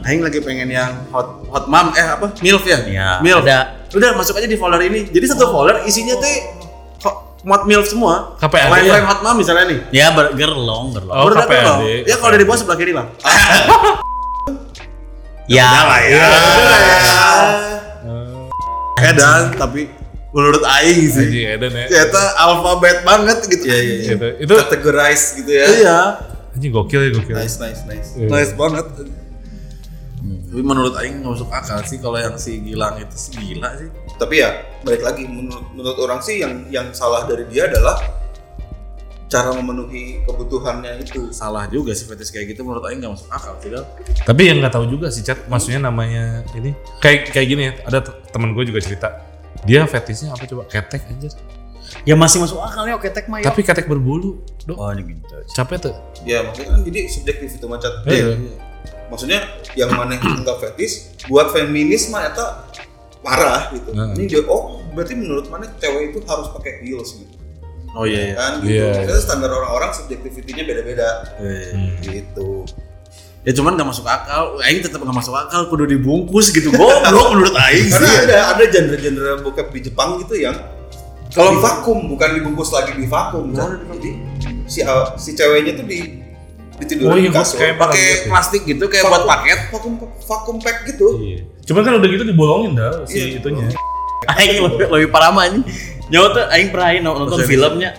Aing 0.00 0.20
lagi 0.20 0.40
pengen 0.40 0.66
yang 0.66 1.06
hot 1.08 1.44
hot 1.46 1.64
mom 1.66 1.92
eh 1.92 2.06
apa 2.10 2.32
milf 2.38 2.64
ya 2.64 2.78
Iya, 2.82 3.08
milf 3.20 3.42
ada. 3.42 3.84
udah 3.90 4.10
masuk 4.14 4.34
aja 4.34 4.44
di 4.44 4.54
folder 4.54 4.80
ini 4.80 5.04
jadi 5.06 5.26
satu 5.28 5.46
folder 5.46 5.84
isinya 5.84 6.14
tuh 6.14 6.30
hot 7.00 7.16
hot 7.42 7.62
milf 7.64 7.84
semua 7.84 8.32
KPAD 8.36 8.68
lain 8.70 8.82
ya? 8.82 8.92
lain 8.94 9.04
hot 9.04 9.20
mom 9.20 9.36
misalnya 9.36 9.64
nih 9.66 9.78
ya 9.90 10.08
ber- 10.10 10.32
gerlong, 10.32 10.90
gerlong. 10.90 11.14
Oh, 11.14 11.28
KPAD. 11.28 12.04
ya 12.04 12.16
kalau 12.16 12.32
dari 12.32 12.42
bawah 12.42 12.56
sebelah 12.56 12.76
kiri 12.76 12.92
lah 12.92 13.06
ya. 15.50 15.68
ya 16.08 16.26
edan 19.02 19.52
tapi 19.52 19.88
menurut 20.30 20.62
Aing 20.62 21.00
sih 21.04 21.26
Anjing 21.26 21.46
Eden 21.50 21.72
ya. 21.72 21.86
ternyata 21.88 22.22
alfabet 22.38 23.02
banget 23.02 23.38
gitu 23.44 23.64
Iya, 23.66 23.76
iya, 23.76 23.94
iya. 23.96 24.08
Gitu. 24.10 24.26
Itu 24.40 24.52
categorize 24.56 25.24
gitu 25.36 25.50
ya 25.50 25.66
iya 25.68 25.98
anjing 26.50 26.72
gokil 26.72 27.00
ya 27.00 27.10
gokil. 27.12 27.34
nice 27.34 27.56
nice 27.58 27.82
nice 27.84 28.08
Iya. 28.14 28.28
nice 28.28 28.52
banget 28.54 28.86
tapi 30.50 30.66
menurut 30.66 30.98
Aing 30.98 31.22
nggak 31.22 31.30
masuk 31.30 31.50
akal 31.54 31.78
sih 31.86 32.02
kalau 32.02 32.18
yang 32.18 32.34
si 32.34 32.58
Gilang 32.58 32.98
itu 32.98 33.14
sih 33.14 33.38
gila 33.38 33.70
sih 33.78 33.86
tapi 34.18 34.42
ya 34.42 34.50
balik 34.82 35.06
lagi 35.06 35.22
menurut 35.24 35.62
menurut 35.70 35.98
orang 36.02 36.18
sih 36.18 36.42
yang 36.42 36.66
yang 36.68 36.90
salah 36.90 37.22
dari 37.22 37.46
dia 37.46 37.70
adalah 37.70 37.94
cara 39.30 39.54
memenuhi 39.54 40.26
kebutuhannya 40.26 41.06
itu 41.06 41.30
salah 41.30 41.70
juga 41.70 41.94
sih 41.94 42.02
fetish 42.02 42.34
kayak 42.34 42.50
gitu 42.50 42.66
menurut 42.66 42.82
Aing 42.82 42.98
nggak 42.98 43.14
masuk 43.14 43.30
akal 43.30 43.54
sih 43.62 43.70
Gal. 43.70 43.86
Tapi 44.26 44.42
yang 44.42 44.58
nggak 44.58 44.74
tahu 44.74 44.90
juga 44.90 45.06
sih 45.06 45.22
chat, 45.22 45.38
maksudnya 45.46 45.86
namanya 45.86 46.42
ini 46.58 46.74
kayak 46.98 47.30
kayak 47.30 47.46
gini 47.46 47.62
ya. 47.70 47.72
Ada 47.86 47.98
te- 48.10 48.16
temen 48.34 48.50
gue 48.58 48.66
juga 48.66 48.82
cerita, 48.82 49.22
dia 49.62 49.86
fetishnya 49.86 50.34
apa 50.34 50.50
coba 50.50 50.66
ketek 50.66 51.06
anjir. 51.06 51.30
Ya 52.02 52.18
masih 52.18 52.42
masuk 52.42 52.58
akal 52.58 52.90
ya 52.90 52.98
ketek 52.98 53.30
mah 53.30 53.38
ya. 53.38 53.46
Tapi 53.54 53.62
ketek 53.62 53.86
berbulu, 53.86 54.42
dok. 54.66 54.74
oh 54.82 54.90
ini 54.90 55.14
gitu. 55.14 55.34
Capek 55.54 55.78
tuh. 55.78 55.94
ya 56.26 56.42
maksudnya 56.42 56.74
kan 56.74 56.80
jadi 56.82 57.00
subjektif 57.06 57.48
itu 57.54 57.66
macet 57.70 57.92
Iya. 58.10 58.34
Maksudnya 59.10 59.42
yang 59.74 59.90
mana 59.92 60.16
yang 60.16 60.40
anggap 60.40 60.62
fetish 60.62 61.18
buat 61.26 61.50
feminis 61.50 62.08
mah 62.08 62.30
eta 62.30 62.46
parah 63.20 63.68
gitu. 63.74 63.92
Hmm. 63.92 64.16
ini 64.16 64.24
dia 64.24 64.40
oh 64.48 64.80
berarti 64.96 65.12
menurut 65.12 65.50
mana 65.52 65.68
cewek 65.76 66.14
itu 66.14 66.18
harus 66.24 66.48
pakai 66.56 66.80
heels 66.80 67.20
gitu? 67.20 67.34
Oh 67.92 68.06
iya 68.06 68.32
iya. 68.32 68.34
Kan 68.38 68.52
gitu. 68.62 68.70
Iya. 68.70 68.86
Maksudnya 68.96 69.20
standar 69.20 69.50
orang-orang 69.50 69.90
subjektivitinya 69.92 70.62
beda-beda. 70.64 71.08
Hmm. 71.36 71.98
gitu. 72.00 72.64
Ya 73.40 73.52
cuman 73.56 73.72
nggak 73.76 73.88
masuk 73.88 74.06
akal. 74.06 74.56
Aing 74.62 74.80
tetap 74.80 75.00
nggak 75.00 75.16
masuk 75.16 75.34
akal 75.34 75.68
kudu 75.68 75.84
dibungkus 75.84 76.54
gitu. 76.54 76.70
Goblok 76.70 77.26
menurut 77.34 77.56
Aing 77.58 77.88
karena 77.88 78.08
sih. 78.08 78.18
ada 78.30 78.38
ada 78.54 78.64
genre-genre 78.68 79.32
bokep 79.42 79.68
di 79.74 79.80
Jepang 79.90 80.20
gitu 80.22 80.38
yang 80.38 80.56
Kalau- 81.34 81.54
di 81.54 81.58
vakum 81.58 81.98
bukan 82.08 82.30
dibungkus 82.36 82.70
lagi 82.70 82.94
di 82.94 83.06
vakum 83.06 83.54
kan? 83.54 83.78
jadi 83.98 84.10
si 84.66 84.80
si 85.14 85.30
ceweknya 85.34 85.78
tuh 85.78 85.86
di 85.86 86.18
ditidurin 86.80 87.06
Oh 87.06 87.16
iya, 87.16 87.28
di 87.28 87.32
kasur 87.32 87.56
kayak 87.56 87.76
pakai 87.76 88.00
Gitu. 88.00 88.26
plastik 88.26 88.62
gitu 88.64 88.84
kayak 88.86 89.04
buat 89.04 89.24
paket 89.24 89.58
vakum 89.68 89.92
vakum 90.18 90.56
pack 90.56 90.76
gitu 90.86 91.06
Iya. 91.18 91.38
Cuman 91.62 91.80
kan 91.82 91.92
udah 91.94 92.08
gitu 92.08 92.24
dibolongin 92.24 92.72
dah 92.74 93.04
si 93.04 93.16
Iya, 93.16 93.38
itunya. 93.38 93.68
Aing 94.32 94.60
lebih, 94.62 94.86
lebih 94.86 95.08
parah 95.08 95.28
mah 95.28 95.44
ini. 95.46 95.60
Nyawa 96.08 96.26
tuh 96.30 96.42
aing 96.48 96.68
pernah 96.68 96.86
aing 96.88 97.02
nonton 97.02 97.24
Maksudnya 97.30 97.46
filmnya 97.46 97.90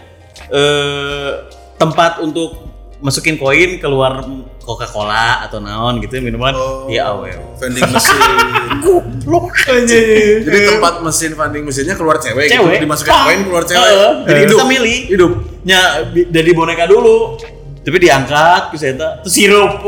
eh 0.50 1.32
tempat 1.76 2.20
untuk 2.20 2.70
masukin 3.00 3.34
koin 3.34 3.78
keluar 3.78 4.22
Coca-Cola 4.62 5.42
atau 5.42 5.58
naon 5.58 5.98
gitu 5.98 6.20
minuman. 6.20 6.54
Oh. 6.54 6.86
Ya 6.86 7.10
awel. 7.10 7.34
vending 7.56 7.82
machine 7.88 8.22
Goblok 8.84 9.50
jadi 9.66 10.38
tempat 10.70 11.02
mesin 11.02 11.34
vending 11.34 11.64
mesinnya 11.64 11.94
keluar 11.94 12.18
cewek, 12.18 12.46
Cewek. 12.48 12.62
gitu 12.72 12.84
dimasukin 12.84 13.10
koin 13.16 13.40
keluar 13.44 13.64
cewek 13.64 13.82
Heeh. 13.82 14.14
jadi 14.24 14.40
hidup 14.44 14.54
Kita 14.56 14.66
milih. 14.68 14.98
hidup 15.08 15.32
nya 15.64 15.80
dari 16.28 16.52
boneka 16.52 16.86
dulu. 16.86 17.42
Tapi 17.82 17.98
diangkat 17.98 18.62
ke 18.70 18.78
eta 18.80 19.20
terus 19.20 19.34
sirup. 19.34 19.82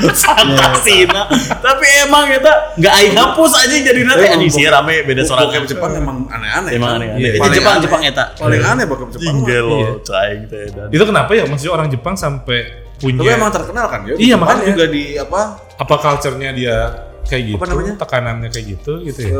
Santaksina. 0.00 1.28
Tapi 1.60 1.86
emang 2.06 2.24
kita 2.24 2.72
nggak 2.78 2.94
aing 2.94 3.12
hapus 3.12 3.52
aja 3.58 3.74
jadi 3.74 4.00
nanti 4.00 4.24
Emang 4.24 4.34
anjing 4.38 4.50
sih 4.50 4.64
rame 4.64 5.04
beda 5.04 5.22
suara 5.22 5.44
bokep 5.44 5.66
Jepang 5.66 5.92
emang 5.92 6.24
aneh-aneh 6.26 6.72
Emang 6.72 6.96
aneh. 6.96 7.08
Iya. 7.18 7.30
Itu 7.36 7.40
Paling 7.42 7.54
Jepang 7.54 7.74
aneh. 7.74 7.84
Jepang 7.84 8.00
eta. 8.02 8.24
paling 8.34 8.62
aneh 8.62 8.84
bokep 8.86 9.08
Jepang. 9.12 9.24
Tinggal 9.36 9.64
Iya. 9.66 9.84
lo, 9.84 10.00
caing 10.00 10.42
teh 10.46 10.64
dan. 10.72 10.88
Itu 10.88 11.04
kenapa 11.04 11.30
ya? 11.34 11.44
Maksudnya 11.44 11.72
orang 11.74 11.88
Jepang 11.88 12.14
sampai 12.16 12.58
punya 12.96 13.18
tapi 13.18 13.30
emang 13.32 13.50
terkenal 13.50 13.86
kan 13.88 14.00
ya 14.04 14.14
Iya, 14.14 14.34
makanya. 14.36 14.64
juga 14.66 14.84
di 14.86 15.02
apa 15.16 15.40
apa 15.74 15.94
culture-nya 15.96 16.50
dia 16.52 16.76
kayak 17.24 17.42
gitu, 17.46 17.56
Apa 17.56 17.66
namanya? 17.66 17.92
tekanannya 17.96 18.48
kayak 18.48 18.66
gitu 18.70 18.92
gitu 19.02 19.20
ya. 19.24 19.32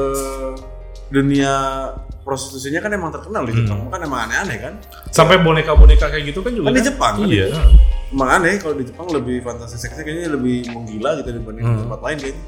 Dunia 1.10 1.52
prostitusinya 2.20 2.78
kan 2.78 2.90
emang 2.90 3.10
terkenal 3.10 3.42
di 3.42 3.52
Hmm. 3.52 3.60
Jepang 3.64 3.78
kan 3.88 4.00
emang 4.00 4.20
aneh-aneh 4.24 4.58
kan 4.58 4.74
Sampai 5.10 5.36
boneka-boneka 5.38 6.06
kayak 6.06 6.24
gitu 6.24 6.40
kan 6.40 6.52
juga 6.52 6.66
Kan 6.66 6.74
di 6.74 6.84
Jepang, 6.84 7.12
kan 7.16 7.26
Iya. 7.26 7.46
di 7.48 7.58
emang 8.10 8.28
aneh 8.32 8.54
kalau 8.56 8.74
di 8.74 8.84
Jepang 8.84 9.06
lebih 9.08 9.36
fantasi 9.40 9.76
seksnya 9.76 10.02
kayaknya 10.02 10.30
lebih 10.30 10.56
menggila 10.68 11.18
gitu 11.18 11.28
dibanding 11.32 11.64
Hmm. 11.64 11.74
di 11.74 11.82
tempat 11.84 12.00
lain 12.00 12.18
kayaknya 12.18 12.44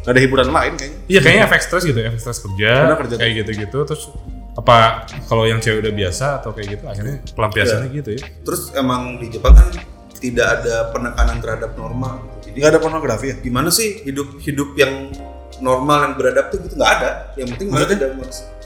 Gak 0.00 0.12
ada 0.12 0.20
hiburan 0.20 0.48
lain 0.48 0.72
kayaknya 0.74 0.98
Iya 1.06 1.20
kayaknya 1.20 1.42
efek 1.44 1.60
stres 1.60 1.84
gitu, 1.84 1.98
efek 1.98 2.16
stres 2.18 2.38
kerja, 2.40 2.72
kerja 2.94 3.14
kayak 3.16 3.34
gitu-gitu. 3.38 3.78
Terus 3.84 4.02
apa 4.50 4.76
kalau 5.24 5.44
yang 5.44 5.56
cewek 5.58 5.78
udah 5.78 5.92
biasa 5.94 6.26
atau 6.40 6.50
kayak 6.50 6.68
gitu, 6.74 6.84
akhirnya 6.86 7.16
pelampiasannya 7.30 7.86
Iya. 7.86 7.96
gitu 7.96 8.10
ya. 8.10 8.22
terus 8.42 8.62
emang 8.74 9.16
di 9.16 9.28
Jepang 9.28 9.52
kan 9.52 9.68
tidak 10.16 10.46
ada 10.58 10.88
penekanan 10.90 11.38
terhadap 11.38 11.70
norma 11.74 12.16
jadi 12.42 12.56
Gak 12.58 12.70
ada 12.70 12.80
pornografi 12.80 13.26
ya 13.26 13.36
gimana 13.38 13.68
sih 13.68 14.00
hidup 14.02 14.36
hidup 14.38 14.72
yang 14.74 15.12
normal 15.60 15.98
yang 16.10 16.14
beradab 16.16 16.46
tuh 16.48 16.58
gitu 16.64 16.74
nggak 16.76 16.92
ada 17.00 17.10
yang 17.36 17.48
penting 17.54 17.68
mereka 17.68 17.92
Maksudnya? 17.94 18.10
tidak 18.10 18.10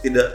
tidak 0.01 0.27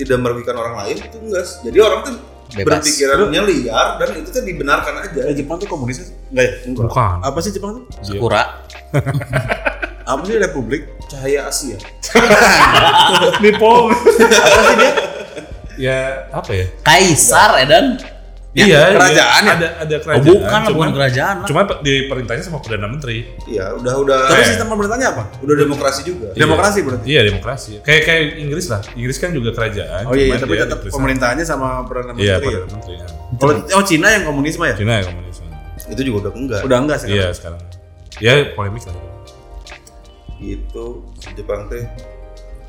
tidak 0.00 0.16
merugikan 0.20 0.56
orang 0.56 0.74
lain 0.84 0.96
itu 0.96 1.16
enggak 1.20 1.44
jadi 1.60 1.78
orang 1.84 2.00
tuh 2.08 2.14
bebas. 2.50 2.82
berpikirannya 2.82 3.42
liar 3.46 3.88
dan 4.00 4.08
itu 4.18 4.28
tuh 4.34 4.42
dibenarkan 4.42 4.94
aja. 5.06 5.20
Eh, 5.30 5.34
Jepang 5.38 5.56
tuh 5.62 5.68
komunis 5.70 6.10
enggak 6.32 6.44
ya? 6.44 6.52
Enggak. 6.66 6.84
Bukan. 6.90 7.16
Apa 7.22 7.38
sih 7.44 7.50
Jepang 7.54 7.70
tuh? 7.78 7.84
Sakura. 8.02 8.42
Apa 10.10 10.26
sih 10.26 10.34
Republik? 10.42 10.90
Cahaya 11.06 11.46
Asia. 11.46 11.78
Nippon. 13.42 13.94
apa 13.94 14.60
sih 14.66 14.74
dia? 14.74 14.92
Ya 15.78 15.98
apa 16.34 16.50
ya? 16.50 16.66
Kaisar 16.82 17.56
Edan. 17.62 17.96
Ya, 18.50 18.66
iya, 18.66 18.80
kerajaan 18.98 19.42
iya. 19.46 19.46
ya? 19.46 19.54
Ada 19.54 19.68
ada 19.78 19.94
Oh, 19.94 20.00
kerajaan. 20.02 20.26
bukan, 20.26 20.42
bukan 20.42 20.62
cuman, 20.74 20.88
kerajaan. 20.90 21.34
lah. 21.38 21.46
Cuman 21.46 21.64
diperintahnya 21.86 22.42
sama 22.42 22.58
perdana 22.58 22.90
menteri. 22.90 23.30
Iya, 23.46 23.78
udah 23.78 23.94
udah 24.02 24.18
Tapi 24.26 24.42
Eh. 24.42 24.48
sistem 24.50 24.68
pemerintahnya 24.68 25.06
apa? 25.14 25.22
udah 25.38 25.54
demokrasi 25.54 26.00
juga. 26.02 26.26
Iya. 26.34 26.40
Demokrasi 26.42 26.78
berarti. 26.82 27.06
Iya 27.06 27.20
demokrasi. 27.30 27.70
Kayak 27.86 28.02
kayak 28.10 28.22
Inggris 28.42 28.66
lah. 28.66 28.80
Inggris 28.92 29.16
kan 29.16 29.30
juga 29.30 29.50
kerajaan. 29.54 30.02
Oh 30.02 30.18
iya, 30.18 30.34
cuman 30.34 30.38
tapi 30.42 30.54
tetap 30.58 30.78
pemerintahnya 30.82 31.44
sama 31.46 31.86
perdana 31.86 32.10
menteri. 32.10 32.26
Iya 32.26 32.34
ya? 32.34 32.42
perdana 32.42 32.66
menteri. 32.74 32.94
ya. 32.98 33.06
Kalau 33.38 33.52
oh 33.54 33.84
Cina 33.86 34.08
yang 34.10 34.24
komunisme 34.26 34.64
ya? 34.66 34.74
Cina 34.74 34.92
ya 34.98 35.02
komunisme. 35.06 35.46
Itu 35.86 36.00
juga 36.02 36.16
udah 36.26 36.32
enggak. 36.34 36.60
Udah 36.66 36.78
enggak 36.82 36.98
sih. 36.98 37.08
Iya 37.08 37.26
sekarang. 37.30 37.62
Ya 38.18 38.34
polemik 38.52 38.82
lah. 38.82 38.98
Gitu 40.40 40.86
Jepang 41.36 41.70
teh 41.70 41.84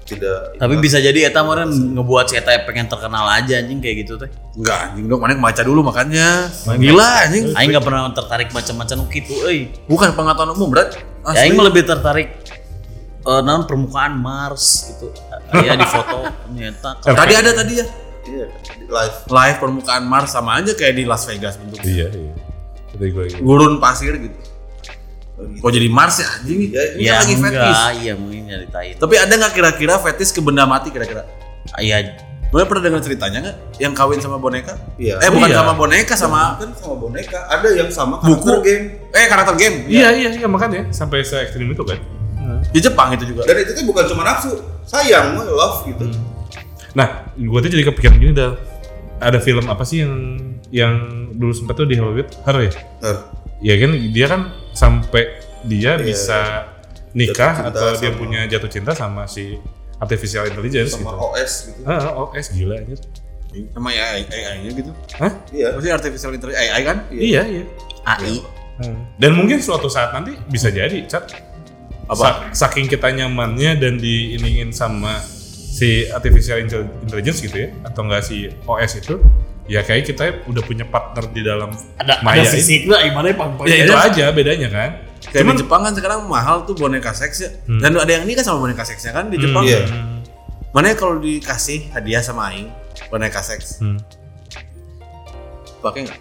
tidak 0.01 0.57
Tapi 0.57 0.75
bisa 0.81 0.97
jadi 0.97 1.29
eta 1.29 1.45
meureun 1.45 1.69
ngebuat 1.69 2.25
si 2.27 2.35
eta 2.35 2.51
pengen 2.67 2.89
terkenal 2.89 3.25
aja 3.29 3.61
anjing 3.61 3.79
kayak 3.79 4.05
gitu 4.05 4.17
teh. 4.17 4.29
Enggak 4.57 4.91
anjing 4.91 5.05
dong, 5.07 5.21
mana 5.21 5.37
baca 5.37 5.61
dulu 5.61 5.81
makanya. 5.85 6.49
Gila 6.65 7.09
anjing. 7.27 7.55
Aing 7.55 7.69
nggak 7.71 7.85
pernah 7.85 8.09
tertarik 8.11 8.49
macam-macam 8.51 8.97
gitu 9.13 9.33
euy. 9.45 9.71
Bukan 9.85 10.11
pengetahuan 10.17 10.51
umum, 10.57 10.67
berat. 10.73 10.97
Ya, 11.31 11.45
Aing 11.45 11.55
lebih 11.55 11.85
tertarik 11.85 12.41
eh 13.21 13.41
non 13.45 13.69
permukaan 13.69 14.17
Mars 14.17 14.93
gitu. 14.93 15.13
Iya 15.53 15.77
di 15.77 15.85
foto 15.85 16.25
ternyata. 16.25 16.89
Tadi 17.21 17.33
ada 17.37 17.51
tadi 17.53 17.73
ya. 17.77 17.85
iya, 18.25 18.45
live. 18.89 19.17
Live 19.29 19.57
permukaan 19.61 20.03
Mars 20.09 20.33
sama 20.33 20.57
aja 20.57 20.73
kayak 20.73 20.93
di 20.97 21.03
Las 21.05 21.29
Vegas 21.29 21.57
bentuknya. 21.61 21.85
Iya 21.85 22.07
iya. 22.09 22.33
Gurun 23.41 23.77
pasir 23.77 24.17
gitu. 24.17 24.37
Kok 25.57 25.71
jadi 25.71 25.87
Mars 25.87 26.17
ya 26.17 26.27
anjing? 26.31 26.59
Ya, 26.67 26.83
Ini 26.91 27.01
Ya 27.01 27.11
kan 27.11 27.19
lagi 27.19 27.33
enggak, 27.33 27.51
fetis. 27.51 27.79
iya 27.97 28.13
mungkin 28.13 28.41
nyeritain. 28.45 28.93
Tapi 28.95 29.13
ada 29.15 29.33
nggak 29.33 29.53
kira-kira 29.53 29.93
fetis 29.97 30.29
ke 30.29 30.39
benda 30.39 30.63
mati 30.63 30.89
kira-kira? 30.89 31.25
Iya, 31.75 32.17
Boleh 32.47 32.67
pernah 32.67 32.83
dengar 32.83 32.99
ceritanya 32.99 33.39
nggak? 33.39 33.57
Yang 33.79 33.93
kawin 33.95 34.19
sama 34.19 34.35
boneka? 34.35 34.75
Iya. 34.97 35.17
Eh 35.17 35.31
bukan 35.31 35.47
Iya. 35.47 35.57
sama 35.57 35.73
boneka 35.73 36.13
sama 36.13 36.41
kan 36.59 36.69
sama 36.75 36.95
boneka. 36.97 37.39
Ada 37.47 37.67
yang 37.71 37.87
sama 37.87 38.19
Buku. 38.19 38.43
karakter 38.43 38.59
game. 38.61 38.85
eh 39.09 39.25
karakter 39.25 39.55
game. 39.55 39.75
Iya 39.87 40.07
iya 40.11 40.29
iya 40.35 40.47
makanya 40.47 40.91
sampai 40.91 41.23
se 41.23 41.39
ekstrim 41.39 41.67
itu 41.67 41.79
kan. 41.81 41.95
Di 42.67 42.79
Jepang 42.79 43.15
itu 43.15 43.23
juga. 43.25 43.47
Dan 43.47 43.55
itu 43.57 43.71
tuh 43.71 43.83
bukan 43.83 44.03
cuma 44.05 44.21
nafsu, 44.21 44.51
sayang, 44.83 45.39
love 45.39 45.87
gitu. 45.87 46.11
Nah, 46.91 47.07
gue 47.33 47.59
tuh 47.61 47.71
jadi 47.71 47.87
kepikiran 47.87 48.19
gini 48.19 48.31
dah. 48.31 48.51
Ada 49.17 49.39
film 49.39 49.65
apa 49.65 49.81
sih 49.81 50.03
yang 50.03 50.13
yang 50.69 50.93
dulu 51.31 51.51
sempat 51.51 51.73
tuh 51.73 51.87
di 51.87 51.95
Hollywood? 51.95 52.27
Har 52.41 52.59
ya? 52.59 52.71
Nah, 52.99 53.31
Ya 53.61 53.77
kan 53.77 53.93
dia 53.93 54.25
kan 54.27 54.41
sampai 54.71 55.23
dia 55.63 55.93
Iya. 55.93 56.01
bisa 56.01 56.39
nikah 57.11 57.53
Jatuh 57.53 57.67
cinta 57.67 57.69
atau 57.75 57.89
dia 57.99 58.11
punya 58.11 58.41
jatuh 58.47 58.69
cinta 58.71 58.91
sama 58.95 59.27
si 59.27 59.59
artificial 59.99 60.47
intelligence 60.47 60.95
sama 60.95 61.11
gitu. 61.13 61.27
OS 61.27 61.51
gitu. 61.69 61.81
Ah, 61.85 62.11
OS 62.17 62.45
gila 62.51 62.75
anjir. 62.77 62.99
Sama 63.75 63.89
AI, 63.91 64.23
AI-nya 64.25 64.71
gitu. 64.71 64.91
Hah? 65.19 65.31
Iya. 65.51 65.67
Maksudnya 65.75 65.93
artificial 65.93 66.31
intelligence 66.31 66.63
AI 66.63 66.81
kan? 66.81 66.97
Iya, 67.11 67.41
iya. 67.43 67.63
AI. 68.07 68.35
Hmm. 68.81 68.97
Dan 69.19 69.35
mungkin 69.35 69.59
suatu 69.59 69.85
saat 69.85 70.09
nanti 70.11 70.33
bisa 70.47 70.71
jadi, 70.71 71.03
Cat. 71.05 71.29
Apa? 72.07 72.49
Sa- 72.49 72.65
saking 72.65 72.87
kita 72.87 73.11
nyamannya 73.11 73.77
dan 73.77 73.99
diiningin 73.99 74.71
sama 74.71 75.19
si 75.71 76.07
artificial 76.09 76.57
intel- 76.57 76.89
intelligence 77.03 77.39
gitu 77.39 77.55
ya, 77.55 77.69
atau 77.83 78.03
enggak 78.03 78.23
si 78.23 78.49
OS 78.65 78.97
itu, 78.97 79.19
ya 79.71 79.81
kayak 79.81 80.03
kita 80.03 80.23
udah 80.45 80.59
punya 80.61 80.83
partner 80.83 81.31
di 81.31 81.41
dalam 81.41 81.71
Ada 81.95 82.19
Maya 82.19 82.43
ada 82.43 82.51
ini. 82.51 82.55
fisiknya 82.59 82.97
gimana 83.01 83.25
ya 83.31 83.35
pang 83.35 83.51
Ya 83.63 83.75
itu 83.79 83.93
aja 83.95 84.25
bedanya 84.29 84.67
kan. 84.67 84.89
Kayak 85.21 85.47
Cuman 85.47 85.53
di 85.53 85.61
Jepang 85.61 85.81
kan 85.81 85.93
sekarang 85.95 86.19
mahal 86.27 86.67
tuh 86.67 86.75
boneka 86.75 87.15
seks 87.15 87.37
ya. 87.39 87.49
Hmm. 87.65 87.79
Dan 87.79 87.95
ada 87.95 88.11
yang 88.11 88.27
nikah 88.27 88.43
sama 88.43 88.59
boneka 88.59 88.83
seksnya 88.83 89.13
kan 89.13 89.31
di 89.31 89.39
Jepang. 89.39 89.63
Iya. 89.63 89.87
Mana 90.71 90.91
ya 90.91 90.95
kalau 90.99 91.17
dikasih 91.17 91.87
hadiah 91.89 92.19
sama 92.19 92.51
aing 92.51 92.67
boneka 93.07 93.39
seks, 93.39 93.79
Hmm. 93.79 93.95
pakai 95.79 96.05
nggak? 96.05 96.19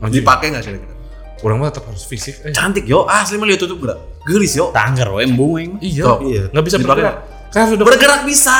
Anjing. 0.00 0.14
Dipakai 0.18 0.46
nggak 0.50 0.64
kira-kira? 0.64 0.94
Orang 1.42 1.56
mah 1.58 1.68
tetap 1.68 1.90
harus 1.90 2.04
fisik. 2.04 2.38
Eh. 2.42 2.54
Cantik 2.54 2.86
yo, 2.86 3.04
asli 3.04 3.34
mah 3.34 3.46
lihat 3.46 3.58
tutup 3.58 3.78
gerak. 3.80 3.98
Gelis 4.22 4.54
yo. 4.54 4.70
Tangger 4.70 5.10
we 5.10 5.26
embung 5.26 5.58
aing. 5.58 5.72
Iya. 5.78 6.18
Iya. 6.20 6.42
Nggak 6.50 6.64
bisa 6.64 6.76
Dipakai 6.78 7.02
bergerak. 7.02 7.16
Kan 7.50 7.62
sudah 7.68 7.84
Bergerak 7.84 8.20
bisa. 8.24 8.56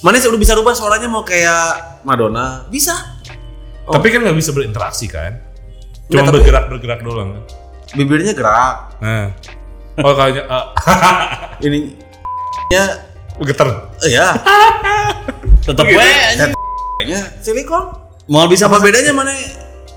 Mana 0.00 0.16
sih 0.16 0.28
udah 0.28 0.36
bisa 0.36 0.52
rubah 0.52 0.72
suaranya 0.72 1.06
mau 1.06 1.22
kayak 1.22 2.00
Madonna? 2.02 2.64
Bisa. 2.66 2.92
Tapi 3.84 4.06
kan 4.08 4.20
nggak 4.20 4.34
bisa 4.34 4.50
berinteraksi 4.50 5.06
kan. 5.06 5.40
Cuma 6.06 6.20
Nggak, 6.20 6.24
tapi- 6.24 6.36
bergerak 6.38 6.64
bergerak 6.68 7.00
doang 7.02 7.28
kan. 7.32 7.42
Bibirnya 7.92 8.32
gerak. 8.32 8.76
Nah. 8.98 9.30
Oh 9.96 10.12
kayaknya 10.12 10.42
ah, 10.44 10.64
Ini 11.64 11.96
nya 12.68 12.82
geter. 13.38 13.68
eh, 14.02 14.12
ya, 14.12 14.36
Tetep 15.66 15.86
we 15.86 15.96
anjing. 15.96 16.52
kayaknya 16.98 17.20
silikon. 17.40 17.96
Mau 18.26 18.44
bisa 18.44 18.66
Apa 18.66 18.76
bedanya 18.76 19.10
mana 19.10 19.32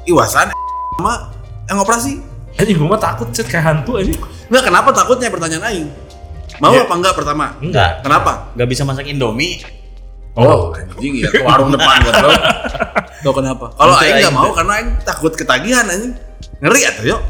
iwasan 0.05 0.53
sama 0.95 1.33
yang 1.67 1.79
operasi? 1.79 2.21
Anjing 2.55 2.77
gua 2.77 2.95
mah 2.95 3.01
takut 3.01 3.27
cet 3.29 3.47
kayak 3.47 3.65
hantu 3.65 3.97
anjing. 3.97 4.15
Nggak 4.47 4.63
kenapa 4.65 4.89
takutnya 4.93 5.27
pertanyaan 5.27 5.65
aing? 5.65 5.87
Mau 6.57 6.71
Iya. 6.71 6.85
apa 6.85 6.93
enggak 6.93 7.13
pertama? 7.13 7.45
Enggak. 7.59 7.99
Kenapa? 7.99 8.53
Enggak 8.53 8.67
bisa 8.69 8.81
masak 8.83 9.03
Indomie. 9.05 9.59
Oh, 10.37 10.71
anjing 10.75 11.25
ya 11.25 11.29
ke 11.33 11.41
warung 11.41 11.73
depan 11.73 11.99
gua 12.05 12.13
bro. 12.13 12.29
Tuh 13.25 13.33
kenapa? 13.35 13.65
Kalau 13.75 13.95
aing 13.99 14.15
nggak 14.23 14.35
mau 14.35 14.51
karena 14.55 14.73
aing 14.79 14.89
takut 15.03 15.33
ketagihan 15.35 15.85
anjing. 15.89 16.13
Ngeri 16.61 16.81
atuh 16.87 17.05
yuk. 17.15 17.21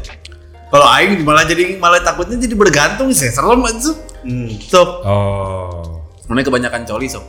Kalau 0.70 0.86
aing 0.86 1.26
malah 1.26 1.42
jadi 1.42 1.74
malah 1.80 1.98
takutnya 1.98 2.38
jadi 2.38 2.54
bergantung 2.54 3.10
sih 3.10 3.32
serem 3.32 3.58
aja. 3.66 3.90
Hmm. 4.22 4.50
Sok. 4.60 4.90
Oh. 5.02 6.04
Mana 6.30 6.46
kebanyakan 6.46 6.86
coli 6.86 7.10
sok. 7.10 7.24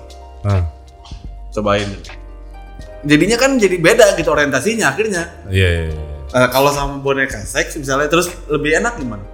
Nah. 0.45 0.61
Cobain. 1.49 1.89
Jadinya 3.01 3.37
kan 3.41 3.57
jadi 3.57 3.81
beda 3.81 4.13
gitu 4.13 4.29
orientasinya 4.29 4.93
akhirnya. 4.93 5.25
Iya, 5.49 5.69
iya, 5.73 5.83
iya. 5.89 6.03
Eh, 6.31 6.47
kalau 6.53 6.69
sama 6.69 7.01
boneka 7.01 7.41
seks 7.41 7.75
misalnya 7.81 8.07
terus 8.07 8.29
lebih 8.45 8.77
enak 8.77 9.01
gimana? 9.01 9.25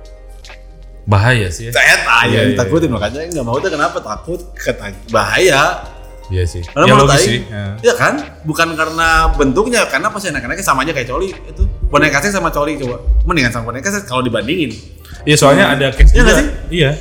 Bahaya 1.04 1.52
sih 1.52 1.68
ya. 1.68 1.72
Saya 1.76 1.96
tanya, 2.04 2.32
Iya, 2.32 2.42
iya. 2.52 2.56
takutin 2.56 2.92
makanya 2.92 3.28
nggak 3.28 3.46
mau 3.46 3.60
tuh 3.60 3.72
kenapa 3.72 4.00
takut 4.00 4.40
ketagi 4.56 4.98
bahaya. 5.12 5.84
Iya 6.28 6.44
sih. 6.44 6.64
Karena 6.68 6.86
ya 6.86 6.94
menurut 6.94 7.20
sih. 7.24 7.40
Ya. 7.48 7.66
ya 7.80 7.94
kan? 7.96 8.20
Bukan 8.44 8.76
karena 8.76 9.32
bentuknya, 9.36 9.88
karena 9.88 10.12
pasti 10.12 10.28
anak-anaknya 10.28 10.66
sama 10.66 10.84
aja 10.84 10.92
kayak 10.92 11.08
coli 11.08 11.32
itu. 11.32 11.64
Boneka 11.88 12.20
seks 12.20 12.36
sama 12.36 12.52
coli 12.52 12.76
coba. 12.76 13.00
Mendingan 13.24 13.52
sama 13.56 13.72
boneka 13.72 13.88
seks 13.88 14.06
kalau 14.12 14.20
dibandingin. 14.20 14.76
Iya 15.24 15.36
soalnya 15.40 15.72
ada 15.72 15.88
case 15.96 16.12
Iya 16.12 16.24
juga. 16.24 16.34
sih? 16.36 16.48
Iya. 16.72 16.92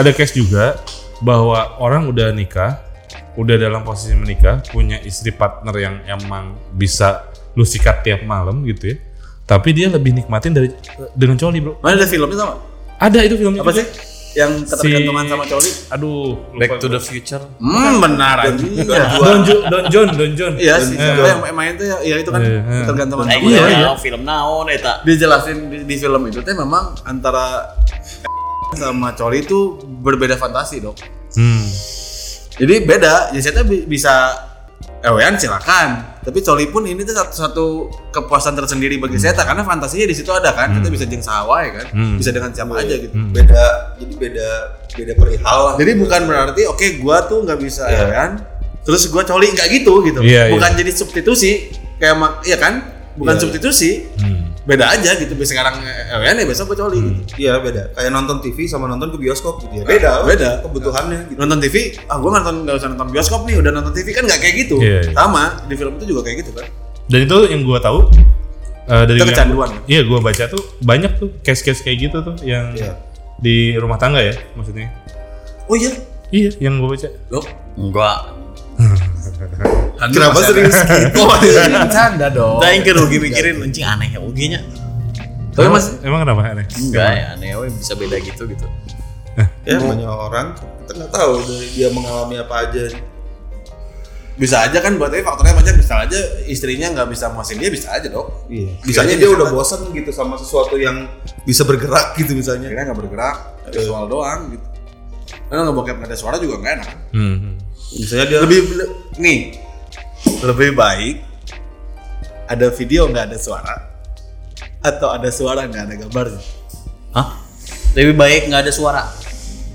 Ada 0.00 0.10
case 0.16 0.32
juga 0.32 0.64
bahwa 1.20 1.76
orang 1.76 2.08
udah 2.08 2.32
nikah, 2.32 2.80
udah 3.36 3.56
dalam 3.60 3.84
posisi 3.84 4.16
menikah, 4.16 4.64
punya 4.72 4.96
istri 5.04 5.28
partner 5.32 5.74
yang 5.76 5.94
emang 6.08 6.56
bisa 6.72 7.28
lu 7.52 7.68
sikat 7.68 8.00
tiap 8.00 8.24
malam 8.24 8.64
gitu 8.64 8.96
ya. 8.96 8.96
Tapi 9.44 9.74
dia 9.74 9.90
lebih 9.90 10.14
nikmatin 10.14 10.54
dari 10.54 10.70
dengan 11.12 11.36
coli, 11.36 11.58
Bro. 11.60 11.82
Mana 11.82 12.00
ada 12.00 12.06
filmnya 12.08 12.38
sama? 12.38 12.54
Ada 12.96 13.18
itu 13.26 13.34
filmnya. 13.36 13.60
Apa 13.60 13.72
juga. 13.74 13.82
sih? 13.82 13.86
Yang 14.30 14.50
ketergantungan 14.64 15.26
sama 15.26 15.44
coli? 15.44 15.70
Aduh, 15.90 16.38
Back 16.54 16.78
to 16.78 16.86
the 16.86 16.98
future. 16.98 17.42
Hmm, 17.56 17.98
benar 17.98 18.36
aja. 18.40 18.54
Don 19.18 19.42
Jo- 19.42 19.64
Don 19.66 19.84
John, 19.88 20.08
Don 20.12 20.32
John. 20.32 20.52
Iya 20.54 20.78
sih, 20.78 20.94
Eh, 20.94 21.02
siapa 21.18 21.44
yang 21.44 21.56
main 21.56 21.74
tuh 21.74 21.82
ya, 21.84 21.98
ya 22.00 22.16
itu 22.16 22.28
kan 22.28 22.38
Iya, 22.38 22.62
iya. 22.62 22.82
ketergantungan 22.84 23.26
sama 23.26 23.42
Iya, 23.42 23.62
iya, 23.66 23.78
iya. 23.82 23.90
film 23.96 24.22
naon 24.22 24.66
eta. 24.68 25.02
dijelasin 25.02 25.58
di, 25.66 25.78
di 25.82 25.94
film 25.96 26.22
itu 26.24 26.38
teh 26.40 26.54
memang 26.54 26.94
antara 27.02 27.74
sama 28.72 29.12
coli 29.12 29.42
itu 29.42 29.58
berbeda 29.82 30.34
fantasi 30.34 30.78
dok. 30.78 30.94
Hmm. 31.32 31.66
Jadi 32.54 32.84
beda, 32.84 33.32
ya 33.32 33.40
saya 33.40 33.62
bi- 33.62 33.82
bisa 33.84 34.30
ewean 35.02 35.34
silakan. 35.36 36.18
Tapi 36.20 36.44
coli 36.44 36.68
pun 36.68 36.84
ini 36.84 37.00
tuh 37.00 37.16
satu, 37.16 37.32
satu 37.32 37.66
kepuasan 38.12 38.52
tersendiri 38.52 39.00
bagi 39.00 39.16
saya 39.16 39.32
karena 39.32 39.64
fantasinya 39.64 40.04
di 40.04 40.12
situ 40.12 40.28
ada 40.28 40.52
kan. 40.52 40.76
Kita 40.76 40.88
bisa 40.88 41.04
jeng 41.08 41.24
sawai 41.24 41.64
kan, 41.72 41.86
Hmm. 41.90 42.16
bisa 42.20 42.28
dengan 42.28 42.52
siapa 42.52 42.76
aja 42.76 42.94
gitu. 42.94 43.14
Hmm. 43.16 43.32
Beda, 43.32 43.64
jadi 43.96 44.14
beda 44.14 44.48
beda 44.90 45.12
perihal 45.16 45.58
lah. 45.64 45.74
Jadi 45.80 45.92
bukan 45.96 46.20
berarti 46.28 46.62
oke 46.68 46.86
gua 47.00 47.24
tuh 47.24 47.40
nggak 47.42 47.58
bisa 47.58 47.88
Iya. 47.88 47.98
ewean, 48.04 48.30
terus 48.84 49.08
gua 49.08 49.24
coli 49.24 49.48
nggak 49.48 49.68
gitu 49.72 49.94
gitu. 50.04 50.20
Iya, 50.20 50.52
bukan 50.52 50.70
jadi 50.76 50.90
substitusi 50.92 51.72
kayak 51.96 52.14
mak, 52.20 52.32
iya 52.44 52.60
kan? 52.60 52.84
Bukan 53.16 53.34
Iya. 53.36 53.40
substitusi, 53.40 53.90
Hmm. 54.20 54.52
Beda 54.70 54.86
aja 54.88 55.10
gitu. 55.16 55.34
Bisa 55.34 55.50
sekarang 55.52 55.82
ewean 56.14 56.36
ya 56.36 56.46
besok 56.46 56.70
gua 56.70 56.78
coli 56.80 56.98
gitu. 57.02 57.20
Iya 57.36 57.58
beda. 57.58 57.90
Kayak 57.90 58.10
nonton 58.10 58.38
TV 58.38 58.64
sama 58.64 58.86
nonton 58.86 59.10
ke 59.10 59.18
bioskop 59.18 59.58
gitu 59.60 59.74
ya. 59.74 59.84
Beda, 59.84 60.22
Beda. 60.22 60.50
kebutuhannya 60.62 61.18
gitu. 61.26 61.36
nonton 61.36 61.58
TV 61.58 61.76
ah 62.06 62.16
gue 62.16 62.30
nonton 62.30 62.54
nggak 62.62 62.76
usah 62.76 62.88
nonton 62.88 63.08
bioskop 63.10 63.40
nih 63.42 63.56
udah 63.56 63.72
nonton 63.72 63.90
TV 63.90 64.08
kan 64.10 64.22
nggak 64.22 64.38
kayak 64.38 64.54
gitu 64.60 64.76
Iya, 64.78 64.98
iya. 65.02 65.12
sama 65.12 65.42
di 65.66 65.74
film 65.74 65.92
itu 65.96 66.06
juga 66.06 66.22
kayak 66.22 66.36
gitu 66.40 66.52
kan 66.54 66.66
Dan 67.04 67.20
itu 67.24 67.36
yang 67.50 67.62
gua 67.64 67.78
tahu 67.78 68.06
eh, 68.86 69.04
dari 69.04 69.16
Itu 69.16 69.20
yang- 69.20 69.30
kecanduan. 69.32 69.70
Iya, 69.84 70.00
gua 70.04 70.18
baca 70.20 70.44
tuh 70.46 70.62
banyak 70.80 71.12
tuh 71.16 71.28
case-case 71.40 71.82
kayak 71.82 71.98
gitu 72.06 72.16
tuh 72.22 72.36
yang 72.40 72.70
Iya. 72.72 72.94
di 73.36 73.74
rumah 73.74 73.96
tangga 73.96 74.20
ya 74.20 74.34
maksudnya. 74.54 74.86
oh 75.66 75.74
iya 75.74 75.90
Iya, 76.30 76.50
yang 76.60 76.78
gua 76.78 76.94
baca. 76.94 77.08
loh 77.28 77.42
Enggak. 77.74 78.18
Kenapa 80.08 80.38
serius 80.40 80.76
gitu? 80.80 81.20
Bercanda 81.84 82.26
dong. 82.32 82.56
Nah, 82.64 82.68
yang 82.72 82.82
rugi 82.96 83.18
mikirin 83.20 83.60
anjing 83.60 83.84
aneh 83.84 84.08
ya 84.16 84.20
uginya. 84.24 84.60
Tapi 85.52 85.68
mas, 85.68 85.92
emang 86.00 86.24
kenapa 86.24 86.40
aneh? 86.56 86.66
Enggak 86.80 87.10
ya 87.12 87.26
aneh 87.36 87.48
we, 87.60 87.66
bisa 87.68 87.92
beda 87.92 88.16
gitu 88.16 88.48
gitu. 88.48 88.66
ya 89.64 89.78
banyak 89.78 90.10
orang 90.10 90.52
kita 90.58 90.92
nggak 91.00 91.12
tahu 91.14 91.32
dari 91.46 91.68
dia 91.72 91.88
mengalami 91.92 92.36
apa 92.40 92.54
aja. 92.66 92.84
bisa 94.40 94.56
aja 94.64 94.80
kan 94.80 94.96
buat 94.96 95.12
faktornya 95.12 95.52
banyak 95.52 95.76
bisa 95.84 96.00
aja 96.00 96.16
istrinya 96.48 96.88
nggak 96.96 97.12
bisa 97.12 97.28
muasin 97.28 97.60
dia 97.60 97.68
bisa 97.68 97.92
aja 97.92 98.08
dong. 98.08 98.32
Iya. 98.48 98.72
Misalnya 98.88 99.20
dia 99.20 99.28
udah 99.28 99.52
bosan 99.52 99.92
gitu 99.92 100.08
sama 100.16 100.40
sesuatu 100.40 100.80
yang 100.80 101.12
bisa 101.44 101.60
bergerak 101.68 102.16
gitu 102.16 102.32
misalnya. 102.32 102.72
Akhirnya 102.72 102.88
nggak 102.88 103.00
bergerak, 103.04 103.36
visual 103.68 104.08
doang 104.08 104.56
gitu. 104.56 104.66
Karena 105.52 105.68
ngebokep 105.68 105.94
nggak 106.00 106.08
ada 106.08 106.16
suara 106.16 106.36
juga 106.40 106.56
nggak 106.56 106.72
enak. 106.72 106.90
Hmm. 107.12 107.60
Misalnya 108.00 108.26
dia 108.32 108.38
Lebih 108.40 108.60
nih, 109.20 109.38
lebih 110.44 110.76
baik 110.76 111.24
ada 112.50 112.66
video 112.74 113.06
nggak 113.06 113.30
ada 113.30 113.38
suara 113.38 113.76
atau 114.80 115.08
ada 115.12 115.28
suara 115.28 115.68
nggak 115.68 115.82
ada 115.86 115.94
gambarnya. 116.06 116.42
Hah? 117.12 117.28
Lebih 117.92 118.14
baik 118.16 118.42
nggak 118.48 118.62
ada 118.68 118.72
suara. 118.72 119.02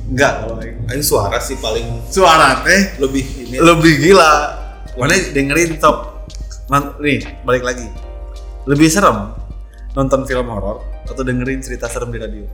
Enggak 0.05 0.45
kalau 0.45 0.55
baik. 0.57 0.73
ini 0.85 1.01
suara 1.01 1.37
sih 1.41 1.57
paling 1.57 2.05
Suara 2.13 2.61
teh 2.61 2.97
lebih 3.01 3.25
ini. 3.41 3.57
lebih 3.57 3.93
gila. 4.01 4.33
Mana 4.95 5.17
dengerin 5.33 5.77
top 5.81 6.29
nih 7.01 7.21
balik 7.45 7.63
lagi. 7.65 7.87
Lebih 8.65 8.89
serem 8.89 9.33
nonton 9.93 10.25
film 10.25 10.47
horor 10.49 10.81
atau 11.05 11.21
dengerin 11.21 11.61
cerita 11.61 11.85
serem 11.89 12.09
di 12.09 12.19
radio. 12.21 12.45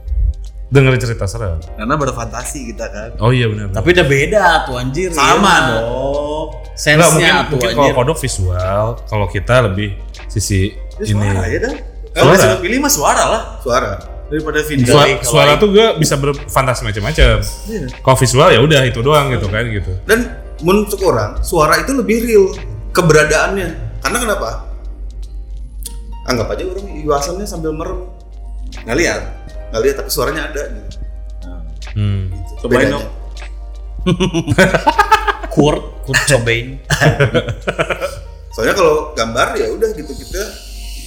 Dengerin 0.71 0.97
cerita 0.97 1.27
serem. 1.27 1.59
Karena 1.75 1.95
berfantasi 1.95 2.71
kita 2.71 2.87
kan. 2.87 3.09
Oh 3.19 3.29
iya 3.29 3.51
benar. 3.51 3.75
Tapi 3.75 3.91
udah 3.91 4.07
beda 4.07 4.43
tuh 4.63 4.75
anjir. 4.79 5.11
Sama 5.11 5.51
Iya. 5.51 5.67
dong. 5.83 6.47
Sense-nya 6.71 7.03
mungkin, 7.03 7.33
tuh 7.43 7.57
mungkin 7.59 7.75
kalau 7.75 7.91
kodok 7.93 8.17
visual, 8.17 8.85
kalau 9.05 9.27
kita 9.27 9.55
lebih 9.61 9.99
sisi 10.25 10.71
Ya, 10.97 11.11
ini. 11.11 11.27
suara 11.27 11.43
ya 11.45 11.59
dah. 11.59 11.73
Suara. 11.75 12.11
Kalau 12.13 12.31
disuruh 12.33 12.59
pilih 12.59 12.77
mah 12.79 12.91
suara 12.91 13.23
lah 13.27 13.41
Suara. 13.59 13.91
daripada 14.27 14.59
video. 14.63 14.87
Suara, 14.87 15.11
suara 15.21 15.51
tuh 15.55 15.69
gue 15.69 15.87
bisa 15.99 16.15
berfantasi 16.15 16.81
macam-macam. 16.81 17.35
Iya. 17.67 17.83
Kalau 17.99 18.17
visual 18.17 18.47
ya 18.49 18.59
udah 18.59 18.81
itu 18.81 18.99
doang 18.99 19.27
gitu 19.29 19.47
kan 19.47 19.67
gitu. 19.67 19.91
Dan 20.07 20.19
menurut 20.63 20.87
orang 20.97 21.43
suara 21.43 21.83
itu 21.83 21.91
lebih 21.91 22.17
real 22.21 22.45
keberadaannya. 22.89 23.99
Karena 23.99 24.17
kenapa? 24.17 24.49
Anggap 26.23 26.47
aja 26.47 26.63
orang 26.63 26.87
iwasannya 26.97 27.43
sambil 27.43 27.75
merem. 27.75 28.07
Nggak 28.87 28.97
lihat. 28.97 29.21
Nggak 29.71 29.81
lihat 29.87 29.95
tapi 30.03 30.09
suaranya 30.11 30.41
ada 30.51 30.61
gitu. 30.67 30.97
Hmm. 31.95 32.23
Cobain 32.59 32.87
Bedanya. 32.87 32.93
dong. 32.99 33.07
Kurt, 35.53 35.83
Kurt 36.07 36.21
cobain. 36.27 36.79
Soalnya 38.55 38.75
kalau 38.75 39.15
gambar 39.15 39.47
ya 39.55 39.67
udah 39.71 39.89
gitu 39.95 40.11
kita 40.11 40.43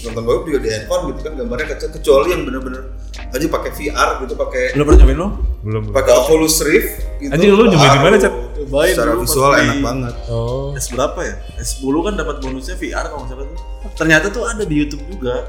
nonton 0.04 0.20
bokep 0.20 0.42
juga 0.52 0.58
di 0.60 0.68
handphone 0.68 1.02
gitu 1.12 1.20
kan 1.24 1.32
gambarnya 1.32 1.66
kecil 1.76 1.88
kecuali 1.88 2.28
yang 2.36 2.44
bener-bener 2.44 2.92
aja 3.32 3.46
pakai 3.48 3.70
VR 3.72 4.08
gitu 4.20 4.34
pakai 4.36 4.76
Lu 4.76 4.84
pernah 4.84 5.00
cobain 5.00 5.16
lo? 5.16 5.28
Belum. 5.64 5.82
pakai 5.96 6.12
Oculus 6.12 6.60
Rift 6.60 6.92
gitu. 7.24 7.32
Anjing, 7.32 7.50
lu 7.56 7.64
nyobain 7.72 7.72
di 7.72 7.78
mana, 7.80 8.04
baru 8.04 8.16
Cat? 8.20 8.34
Cobain 8.52 8.92
Secara 8.92 9.12
visual 9.16 9.52
enak 9.56 9.78
banget. 9.80 10.14
Oh. 10.28 10.76
S 10.76 10.86
berapa 10.92 11.20
ya? 11.24 11.34
S10 11.56 11.94
kan 12.04 12.14
dapat 12.20 12.36
bonusnya 12.44 12.76
VR 12.76 13.04
kalau 13.08 13.24
nggak 13.24 13.32
salah 13.32 13.46
tuh. 13.48 13.58
Ternyata 13.96 14.26
tuh 14.28 14.44
ada 14.44 14.62
di 14.68 14.74
YouTube 14.76 15.04
juga. 15.08 15.48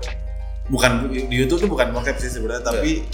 Bukan 0.65 0.91
di 1.07 1.35
YouTube 1.35 1.61
tuh 1.61 1.69
bukan 1.69 1.93
bokep 1.93 2.17
sih 2.17 2.29
sebenarnya, 2.29 2.65
tapi 2.65 3.05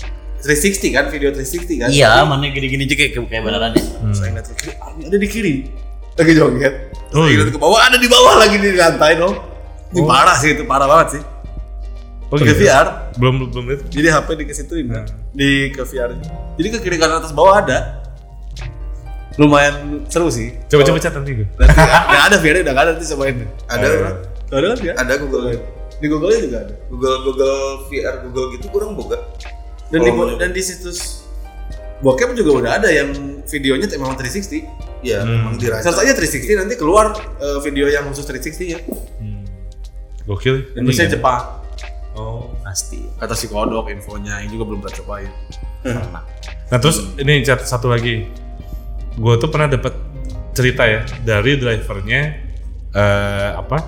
360 0.41 0.89
kan, 0.89 1.05
video 1.11 1.29
360 1.29 1.77
kan. 1.77 1.89
Iya, 1.91 2.23
mana 2.23 2.47
gini-gini 2.47 2.87
juga 2.87 3.05
kayak 3.05 3.27
kayak 3.27 3.43
beneran 3.43 3.71
ya. 3.75 3.83
Hmm. 3.99 4.13
Saya 4.15 4.27
ngeliat 4.31 4.47
ke 4.47 4.55
kiri, 4.57 4.73
ada 4.79 5.17
di 5.17 5.27
kiri. 5.27 5.53
Lagi 6.11 6.33
joget. 6.33 6.73
Oh, 7.11 7.27
Saya 7.27 7.35
iya. 7.37 7.51
ke 7.51 7.59
bawah, 7.59 7.79
ada 7.81 7.97
di 7.99 8.07
bawah 8.07 8.35
lagi 8.39 8.55
di 8.55 8.69
lantai 8.73 9.15
dong. 9.15 9.35
Ini 9.91 9.99
Oh. 9.99 10.07
parah 10.07 10.35
sih 10.39 10.55
itu, 10.55 10.63
parah 10.63 10.87
banget 10.87 11.19
sih. 11.19 11.21
Oh, 12.31 12.39
Pakai 12.39 12.55
gitu? 12.55 12.63
VR. 12.63 12.87
Belum 13.19 13.35
belum 13.51 13.65
itu. 13.69 13.83
Jadi 13.91 14.07
HP 14.07 14.27
dikesituin 14.39 14.87
Nah. 14.87 15.03
di 15.35 15.67
ke 15.69 15.83
VR. 15.83 16.15
Jadi 16.55 16.67
ke 16.71 16.79
kiri 16.79 16.95
kanan 16.95 17.19
atas 17.19 17.35
bawah 17.35 17.59
ada. 17.59 17.99
Lumayan 19.35 20.03
seru 20.07 20.31
sih. 20.31 20.55
Coba 20.67 20.83
coba 20.87 20.99
cat 20.99 21.15
nanti 21.15 21.43
gue. 21.43 21.47
Nanti 21.59 21.75
nggak 21.75 22.23
ada 22.27 22.37
VR 22.39 22.55
udah 22.63 22.71
nggak 22.71 22.85
ada 22.87 22.91
nanti 22.95 23.05
cobain. 23.07 23.35
Ada 23.67 23.85
Oh, 23.87 23.91
iya. 23.91 24.11
Ada 24.51 24.65
kan 24.67 24.77
VR? 24.79 24.95
ada 24.95 25.13
Google 25.19 25.43
Di 26.01 26.09
Google 26.09 26.33
juga 26.41 26.57
ada. 26.65 26.75
Google 26.89 27.17
Google 27.23 27.59
VR 27.87 28.25
Google 28.25 28.57
gitu 28.57 28.65
kurang 28.73 28.97
boga. 28.97 29.21
Dan 29.93 30.01
di 30.01 30.11
dan 30.39 30.49
di 30.49 30.61
situs 30.65 31.21
bokep 32.01 32.33
juga 32.33 32.51
udah 32.65 32.71
ada 32.81 32.89
yang 32.89 33.13
videonya 33.45 33.85
memang 33.93 34.17
360. 34.17 34.65
Ya, 35.01 35.21
Hmm. 35.21 35.33
memang 35.49 35.53
dirancang. 35.57 35.93
Search 35.93 36.01
aja 36.05 36.13
360 36.17 36.57
nanti 36.57 36.73
keluar 36.77 37.13
eh, 37.37 37.57
video 37.61 37.85
yang 37.89 38.09
khusus 38.09 38.25
360 38.25 38.73
ya. 38.73 38.79
Hmm. 39.21 39.45
Gokil. 40.25 40.73
Dan 40.73 40.85
biasanya 40.85 41.17
Jepang. 41.17 41.41
Oh. 42.17 42.49
Pasti. 42.65 43.01
Kata 43.17 43.33
si 43.33 43.49
Kodok 43.49 43.89
infonya 43.89 44.41
yang 44.41 44.49
juga 44.53 44.63
belum 44.69 44.79
pernah 44.81 44.95
cobain. 45.01 45.31
Pernah. 45.81 46.21
Nah 46.69 46.77
terus 46.77 47.01
ini 47.17 47.41
cat 47.41 47.65
satu 47.65 47.89
lagi, 47.89 48.29
gue 49.17 49.33
tuh 49.37 49.49
pernah 49.49 49.67
dapat 49.67 49.93
cerita 50.53 50.83
ya 50.85 51.01
dari 51.23 51.57
drivernya 51.57 52.21
eh 52.91 53.51
apa 53.55 53.79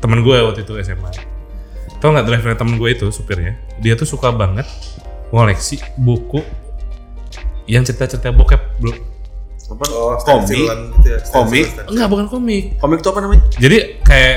temen 0.00 0.24
gue 0.24 0.36
waktu 0.42 0.64
itu 0.66 0.74
SMA. 0.82 1.31
Tau 2.02 2.10
nggak 2.10 2.26
drivernya 2.26 2.58
temen 2.58 2.74
gue 2.76 2.90
itu 2.90 3.06
supirnya? 3.08 3.54
Dia 3.78 3.94
tuh 3.94 4.04
suka 4.04 4.28
banget 4.28 4.66
ngoleksi 5.30 5.78
buku 5.96 6.42
yang 7.64 7.86
cerita-cerita 7.86 8.28
bokep 8.28 8.58
belum 8.76 8.96
Apa? 9.70 9.84
Oh, 9.88 10.18
komik. 10.20 10.68
gitu 10.98 11.08
ya. 11.08 11.18
Komik. 11.24 11.66
enggak 11.86 12.08
bukan 12.10 12.26
komik 12.28 12.64
Komik 12.76 13.00
itu 13.00 13.08
apa 13.08 13.20
namanya? 13.20 13.42
jadi 13.54 13.76
kayak 14.02 14.36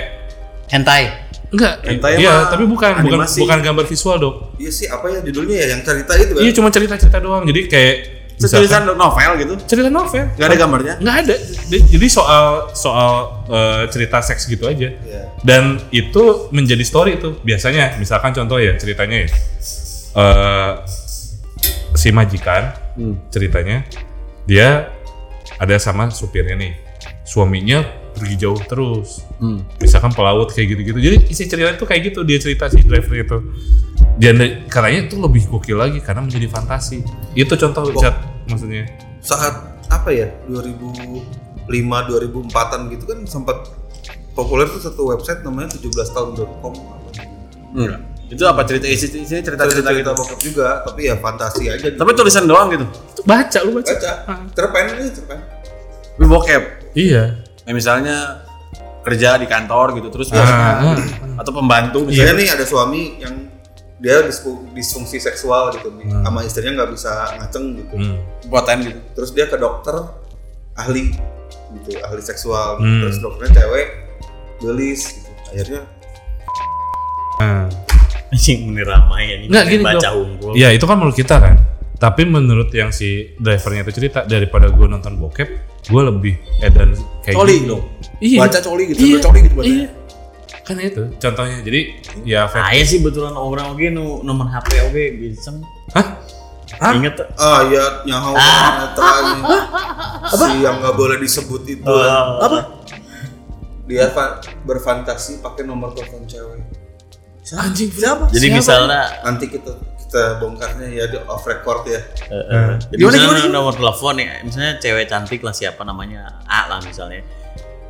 Hentai. 0.66 1.04
enggak 1.52 1.74
Hentai 1.84 2.12
iya 2.16 2.32
mah 2.32 2.48
tapi 2.48 2.64
bukan 2.64 2.92
bukan 2.96 3.20
animasi. 3.20 3.44
bukan 3.44 3.60
gambar 3.60 3.84
visual 3.84 4.16
dok 4.16 4.36
Iya 4.56 4.72
sih, 4.72 4.88
apa 4.88 5.06
ya 5.10 5.20
judulnya 5.20 5.56
ya 5.58 5.66
yang 5.76 5.82
cerita 5.82 6.14
itu 6.16 6.32
kan? 6.32 6.42
iya 6.42 6.52
cuma 6.54 6.70
cerita-cerita 6.70 7.18
doang 7.20 7.44
jadi 7.44 7.62
kayak 7.68 7.96
Tulisan 8.36 8.84
novel 8.90 9.32
gitu. 9.40 9.54
cerita 9.64 9.88
novel 9.88 10.28
Gak 10.36 10.46
ada 10.46 10.58
gambarnya. 10.58 10.94
nggak 11.00 11.16
ada 11.24 11.36
Di- 11.66 11.86
jadi 11.88 12.08
soal 12.08 12.46
soal 12.72 13.12
eh, 13.48 13.84
cerita 13.88 14.20
seks 14.20 14.46
gitu 14.46 14.68
aja 14.68 14.92
Iya. 14.92 15.22
dan 15.42 15.80
itu 15.90 16.50
menjadi 16.52 16.84
story 16.84 17.16
itu 17.16 17.40
biasanya 17.42 17.96
misalkan 17.96 18.32
contoh 18.32 18.60
ya 18.60 18.76
ceritanya 18.76 19.24
ya 19.24 19.30
eh, 20.14 20.72
si 21.94 22.12
majikan 22.12 22.76
Hmm. 22.96 23.20
ceritanya 23.28 23.84
dia 24.44 24.88
ada 25.56 25.76
sama 25.76 26.08
supirnya 26.10 26.56
nih 26.56 26.74
suaminya 27.24 27.84
pergi 28.16 28.36
jauh 28.40 28.58
terus 28.58 29.22
Hmm. 29.38 29.62
misalkan 29.78 30.10
pelaut 30.10 30.50
kayak 30.50 30.74
gitu-gitu 30.74 30.98
jadi 30.98 31.18
isi 31.28 31.44
cerita 31.46 31.70
itu 31.72 31.86
kayak 31.86 32.02
gitu 32.10 32.20
dia 32.24 32.40
cerita 32.40 32.66
si 32.68 32.80
driver 32.82 33.14
itu 33.14 33.38
dan 34.16 34.36
katanya 34.66 35.00
itu 35.06 35.16
lebih 35.20 35.44
gokil 35.46 35.76
lagi 35.76 36.00
karena 36.00 36.24
menjadi 36.24 36.48
fantasi 36.48 37.04
itu 37.34 37.54
contoh 37.54 37.92
chat 37.94 38.16
maksudnya 38.48 38.88
Saat 39.20 39.58
apa 39.90 40.10
ya? 40.10 40.30
2005 40.46 41.26
2004-an 41.68 42.82
gitu 42.90 43.04
kan 43.06 43.20
sempat 43.26 43.58
populer 44.32 44.66
tuh 44.66 44.80
satu 44.80 45.10
website 45.10 45.42
namanya 45.42 45.74
17tahun.com 45.76 46.74
Hmm. 47.76 47.92
Itu 48.26 48.42
apa 48.42 48.64
cerita 48.64 48.88
isi 48.88 49.12
isinya 49.12 49.38
cerita-cerita 49.38 49.92
gitu. 49.92 50.00
cerita 50.02 50.12
bokep 50.16 50.40
juga 50.42 50.68
tapi 50.82 51.06
ya 51.06 51.20
fantasi 51.20 51.68
aja 51.68 51.84
gitu. 51.84 52.00
Tapi 52.00 52.12
tulisan 52.16 52.48
doang 52.48 52.72
gitu. 52.72 52.86
baca 53.22 53.60
lu 53.62 53.76
baca, 53.76 53.92
baca 53.92 54.12
cerpen 54.54 54.84
ini 54.96 55.10
cerpen 55.12 55.40
bokep. 56.18 56.64
iya 56.96 57.45
Ya, 57.66 57.72
misalnya 57.72 58.46
kerja 59.02 59.38
di 59.38 59.46
kantor 59.46 59.94
gitu 59.96 60.10
terus 60.10 60.30
Ah, 60.30 60.36
biasanya 60.36 60.66
ah. 60.88 61.42
atau 61.42 61.52
pembantu 61.52 61.98
misalnya 62.02 62.34
misalnya 62.34 62.34
nih 62.36 62.50
ada 62.52 62.66
suami 62.66 63.02
yang 63.18 63.36
dia 63.96 64.22
disfu- 64.22 64.66
disfungsi 64.72 65.18
seksual 65.20 65.70
gitu 65.72 65.94
nih 65.94 66.06
Hmm. 66.06 66.26
sama 66.26 66.40
istrinya 66.42 66.72
nggak 66.76 66.92
bisa 66.92 67.12
ngaceng 67.36 67.66
gitu 67.76 67.96
Hmm. 67.96 68.18
buatan 68.46 68.78
gitu. 68.82 69.00
terus 69.14 69.30
dia 69.32 69.46
ke 69.46 69.56
dokter 69.56 69.94
ahli 70.74 71.14
gitu 71.76 71.90
ahli 72.02 72.20
seksual 72.20 72.78
Hmm. 72.78 73.02
terus 73.02 73.18
dokternya 73.20 73.54
cewek 73.56 73.88
gelis 74.60 75.02
gitu 75.12 75.30
akhirnya 75.48 75.82
Nah. 77.36 77.68
Anjing 78.26 78.60
bener 78.68 78.88
ramai 78.90 79.24
ini. 79.30 79.46
Nggak, 79.48 79.64
gini, 79.68 79.84
baca 79.84 80.10
unggul. 80.14 80.52
Ya 80.56 80.72
itu 80.72 80.84
kan 80.84 80.96
menurut 80.96 81.14
kita 81.14 81.36
kan. 81.36 81.56
Tapi 81.96 82.22
menurut 82.24 82.70
yang 82.70 82.90
si 82.90 83.34
drivernya 83.36 83.84
itu 83.84 83.94
cerita 83.96 84.24
daripada 84.24 84.68
gue 84.68 84.84
nonton 84.84 85.16
bokep, 85.16 85.50
gue 85.82 86.02
lebih 86.04 86.34
edan 86.60 86.92
kayak 87.22 87.36
Coli 87.36 87.56
gitu. 87.58 87.68
dong. 87.72 87.84
Iya. 88.20 88.40
Baca 88.42 88.60
coli 88.60 88.84
gitu, 88.88 89.00
Iya. 89.00 89.18
coli 89.22 89.40
gitu 89.42 89.56
bacanya. 89.56 89.76
Iya. 89.78 89.90
Kan 90.62 90.76
itu 90.78 91.04
contohnya. 91.16 91.58
Jadi 91.62 91.80
ya 92.24 92.42
vape. 92.46 92.66
Aya 92.66 92.84
sih 92.84 93.00
betulan 93.00 93.34
orang 93.34 93.72
oge 93.72 93.88
nu 93.90 94.20
nomor 94.22 94.48
HP 94.48 94.68
oge 94.84 95.04
bisa. 95.16 95.56
Hah? 95.94 96.08
Ingat 96.76 97.14
tuh. 97.16 97.28
ah 97.38 97.62
ya 97.64 98.04
nyaho 98.04 98.36
netranya 98.36 99.48
si 100.28 100.60
yang 100.60 100.76
nggak 100.76 100.92
boleh 100.94 101.16
disebut 101.16 101.62
itu 101.64 101.88
Apa? 101.88 102.84
dia 103.86 104.10
fa- 104.10 104.42
berfantasi 104.66 105.40
pakai 105.40 105.64
nomor 105.64 105.96
telepon 105.96 106.26
cewek 106.26 106.66
Anjing 107.56 107.88
Siapa? 107.88 108.28
Jadi 108.28 108.48
misalnya 108.52 109.08
nanti 109.22 109.46
kita 109.48 109.72
kita 110.16 110.40
bongkarnya 110.40 110.88
ya 110.96 111.06
di 111.12 111.20
off 111.28 111.44
record 111.44 111.84
ya 111.92 112.00
eh, 112.00 112.36
eh, 112.40 112.72
jadi 112.88 113.04
Gimana, 113.04 113.16
misalnya 113.20 113.42
gimana, 113.44 113.56
nomor 113.60 113.74
telepon 113.76 114.16
ya, 114.16 114.32
misalnya 114.48 114.72
cewek 114.80 115.06
cantik 115.12 115.42
lah 115.44 115.52
siapa 115.52 115.84
namanya 115.84 116.40
A 116.48 116.72
lah 116.72 116.80
misalnya. 116.80 117.20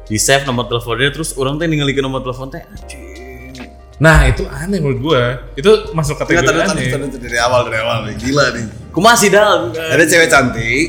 di 0.05 0.17
save 0.17 0.45
nomor 0.49 0.65
teleponnya 0.65 1.13
terus 1.13 1.37
orang 1.37 1.61
teh 1.61 1.69
ningalikeun 1.69 2.01
nomor 2.01 2.25
telepon 2.25 2.49
teh 2.49 2.65
anjing 2.65 3.13
Nah 3.95 4.27
itu 4.27 4.43
aneh 4.43 4.83
menurut 4.83 4.99
gua. 4.99 5.23
Itu 5.55 5.95
masuk 5.95 6.19
Tadi 6.19 6.35
kategori 6.35 6.67
tadi 6.67 6.83
aneh. 6.83 6.91
tadi 6.91 7.15
dari 7.15 7.39
awal 7.39 7.63
dari 7.63 7.79
awal 7.79 8.11
nih. 8.11 8.15
Gila 8.19 8.45
nih. 8.51 8.65
kumaha 8.91 9.15
sih 9.15 9.31
dal 9.31 9.71
Ada 9.71 10.03
cewek 10.03 10.27
cantik. 10.27 10.87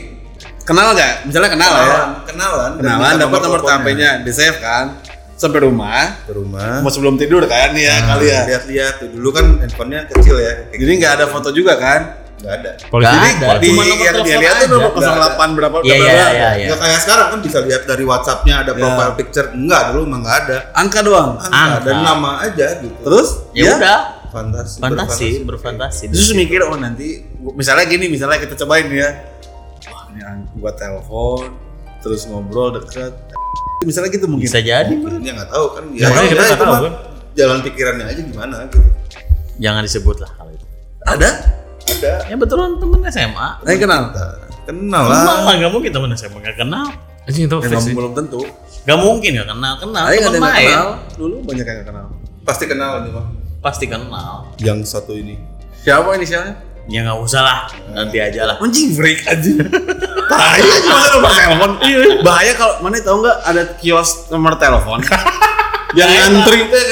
Kenal 0.67 0.91
nggak? 0.91 1.31
Misalnya 1.31 1.51
kenal 1.55 1.71
lah 1.71 1.85
ya. 1.87 2.03
kenalan 2.27 2.71
Kenalan 2.83 3.15
dapat 3.23 3.41
nomor. 3.47 3.61
HP-nya, 3.63 4.11
di 4.27 4.33
save 4.35 4.59
kan. 4.59 4.99
Sampai 5.37 5.61
rumah, 5.61 6.25
ke 6.25 6.33
rumah 6.33 6.81
mau 6.81 6.89
sebelum 6.89 7.15
tidur 7.15 7.45
kan 7.45 7.71
ya 7.71 8.01
kali 8.03 8.25
ya. 8.27 8.49
lihat-lihat 8.49 8.93
tuh 8.99 9.09
dulu 9.11 9.29
kan 9.31 9.61
handphonenya 9.61 10.09
kecil 10.09 10.37
ya 10.37 10.65
kayak 10.65 10.79
Jadi 10.79 10.93
nggak 10.97 11.13
ada 11.15 11.27
foto 11.27 11.53
juga 11.53 11.77
kan? 11.77 12.01
nggak 12.37 12.53
ada 12.55 12.71
Polisi 12.87 13.09
jadi 13.11 13.29
ada. 13.35 13.47
Di 13.57 13.67
Cuma 13.67 13.83
nomor 13.83 13.97
yang 13.99 14.17
dia 14.23 14.37
lihat 14.39 14.55
tuh 14.59 14.69
nomor 14.71 14.91
Nggak 14.93 15.09
ada. 15.11 15.37
08 15.41 15.57
berapa 15.57 15.77
Iya, 15.79 15.95
berapa. 15.95 16.05
iya, 16.07 16.27
iya, 16.31 16.49
iya. 16.55 16.67
nggak 16.67 16.79
kayak 16.79 17.01
sekarang 17.01 17.27
kan 17.27 17.39
bisa 17.41 17.59
lihat 17.61 17.83
dari 17.85 18.05
WhatsAppnya 18.05 18.55
ada 18.59 18.73
profile 18.75 19.15
picture 19.15 19.49
enggak 19.51 19.83
dulu 19.89 20.03
emang 20.05 20.21
nggak 20.21 20.39
ada 20.43 20.59
Angka 20.73 21.01
doang. 21.01 21.31
Angka 21.39 21.53
Angka. 21.55 21.79
dan 21.83 21.97
nama 21.99 22.31
aja 22.43 22.67
gitu 22.79 22.97
Terus 23.03 23.29
ya 23.53 23.73
udah 23.73 23.99
fantasi 24.27 24.77
fantasi 24.79 25.29
berfantasi 25.43 26.03
Terus 26.09 26.29
mikir 26.35 26.61
oh 26.63 26.77
nanti 26.77 27.25
misalnya 27.53 27.85
gini, 27.85 28.05
misalnya 28.07 28.37
kita 28.37 28.53
cobain 28.55 28.85
ya. 28.89 29.11
Wah, 29.87 30.05
ini 30.11 30.21
gua 30.55 30.73
telepon, 30.73 31.57
terus 32.07 32.23
ngobrol 32.25 32.71
deket. 32.73 33.11
Misalnya 33.83 34.09
gitu 34.09 34.25
mungkin. 34.25 34.47
bisa 34.47 34.59
jadi 34.59 34.89
berarti 34.89 35.21
dia 35.21 35.33
nggak 35.35 35.51
tahu 35.51 35.67
kan 35.69 35.85
ya, 35.93 36.07
makanya 36.07 36.27
kita 36.27 36.39
udah, 36.39 36.47
nggak 36.49 36.61
tahu, 36.63 36.75
kan. 36.81 36.93
jalan 37.35 37.59
pikirannya 37.61 38.05
aja 38.07 38.21
gimana 38.21 38.55
gitu 38.65 38.79
jangan 39.57 39.83
disebut 39.83 40.17
lah 40.17 40.31
kalau 40.33 40.51
itu 40.51 40.67
Ada? 41.05 41.31
ada 41.87 42.13
ya 42.25 42.35
betulan 42.35 42.71
temen 42.77 42.99
SMA 43.07 43.49
Saya 43.61 43.77
kenal. 43.77 44.03
Kenal 44.65 45.05
lah 45.05 45.19
Malah 45.23 45.55
nggak 45.57 45.71
mungkin 45.71 45.91
temen 45.93 46.11
SMA 46.13 46.39
nggak 46.41 46.57
kenal 46.57 46.87
Anjing 47.27 47.45
itu 47.45 47.57
Ya, 47.59 47.79
belum 47.93 48.13
tentu. 48.15 48.41
nggak 48.83 48.99
mungkin 48.99 49.31
nggak 49.35 49.49
kenal 49.51 49.73
kenal 49.77 50.03
ada 50.03 50.15
temen 50.15 50.33
yang 50.33 50.41
main 50.41 50.67
kenal. 50.73 50.89
Dulu 51.15 51.35
banyak 51.45 51.67
yang 51.67 51.81
kenal. 51.85 52.07
pasti 52.43 52.65
kenal 52.65 52.91
ini 52.97 53.11
mah 53.13 53.27
pasti 53.61 53.85
kenal 53.87 54.35
yang 54.57 54.79
satu 54.83 55.13
ini 55.13 55.37
Siapa 55.79 56.17
inisialnya? 56.17 56.55
Ya 56.87 57.03
nggak 57.03 57.19
usah 57.19 57.41
lah 57.43 57.59
nanti 57.91 58.23
aja 58.23 58.47
lah 58.47 58.57
Anjing 58.63 58.95
break 58.95 59.27
aja. 59.27 59.53
Bahaya 60.31 60.75
masa 60.87 61.09
nomor 61.17 61.31
telepon. 61.35 61.71
Bahaya 62.23 62.53
kalau 62.59 62.75
mana 62.83 62.99
tahu 63.03 63.17
nggak 63.23 63.39
ada 63.47 63.63
kios 63.79 64.31
nomor 64.31 64.55
telepon. 64.59 65.01
yang 65.99 66.11
ngantri 66.13 66.67
teh 66.69 66.83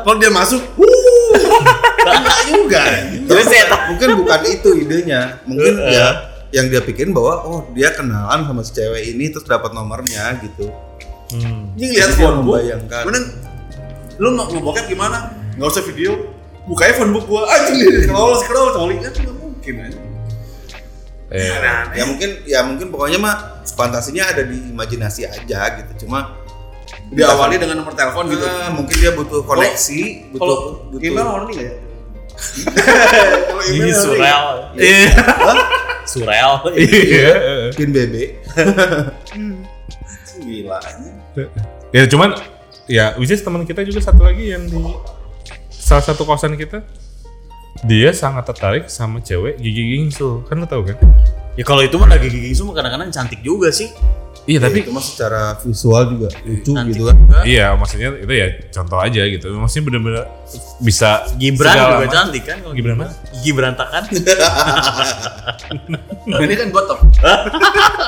kalau 0.00 0.16
dia 0.16 0.32
masuk, 0.32 0.62
enggak 2.00 2.38
juga. 2.48 2.80
terus 3.28 3.46
mungkin 3.92 4.08
bukan 4.24 4.40
itu 4.48 4.70
idenya 4.72 5.36
mungkin 5.44 5.74
ya 5.84 6.32
yang 6.48 6.72
dia 6.72 6.80
pikirin 6.80 7.12
bahwa 7.12 7.44
oh 7.44 7.60
dia 7.76 7.92
kenalan 7.92 8.48
sama 8.48 8.64
si 8.64 8.72
cewek 8.72 9.12
ini 9.12 9.28
terus 9.28 9.44
dapat 9.44 9.76
nomornya 9.76 10.32
gitu 10.40 10.72
Hmm. 11.30 11.70
Lihat 11.78 11.94
Jadi 11.94 11.94
dia 11.94 12.06
phone 12.18 12.42
membayangkan. 12.42 13.02
Mending 13.06 13.26
lu 14.18 14.28
mau 14.34 14.50
mau 14.50 14.60
bokep 14.70 14.90
gimana? 14.90 15.30
Nggak 15.54 15.68
usah 15.70 15.84
video. 15.86 16.12
Bukanya 16.70 16.94
phone 16.94 17.10
book 17.10 17.26
gua 17.26 17.50
anjing 17.50 17.76
dia 17.82 18.06
scroll 18.06 18.32
scroll 18.38 18.68
coli 18.72 18.96
kan 19.02 19.10
nggak 19.10 19.36
mungkin 19.36 19.74
aja. 19.82 20.00
Eh, 21.30 21.50
ya 21.94 22.04
mungkin 22.06 22.30
ya 22.42 22.60
mungkin 22.66 22.86
pokoknya 22.90 23.18
mah 23.18 23.34
fantasinya 23.74 24.30
ada 24.30 24.42
di 24.46 24.70
imajinasi 24.70 25.26
aja 25.26 25.58
gitu 25.78 26.06
cuma 26.06 26.38
Diawali 27.10 27.58
dengan 27.58 27.82
nomor 27.82 27.94
telepon 27.94 28.30
gitu. 28.30 28.42
Ah, 28.46 28.70
mungkin 28.70 28.94
dia 28.98 29.10
butuh 29.14 29.42
koneksi 29.42 30.30
butuh 30.30 30.38
Kalau 30.38 30.56
butuh 30.90 31.06
email 31.06 31.26
nggak 31.26 31.58
ya? 31.58 31.72
Ini 33.66 33.78
email 33.78 33.94
horny 33.94 33.94
surel 33.94 34.42
Iya. 34.78 35.10
surel 36.06 36.50
Iya. 36.74 37.30
pin 37.74 37.90
BB? 37.90 38.14
Gila. 40.40 40.78
Ya 41.94 42.02
cuman 42.06 42.30
ya 42.86 43.14
which 43.18 43.30
is 43.30 43.42
teman 43.42 43.62
kita 43.66 43.82
juga 43.86 44.02
satu 44.02 44.22
lagi 44.26 44.50
yang 44.50 44.66
di 44.66 44.82
salah 45.90 46.06
satu 46.06 46.22
kosan 46.22 46.54
kita 46.54 46.86
dia 47.82 48.14
sangat 48.14 48.46
tertarik 48.46 48.86
sama 48.86 49.18
cewek 49.18 49.58
gigi 49.58 49.98
gingsul 49.98 50.46
kan 50.46 50.62
lo 50.62 50.66
tau 50.70 50.86
kan? 50.86 50.94
Ya 51.58 51.66
kalau 51.66 51.82
itu 51.82 51.98
mah 51.98 52.06
lagi 52.06 52.30
gigi 52.30 52.54
semua 52.54 52.78
kadang-kadang 52.78 53.10
cantik 53.10 53.42
juga 53.42 53.74
sih. 53.74 53.90
Iya 54.46 54.62
tapi 54.62 54.86
itu 54.86 54.94
mah 54.94 55.02
secara 55.02 55.58
visual 55.58 56.14
juga 56.14 56.30
lucu 56.46 56.70
Nanti 56.70 56.94
gitu 56.94 57.10
kan. 57.10 57.18
Iya 57.42 57.74
maksudnya 57.74 58.22
itu 58.22 58.30
ya 58.30 58.46
contoh 58.70 59.02
aja 59.02 59.22
gitu. 59.26 59.50
Maksudnya 59.50 59.84
bener-bener 59.90 60.30
bisa 60.78 61.26
Gibran 61.34 61.74
juga 61.74 62.06
macam. 62.06 62.14
cantik 62.14 62.46
kan 62.46 62.62
kalau 62.62 62.74
Gibran 62.78 62.94
mana? 62.94 63.10
gigi 63.34 63.50
berantakan. 63.50 64.02
Ini 66.46 66.54
kan 66.54 66.66
gua 66.70 66.86
top. 66.86 67.02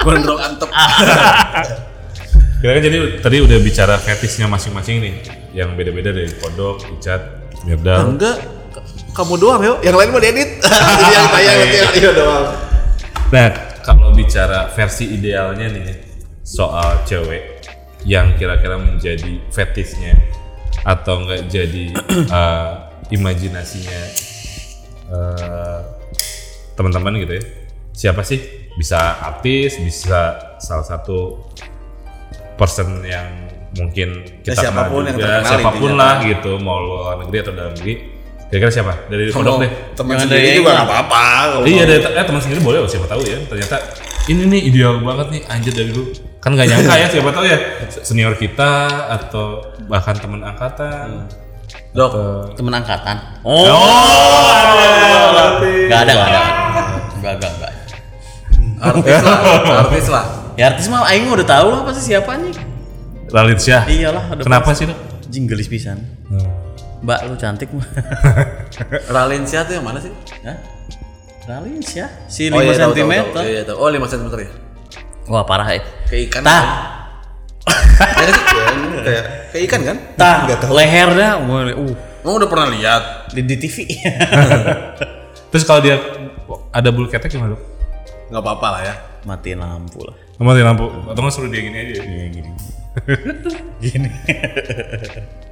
Gondrong 0.06 0.38
antep. 0.38 0.70
kita 2.62 2.78
kan 2.78 2.82
jadi 2.86 2.98
tadi 3.18 3.36
udah 3.42 3.58
bicara 3.58 3.98
fetishnya 3.98 4.46
masing-masing 4.46 5.02
nih 5.02 5.14
yang 5.50 5.74
beda-beda 5.74 6.14
dari 6.14 6.30
kodok, 6.38 6.86
Mirdal 7.66 8.18
Enggak. 8.18 8.36
Kamu 9.12 9.36
doang 9.36 9.60
yuk. 9.60 9.78
Yang 9.84 9.96
lain 10.00 10.10
mau 10.10 10.20
diedit. 10.24 10.50
Jadi 10.64 11.04
yang 11.16 11.26
tayang 11.28 11.56
nanti 11.60 11.76
yang 11.76 11.92
dia 11.92 12.12
doang. 12.16 12.46
Nah, 13.32 13.48
kalau 13.84 14.08
bicara 14.16 14.72
versi 14.72 15.04
idealnya 15.12 15.68
nih 15.68 15.88
soal 16.40 17.04
cewek 17.04 17.60
yang 18.08 18.34
kira-kira 18.34 18.80
menjadi 18.80 19.38
fetishnya 19.52 20.16
atau 20.82 21.22
enggak 21.22 21.46
jadi 21.46 21.94
eh, 22.40 22.70
imajinasinya 23.14 24.00
eh, 25.12 25.78
teman-teman 26.74 27.20
gitu 27.20 27.32
ya. 27.36 27.44
Siapa 27.92 28.24
sih? 28.24 28.40
Bisa 28.80 29.20
artis, 29.20 29.76
bisa 29.76 30.56
salah 30.56 30.86
satu 30.88 31.52
person 32.56 33.04
yang 33.04 33.51
mungkin 33.74 34.08
kita 34.40 34.44
Ya, 34.44 34.52
kenal 34.52 34.62
siapa 34.62 34.82
pun 34.86 35.02
yang 35.02 35.14
juga, 35.14 35.24
terkenal 35.24 35.48
siapa 35.48 35.70
pun 35.70 35.88
intinya. 35.88 36.02
lah 36.02 36.14
gitu, 36.22 36.50
mau 36.58 36.78
luar 36.78 37.14
negeri 37.18 37.36
atau 37.40 37.52
dalam 37.52 37.72
negeri. 37.72 37.94
Kira-kira 38.44 38.68
siapa? 38.70 38.92
Dari 39.06 39.22
kodok 39.28 39.56
deh. 39.58 39.70
Teman 39.92 40.14
sendiri 40.18 40.36
dari 40.36 40.48
juga 40.52 40.68
yang- 40.68 40.76
nggak 40.76 40.86
apa-apa. 40.86 41.22
Iya 41.64 41.82
dari 41.82 42.00
eh, 42.04 42.24
teman 42.26 42.40
sendiri 42.40 42.60
boleh 42.60 42.78
loh 42.78 42.90
siapa 42.90 43.06
tahu 43.06 43.22
ya. 43.22 43.38
Ternyata 43.42 43.76
ini 44.26 44.42
nih 44.46 44.60
ideal 44.68 45.00
banget 45.00 45.26
nih 45.30 45.40
anjir 45.48 45.72
dari 45.72 45.88
dulu. 45.88 46.12
Kan 46.36 46.52
gak 46.52 46.66
nyangka 46.66 46.94
ya 46.94 47.06
siapa 47.08 47.30
tahu 47.30 47.44
ya 47.44 47.58
senior 47.88 48.34
kita 48.34 48.70
atau 49.08 49.62
bahkan 49.84 50.12
teman 50.14 50.42
angkatan. 50.42 51.30
dok 51.90 52.08
Atau- 52.08 52.52
temen 52.54 52.72
angkatan 52.74 53.16
oh, 53.42 53.64
nggak 55.86 56.00
ada 56.00 56.12
nggak 56.14 56.28
ada 56.28 56.40
nggak 57.14 57.32
nggak 57.34 57.52
nggak 57.52 57.72
artis 58.82 59.20
lah, 59.22 59.38
artis 59.78 60.06
lah. 60.08 60.24
ya 60.52 60.64
artis 60.68 60.86
mah 60.88 61.04
aing 61.06 61.24
mah 61.24 61.34
udah 61.34 61.48
tahu 61.48 61.68
lah 61.70 61.80
pasti 61.84 62.02
siapa 62.08 62.32
nih 62.34 62.52
Lalit 63.32 63.58
Syah. 63.58 63.88
iyalah 63.88 64.36
Kenapa 64.38 64.76
sih 64.76 64.84
dok? 64.84 64.98
jing 65.32 65.48
gelis 65.48 65.64
pisan 65.64 65.96
mbak 67.02 67.24
lu 67.24 67.34
cantik 67.34 67.72
mah 67.72 67.82
Ralinsia 69.16 69.64
tuh 69.66 69.74
yang 69.74 69.82
mana 69.82 69.98
sih? 69.98 70.12
Hah? 70.44 70.54
Ralin 71.42 71.82
sih 71.82 71.98
ya 71.98 72.06
si 72.30 72.46
5 72.46 72.54
Oh, 72.54 72.60
iya, 72.62 72.70
tahu, 72.70 72.78
tahu, 72.78 72.92
cm 72.94 73.12
tahu. 73.34 73.42
Iya, 73.42 73.50
iya, 73.50 73.62
tahu. 73.66 73.76
Oh, 73.80 73.88
5 73.90 73.98
cm 74.06 74.26
ya. 74.38 74.50
wah 75.26 75.42
parah 75.42 75.66
ya 75.66 75.82
Kayak 76.06 76.22
ikan. 76.30 76.42
tah 76.44 76.62
Ya? 76.62 76.70
Ya, 79.02 79.02
kayak 79.02 79.24
Kayak 79.50 79.62
ikan 79.66 79.80
kan? 79.82 79.96
tah 80.14 80.36
lehernya 80.70 81.30
uh 81.40 81.94
Emang 82.22 82.34
udah 82.38 82.46
pernah 82.46 82.68
lihat? 82.70 83.02
di, 83.34 83.40
di 83.42 83.56
TV 83.56 83.88
Terus 85.50 85.64
kalau 85.66 85.82
dia 85.82 85.98
ada 86.70 86.88
bulu 86.88 87.10
ketek 87.10 87.34
gimana 87.34 87.56
dok? 87.58 87.62
Nggak 88.30 88.42
apa-apa 88.46 88.66
lah 88.78 88.82
ya. 88.84 88.94
matiin 89.24 89.58
lampu 89.58 90.04
lah 90.04 90.14
Mati 90.36 90.60
lampu 90.60 90.86
atau 91.08 91.18
nggak 91.18 91.34
suruh 91.34 91.50
dia 91.50 91.62
gini 91.62 91.76
aja? 91.78 92.02
Iya 92.02 92.26
gini 92.30 92.50
Gini. 93.82 94.08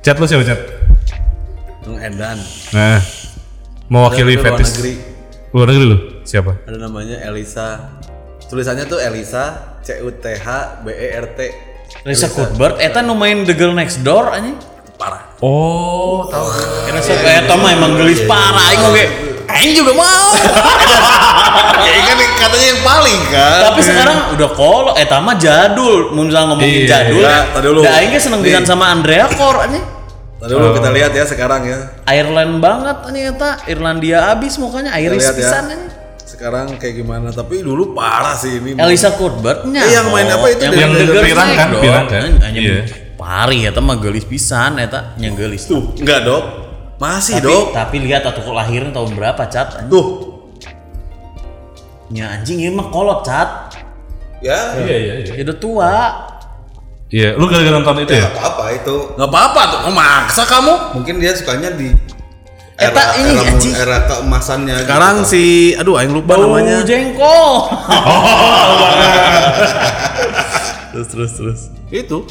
Chat 0.04 0.16
lu 0.20 0.26
siapa 0.28 0.44
chat? 0.44 0.60
Yang 1.88 1.96
Edan. 2.12 2.38
Nah, 2.76 3.00
mewakili 3.88 4.36
Dari 4.36 4.44
luar 4.44 4.46
fetish 4.60 4.72
negeri. 4.76 4.94
luar 5.50 5.66
negeri 5.72 5.86
lu 5.88 5.98
siapa? 6.22 6.52
Ada 6.68 6.78
namanya 6.78 7.16
Elisa. 7.24 7.96
Tulisannya 8.50 8.84
tuh 8.84 8.98
Elisa 9.00 9.78
C 9.80 10.02
U 10.02 10.10
T 10.12 10.24
H 10.36 10.46
B 10.84 10.92
E 10.92 11.08
R 11.16 11.26
T. 11.32 11.40
Lisa 12.06 12.30
Cuthbert 12.30 12.78
eta 12.78 13.02
nu 13.02 13.18
main 13.18 13.42
The 13.42 13.54
Girl 13.56 13.74
Next 13.74 14.06
Door 14.06 14.30
anjing 14.30 14.54
Parah. 14.94 15.32
Oh, 15.40 16.28
tahu. 16.28 16.44
karena 16.86 17.00
sok 17.00 17.24
eta 17.24 17.54
mah 17.56 17.72
emang 17.72 17.96
gelis 17.96 18.20
parah 18.28 18.68
aing 18.68 18.84
oge 18.84 19.06
aing 19.52 19.72
juga 19.74 19.92
mau 19.92 20.28
ya 21.86 22.00
kan 22.04 22.16
katanya 22.38 22.66
yang 22.68 22.82
paling 22.82 23.20
kan. 23.28 23.60
tapi 23.64 23.80
sekarang 23.80 24.16
udah 24.32 24.48
kolot 24.50 24.94
eta 24.94 25.16
mah 25.18 25.36
jadul 25.36 26.10
mun 26.10 26.26
misalnya 26.26 26.48
ngomongin 26.48 26.72
Iya, 26.76 26.88
jadul 26.88 27.20
iya. 27.20 27.38
Tadi 27.48 27.66
dulu. 27.66 27.80
da 27.80 27.90
aing 27.94 28.10
ge 28.10 28.20
seneng 28.20 28.40
Nih. 28.40 28.46
pisan 28.46 28.64
sama 28.64 28.84
Andrea 28.88 29.26
Kor 29.30 29.56
anjing 29.58 29.84
Tadi 30.36 30.50
dulu 30.50 30.72
kita 30.72 30.88
lihat 30.90 31.12
ya 31.12 31.24
sekarang 31.24 31.62
ya. 31.64 31.78
Ireland 32.06 32.58
banget 32.58 32.96
anjing 33.02 33.24
eta 33.28 33.50
Irlandia 33.66 34.18
abis 34.30 34.56
mukanya 34.56 34.94
Irish 34.94 35.22
ya. 35.22 35.34
pisan 35.34 35.64
anjing 35.66 35.92
Sekarang 36.22 36.72
kayak 36.74 36.96
gimana? 36.96 37.28
Tapi 37.28 37.60
dulu 37.60 37.92
parah 37.92 38.32
sih 38.32 38.56
ini. 38.56 38.72
Elisa 38.72 39.12
Cuthbert 39.12 39.66
nya 39.66 39.82
Eh, 39.82 39.92
yang 39.92 40.08
main 40.08 40.24
apa 40.24 40.46
itu? 40.48 40.62
yang, 40.62 40.72
Yang 40.72 40.90
The 40.94 41.04
Girl 41.06 41.24
Pirang 41.26 41.50
kan. 41.52 41.68
Pirang 41.76 42.06
kan? 42.06 42.30
Anjing, 42.40 42.64
Iya. 42.64 42.78
Pari 43.12 43.58
eta 43.62 43.76
mah 43.78 43.96
gelis 43.96 44.24
pisan 44.24 44.80
eta 44.80 45.12
nya 45.14 45.28
gelis 45.30 45.68
Tuh, 45.68 45.92
enggak 45.94 46.24
dok. 46.24 46.42
Masih 47.00 47.40
tapi, 47.40 47.48
dok. 47.48 47.64
tapi 47.72 47.96
lihat 48.04 48.22
atau 48.22 48.38
kok 48.38 48.52
lahirnya 48.52 48.92
tahun 48.92 49.16
berapa 49.16 49.42
cat. 49.48 49.88
Tuh, 49.88 50.06
nya 52.12 52.36
anjing 52.36 52.60
ini 52.60 52.70
mah 52.70 52.90
kolot 52.90 53.22
cat 53.22 53.70
ya 54.40 54.72
Iya 54.76 54.96
iya 54.96 55.14
iya. 55.22 55.32
ya 55.32 55.42
udah 55.44 55.56
tua 55.56 55.94
Iya, 57.08 57.28
lu 57.34 57.44
gara-gara 57.44 57.74
nonton 57.74 57.96
itu 58.02 58.12
Ya 58.12 58.14
ya? 58.14 58.22
nggak 58.22 58.34
apa-apa 58.38 58.64
itu. 58.72 58.96
Nggak 59.18 59.28
apa-apa 59.28 59.60
tuh, 59.66 59.78
kok 59.82 59.92
maksa 59.92 60.42
kamu? 60.46 60.72
Mungkin 60.94 61.14
dia 61.18 61.32
sukanya 61.34 61.70
di 61.74 61.88
Eta 62.80 62.96
era 62.96 63.04
ini, 63.18 63.30
era, 63.34 63.42
anjing. 63.50 63.72
era 63.74 63.96
keemasannya. 64.06 64.74
Sekarang 64.80 65.16
gitu. 65.20 65.28
si, 65.28 65.42
aduh, 65.74 65.94
aing 65.96 66.10
lupa 66.10 66.32
Bau 66.32 66.54
namanya. 66.54 66.80
jengkol. 66.86 67.66
terus 70.90 71.06
terus 71.08 71.32
terus. 71.34 71.60
Itu 71.90 72.24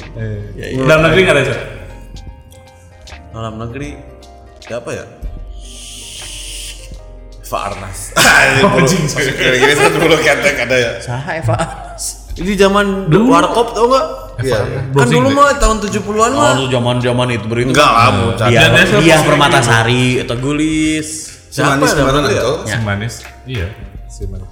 Dalam 0.80 1.02
negeri 1.06 1.20
nggak 1.22 1.36
ada 1.36 1.44
Cak? 1.46 1.60
dalam 3.30 3.56
negeri 3.58 3.90
siapa 4.60 4.90
ya? 4.94 5.06
Farnas. 7.50 8.14
Anjing, 8.78 9.10
Kira-kira 9.10 9.74
satu 9.74 9.98
dulu 9.98 10.16
kata 10.22 10.50
ada 10.54 10.76
ya. 10.78 10.92
Saha 11.02 11.42
Eva? 11.42 11.58
Ini 12.40 12.54
zaman 12.56 13.10
dulu 13.10 13.34
warkop 13.34 13.74
tau 13.74 13.90
nggak? 13.90 14.06
Iya, 14.40 14.60
iya. 14.64 14.82
Kan 14.96 15.08
dulu 15.12 15.28
mah 15.34 15.52
tahun 15.58 15.78
70-an 15.84 16.32
mah. 16.32 16.54
Oh, 16.62 16.68
zaman-zaman 16.72 17.28
itu 17.36 17.46
beritu. 17.50 17.74
Enggak 17.76 17.92
lah, 17.92 18.08
bocah. 18.16 18.48
Dia, 18.48 18.70
Dan 18.72 18.86
dia 18.88 19.02
dia, 19.02 19.18
permata 19.26 19.60
sari 19.60 20.22
atau 20.24 20.38
gulis. 20.40 21.08
Siapa 21.50 21.76
kemarin 21.82 22.24
itu. 22.30 22.52
Ya. 22.64 22.70
Si 22.70 22.78
manis. 22.86 23.14
Iya, 23.50 23.68
si 24.08 24.24
manis. 24.30 24.48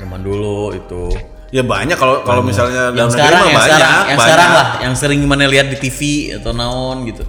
Zaman 0.00 0.20
dulu 0.24 0.72
itu. 0.72 1.12
Ya 1.50 1.66
banyak 1.66 1.98
kalau 1.98 2.22
kalau 2.22 2.46
misalnya 2.46 2.94
dalam 2.94 3.10
Yang 3.10 3.18
negeri 3.18 3.26
sekarang, 3.26 3.42
mah 3.42 3.50
yang 3.50 3.58
banyak, 3.58 3.74
sekarang, 3.74 3.90
yang 3.90 4.06
banyak. 4.06 4.22
sekarang 4.22 4.50
lah, 4.54 4.66
yang 4.86 4.94
sering 4.94 5.20
mana 5.26 5.44
lihat 5.50 5.66
di 5.66 5.76
TV 5.82 5.98
atau 6.38 6.54
naon 6.54 7.02
gitu. 7.10 7.26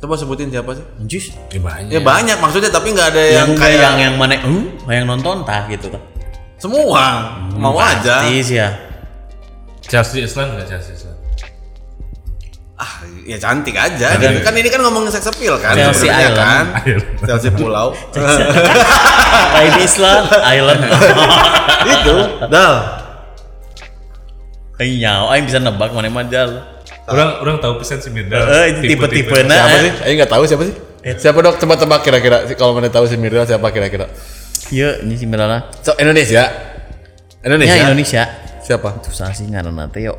Coba 0.00 0.16
sebutin 0.16 0.48
siapa 0.48 0.72
sih? 0.72 0.84
Anjis. 0.96 1.24
Ya 1.52 1.60
banyak. 1.60 1.90
Ya 1.92 2.00
banyak 2.00 2.36
maksudnya 2.40 2.72
tapi 2.72 2.96
nggak 2.96 3.08
ada 3.12 3.20
Yang 3.20 3.36
yang, 3.36 3.50
kayak 3.60 3.78
yang 3.78 3.96
yang 4.00 4.14
mana? 4.16 4.34
Hmm, 4.40 4.64
yang 4.88 5.04
nonton 5.04 5.44
tah 5.44 5.68
gitu 5.68 5.92
tah. 5.92 6.00
semua 6.60 7.36
mau 7.56 7.76
aja. 7.76 8.24
Pasti 8.24 8.40
sih 8.44 8.56
ya. 8.60 8.68
Chelsea 9.84 10.24
Island 10.24 10.56
nggak 10.56 10.68
Chelsea 10.68 10.92
Island? 10.96 11.16
Ah, 12.80 13.04
ya 13.28 13.36
cantik 13.36 13.76
aja. 13.76 14.16
gitu. 14.16 14.40
Kan 14.40 14.56
ini 14.56 14.72
kan 14.72 14.80
ngomongin 14.80 15.12
seks 15.12 15.28
appeal 15.28 15.60
kan. 15.60 15.76
Chelsea 15.76 16.08
sebenarnya 16.08 16.32
Island. 16.32 16.40
kan. 16.40 16.64
Ayo. 16.80 16.96
Chelsea 17.28 17.50
Pulau. 17.52 17.88
Lain 19.56 19.74
Island, 19.84 20.24
Island. 20.32 20.80
itu, 21.84 22.16
dal. 22.48 22.74
Nyawa, 24.80 25.36
aing 25.36 25.44
bisa 25.44 25.60
nebak 25.60 25.92
mana 25.92 26.08
mah 26.08 26.24
jal. 26.24 26.79
Orang 27.10 27.42
orang 27.42 27.56
tahu 27.58 27.82
pisan 27.82 27.98
si 27.98 28.08
Mirda. 28.14 28.38
Eh, 28.38 28.64
itu 28.70 28.94
tipe-tipe 28.94 29.42
na. 29.42 29.66
Siapa 29.66 29.76
sih? 29.82 29.92
Ayo 30.06 30.12
nggak 30.14 30.30
tahu 30.30 30.42
siapa 30.46 30.62
sih? 30.62 30.74
Siapa 31.18 31.38
dok? 31.42 31.54
Coba 31.58 31.74
tebak 31.74 32.00
kira-kira. 32.06 32.46
Kalau 32.54 32.72
mana 32.78 32.86
tahu 32.86 33.10
si 33.10 33.18
Mirda 33.18 33.42
siapa 33.42 33.66
kira-kira? 33.74 34.06
Iya, 34.70 35.02
ini 35.02 35.18
si 35.18 35.26
Mirana. 35.26 35.66
So, 35.82 35.98
Indonesia. 35.98 36.46
Indonesia. 37.42 37.74
Ya 37.74 37.82
Indonesia. 37.90 38.22
Siapa? 38.62 39.02
Tuh 39.02 39.10
sah 39.10 39.34
sih 39.34 39.50
ngaran 39.50 39.74
nanti 39.74 40.06
yuk. 40.06 40.14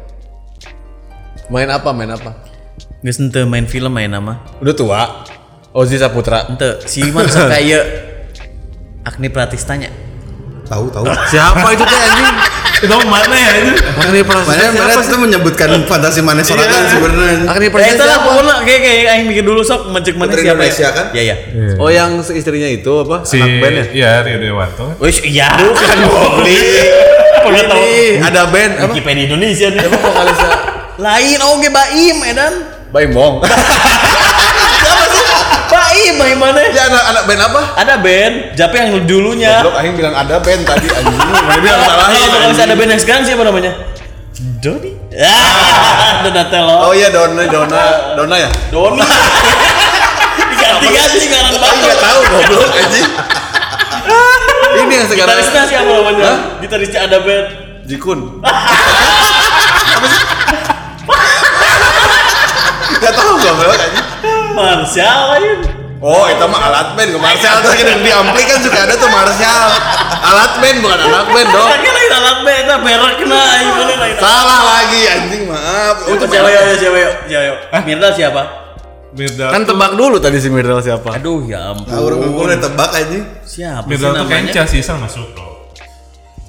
Main 1.47 1.71
apa? 1.71 1.95
Main 1.95 2.11
apa? 2.11 2.43
Geus 2.99 3.23
ente 3.23 3.47
main 3.47 3.63
film 3.63 3.93
main 3.93 4.11
nama. 4.11 4.43
Udah 4.59 4.75
tua. 4.75 5.01
Ozi 5.71 5.95
Saputra. 5.95 6.51
Ente 6.51 6.83
si 6.83 7.07
Iman 7.07 7.31
sok 7.31 7.47
kayak 7.47 7.83
Agni 9.07 9.31
Pratistanya. 9.31 9.87
Tahu 10.67 10.91
tahu. 10.91 11.07
Siapa 11.31 11.67
itu 11.71 11.83
teh 11.87 11.99
anjing? 12.03 12.37
Itu 12.81 12.95
mana 13.05 13.29
ya 13.31 13.51
ini? 13.57 13.71
Agni 13.77 14.21
Pratista 14.21 14.49
Mana 14.51 14.73
mana 14.73 14.89
siapa 14.89 15.05
itu 15.05 15.17
menyebutkan 15.19 15.69
fantasi 15.85 16.19
manis 16.19 16.45
sorangan 16.45 16.83
sebenarnya. 16.87 17.45
Agni 17.45 17.65
Eh, 17.65 17.69
Pratista 17.69 17.93
itu 17.93 18.03
lah 18.03 18.17
pokoknya 18.19 18.55
kayak 18.61 18.79
kayak 18.81 19.11
aing 19.13 19.25
mikir 19.25 19.43
dulu 19.45 19.61
sok 19.61 19.81
mencek 19.87 20.15
mana 20.15 20.27
Putri 20.27 20.41
siapa 20.41 20.57
Indonesia 20.57 20.81
ya? 20.81 20.89
kan? 20.91 21.05
Iya 21.13 21.21
iya. 21.21 21.35
Oh 21.77 21.87
yang 21.87 22.11
istrinya 22.19 22.65
itu 22.65 22.91
apa? 22.99 23.21
Si 23.21 23.37
Anak 23.37 23.53
band 23.61 23.75
ya? 23.75 23.85
Iya, 23.93 24.09
Rio 24.25 24.37
Dewanto. 24.39 24.85
Wih, 24.97 25.17
iya. 25.23 25.49
Bukan 27.41 27.63
tahu 27.69 27.81
Ini 27.81 28.17
ada 28.19 28.41
band 28.47 28.73
apa? 28.75 28.85
Wikipedia 28.89 29.23
Indonesia 29.27 29.67
nih. 29.69 29.81
Apa 29.81 29.97
vokalisnya? 29.99 30.49
Lain 30.97 31.39
oke 31.43 31.67
Baim 31.69 32.17
edan. 32.23 32.53
Baim 32.89 33.09
Bong. 33.13 33.41
Baim 36.11 36.35
Baim 36.35 36.39
mana? 36.43 36.59
Ya 36.75 36.91
anak 36.91 37.03
anak 37.07 37.23
band 37.23 37.41
apa? 37.41 37.61
Ada 37.79 37.93
band, 38.03 38.33
Jape 38.59 38.75
yang 38.75 38.91
dulunya. 39.07 39.63
Goblok 39.63 39.79
aing 39.79 39.95
bilang 39.95 40.11
ada 40.11 40.35
band 40.43 40.61
tadi 40.67 40.87
anjing. 40.91 41.15
Mana 41.15 41.59
bilang 41.63 41.79
salah 41.79 42.07
Kalau 42.11 42.27
kalau 42.27 42.47
anjing. 42.51 42.67
ada 42.67 42.75
band 42.75 42.89
yang 42.91 43.01
sekarang 43.01 43.23
siapa 43.23 43.43
namanya? 43.47 43.71
Doni. 44.59 44.91
Ah, 45.15 46.19
Donatello. 46.27 46.75
Oh 46.87 46.91
iya 46.91 47.07
Dona 47.07 47.47
Dona 47.47 47.83
Dona 48.19 48.35
ya? 48.35 48.49
Doni. 48.67 48.99
Diganti-ganti 50.51 51.17
Aing 51.31 51.55
banget. 51.55 51.79
enggak 51.79 51.99
tahu 52.03 52.19
goblok 52.27 52.71
anjing. 52.75 53.07
Ini 54.71 54.91
yang 54.91 55.07
sekarang 55.07 55.35
Gitarisnya 55.39 55.63
siapa 55.67 55.91
namanya? 55.95 56.31
Gitarisnya 56.59 56.99
ada 57.07 57.17
band. 57.23 57.45
Jikun. 57.87 58.19
Gak 63.01 63.13
tahu 63.15 63.31
goblok 63.39 63.79
anjing. 63.79 64.07
Marshall 64.51 65.39
lain. 65.39 65.80
Oh, 66.01 66.25
itu 66.25 66.45
mah 66.49 66.61
alat 66.65 66.97
band, 66.97 67.13
Martial 67.21 67.61
tuh 67.61 67.77
kan 67.77 68.01
di 68.01 68.09
ampli 68.09 68.41
kan 68.49 68.57
suka 68.57 68.89
ada 68.89 68.97
tuh 68.97 69.05
Martial. 69.13 69.69
Alat 70.21 70.51
band 70.57 70.77
bukan 70.81 70.97
anak 70.97 71.27
band 71.29 71.49
dong. 71.53 71.69
Kayaknya 71.69 71.91
lain 71.93 72.11
alat 72.17 72.37
band, 72.41 72.63
itu 72.65 72.75
merek 72.81 73.15
kena. 73.21 73.41
Ini 73.61 73.95
lain 74.01 74.15
Salah 74.17 74.61
lagi 74.65 75.01
anjing, 75.05 75.43
maaf. 75.45 75.95
Itu 76.09 76.25
siapa 76.25 76.49
ya? 76.49 76.61
Siapa 76.73 76.97
ya? 76.97 77.09
Siapa 77.29 77.45
ya? 77.45 77.79
Mirda 77.85 78.07
siapa? 78.17 78.41
Mirda. 79.13 79.45
Kan 79.53 79.61
tebak 79.69 79.91
dulu 79.93 80.17
tadi 80.17 80.37
si 80.41 80.49
Mirdal 80.49 80.81
siapa? 80.81 81.21
Aduh 81.21 81.45
ya 81.45 81.69
Tahu 81.85 82.01
orang 82.01 82.19
ampun. 82.25 82.33
gue 82.33 82.45
udah 82.49 82.59
tebak 82.65 82.89
aja. 82.97 83.19
Siapa 83.45 83.85
Mirda 83.85 84.07
tuh 84.17 84.25
kayaknya? 84.25 84.51
Chelsea 84.57 84.81
masuk. 84.97 85.27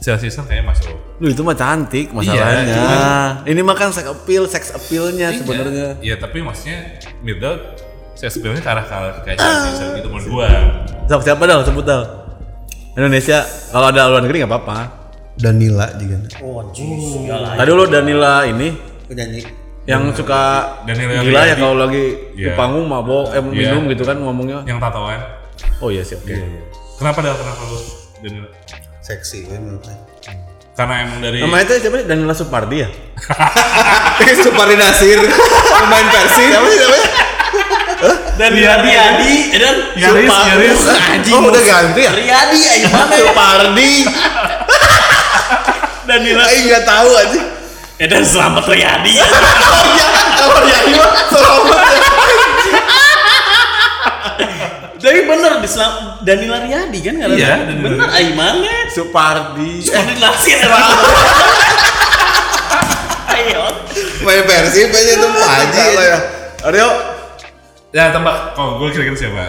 Chelsea 0.02 0.26
Island 0.32 0.46
kayaknya 0.50 0.66
masuk. 0.66 0.96
Lu 1.22 1.26
itu 1.30 1.42
mah 1.46 1.54
cantik 1.54 2.10
masalahnya. 2.10 2.74
Iya, 2.74 3.52
Ini 3.52 3.60
mah 3.62 3.76
kan 3.78 3.94
sex 3.94 4.02
appeal, 4.08 4.50
sex 4.50 4.74
appealnya 4.74 5.30
sebenarnya. 5.30 6.00
Iya, 6.02 6.18
tapi 6.18 6.42
maksudnya 6.42 6.98
Mirda 7.22 7.78
saya 8.12 8.30
sebenarnya 8.30 8.62
ke 8.62 8.70
arah 8.70 8.84
kayak 9.22 9.36
Island 9.36 9.92
gitu 9.98 10.08
menurut 10.08 10.26
gua. 10.28 10.48
Siapa 11.04 11.22
siapa 11.22 11.42
dal 11.42 11.60
sebut 11.62 11.84
dal. 11.84 12.02
Indonesia 12.92 13.38
kalau 13.70 13.88
ada 13.88 14.06
luar 14.06 14.20
negeri 14.20 14.44
nggak 14.44 14.52
apa-apa. 14.52 14.78
Danila 15.32 15.88
juga. 15.96 16.16
Oh, 16.38 16.60
jis. 16.70 17.24
Iyalah. 17.24 17.56
Tadi 17.56 17.70
lu 17.72 17.84
Danila 17.88 18.44
ini 18.44 18.68
Penyanyi. 19.08 19.40
yang 19.82 20.12
suka 20.12 20.40
Danila 20.84 21.24
gila 21.24 21.40
ya 21.42 21.56
kalau 21.56 21.74
lagi 21.74 22.04
di 22.36 22.44
Iya. 22.44 22.52
panggung 22.52 22.84
mabok 22.84 23.32
eh 23.32 23.40
Iya. 23.40 23.72
minum 23.72 23.88
gitu 23.88 24.04
kan 24.04 24.20
ngomongnya. 24.20 24.60
Yang 24.62 24.78
tatoan. 24.78 25.20
Oh 25.80 25.88
iya 25.88 26.04
sih 26.04 26.14
oke. 26.14 26.36
Kenapa 27.00 27.18
Del? 27.18 27.32
Kenapa 27.32 27.62
lu? 27.64 27.78
Danila? 28.20 28.48
Seksi 29.00 29.48
kan 29.48 29.58
menurutnya. 29.58 29.96
Karena 30.72 30.94
emang 31.02 31.18
dari 31.20 31.36
Namanya 31.40 31.64
itu 31.66 31.72
siapa 31.80 31.96
sih? 31.96 32.06
Danila 32.06 32.34
Supardi 32.36 32.76
ya? 32.78 32.88
Supari 34.44 34.76
Nasir 34.76 35.18
pemain 35.80 36.06
Persib. 36.06 36.48
Siapa 36.52 36.68
sih 36.68 36.78
namanya? 36.78 37.08
Dan 38.42 38.50
Riyadi 38.52 38.90
Adi, 38.90 39.34
dan 39.54 39.76
Yaris, 39.94 40.26
Yaris. 40.26 40.80
Anjing. 40.90 41.30
Oh 41.32 41.46
udah 41.46 41.62
ganti 41.62 42.00
ya? 42.02 42.10
Riyadi 42.10 42.58
ayo 42.68 42.86
mana 42.92 43.14
ya? 43.14 43.22
Supardi. 43.22 43.92
Dan 46.02 46.18
Nila. 46.20 46.42
Aing 46.44 46.66
nggak 46.66 46.82
tahu 46.82 47.10
aja. 47.14 47.40
Eh 47.96 48.06
dan 48.06 48.22
selamat 48.22 48.66
Riyadi. 48.66 49.14
Oh 49.22 49.86
iya, 49.94 50.06
kalau 50.34 50.58
ini 50.82 50.98
mah 50.98 51.10
selamat 51.24 51.86
ya. 51.86 52.00
Tapi 54.98 55.20
bener 55.22 55.52
di 55.58 55.68
Selam- 55.68 56.18
Danila 56.20 56.58
Riyadi 56.58 56.98
kan 56.98 57.14
nggak 57.16 57.28
ada? 57.28 57.36
Iya, 57.36 57.54
Bener 57.76 58.08
ayo 58.12 58.30
mana? 58.34 58.74
Supardi. 58.88 59.78
Eh, 59.78 59.86
Seperti 59.86 60.14
nasir. 60.18 60.58
Ayo. 63.28 63.62
Main 64.20 64.42
Persib 64.44 64.90
aja 64.90 65.12
tuh 65.16 65.30
Haji. 65.30 65.78
salah 65.80 66.04
ya. 66.04 66.18
Ya 67.92 68.08
tembak. 68.08 68.56
Oh, 68.56 68.80
gue 68.80 68.88
kira-kira 68.88 69.16
siapa? 69.16 69.44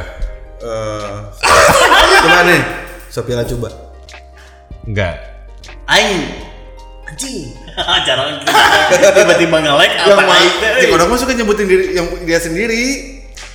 Eh, 0.59 1.15
Coba 2.23 2.39
nih. 2.43 2.61
Sophia 3.07 3.39
coba. 3.47 3.69
Enggak. 4.83 5.15
Aing. 5.87 6.43
Anjing. 7.07 7.55
Jarang 8.07 8.35
gitu. 8.35 8.51
tiba-tiba 9.15 9.57
ngelek 9.59 9.91
Yang 9.95 10.11
apa 10.11 10.23
mah, 10.27 10.35
aing 10.35 10.53
euy. 10.59 10.85
Kodok 10.91 11.07
mah 11.07 11.17
suka 11.17 11.31
nyebutin 11.33 11.67
diri 11.71 11.85
yang 11.95 12.07
dia 12.27 12.39
sendiri. 12.39 12.83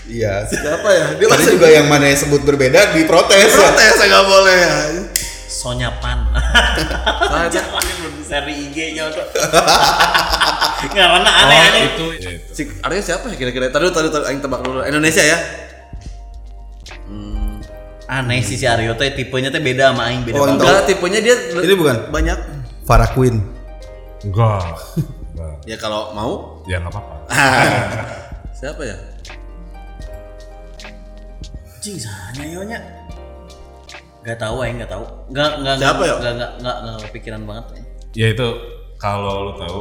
Iya. 0.09 0.49
Siapa 0.49 0.89
ya? 0.89 1.07
Dia 1.20 1.26
Tadi 1.28 1.45
juga 1.53 1.68
yang 1.68 1.84
mana 1.84 2.09
yang 2.09 2.16
sebut 2.16 2.41
berbeda 2.41 2.97
diprotes. 2.97 3.53
ya. 3.53 3.61
protes 3.61 3.95
nggak 4.01 4.24
boleh 4.24 4.57
ya. 4.57 4.76
Sonya 5.59 5.91
Pan. 5.99 6.31
Itu- 6.79 6.95
Jangan 7.51 7.83
belum 7.83 8.15
seri 8.23 8.55
IG-nya 8.65 9.11
tuh. 9.11 9.27
Karena 10.89 11.31
aneh 11.37 11.59
Oh, 11.59 11.67
aneh. 11.67 11.83
itu. 11.85 12.07
Itu. 12.15 12.29
Si 12.49 12.63
Aryo 12.79 13.03
siapa 13.03 13.27
ya 13.27 13.35
kira-kira? 13.35 13.67
Tadi 13.67 13.91
tadi 13.91 14.09
tadi 14.09 14.25
aing 14.25 14.39
tebak 14.39 14.63
dulu. 14.63 14.87
Indonesia 14.87 15.19
ya? 15.21 15.39
Aneh 18.09 18.41
sih 18.41 18.55
si 18.55 18.65
Aryo 18.65 18.95
teh 18.95 19.13
tipenya 19.13 19.51
teh 19.51 19.61
beda 19.61 19.93
sama 19.93 20.09
aing 20.09 20.23
beda 20.23 20.39
Oh. 20.39 20.47
Enggak, 20.47 20.87
tipenya 20.87 21.21
dia 21.21 21.35
Ini 21.53 21.75
bukan? 21.75 22.09
banyak. 22.09 22.39
Farah 22.87 23.11
Queen. 23.11 23.43
Enggak. 24.23 24.65
Enggak. 25.35 25.55
Ya 25.67 25.77
kalau 25.77 26.15
mau 26.15 26.33
Ya 26.65 26.79
nggak 26.79 26.89
apa-apa. 26.89 27.15
siapa 28.59 28.81
ya? 28.81 28.97
Anjing 31.75 31.99
sana 31.99 32.43
yonya. 32.45 32.79
Gak 34.21 34.37
tahu 34.37 34.57
aing 34.61 34.77
gak 34.79 34.91
tahu. 34.91 35.05
Gak 35.31 35.51
gak 35.62 35.75
Siapa 35.79 36.03
ya? 36.03 36.14
Gak 36.19 36.35
gak 36.37 36.53
gak 36.59 36.77
gak 36.81 36.97
kepikiran 37.09 37.43
banget. 37.43 37.64
aing. 37.73 37.87
Ya 38.12 38.27
itu 38.31 38.47
kalau 38.97 39.35
lu 39.47 39.53
tahu 39.57 39.81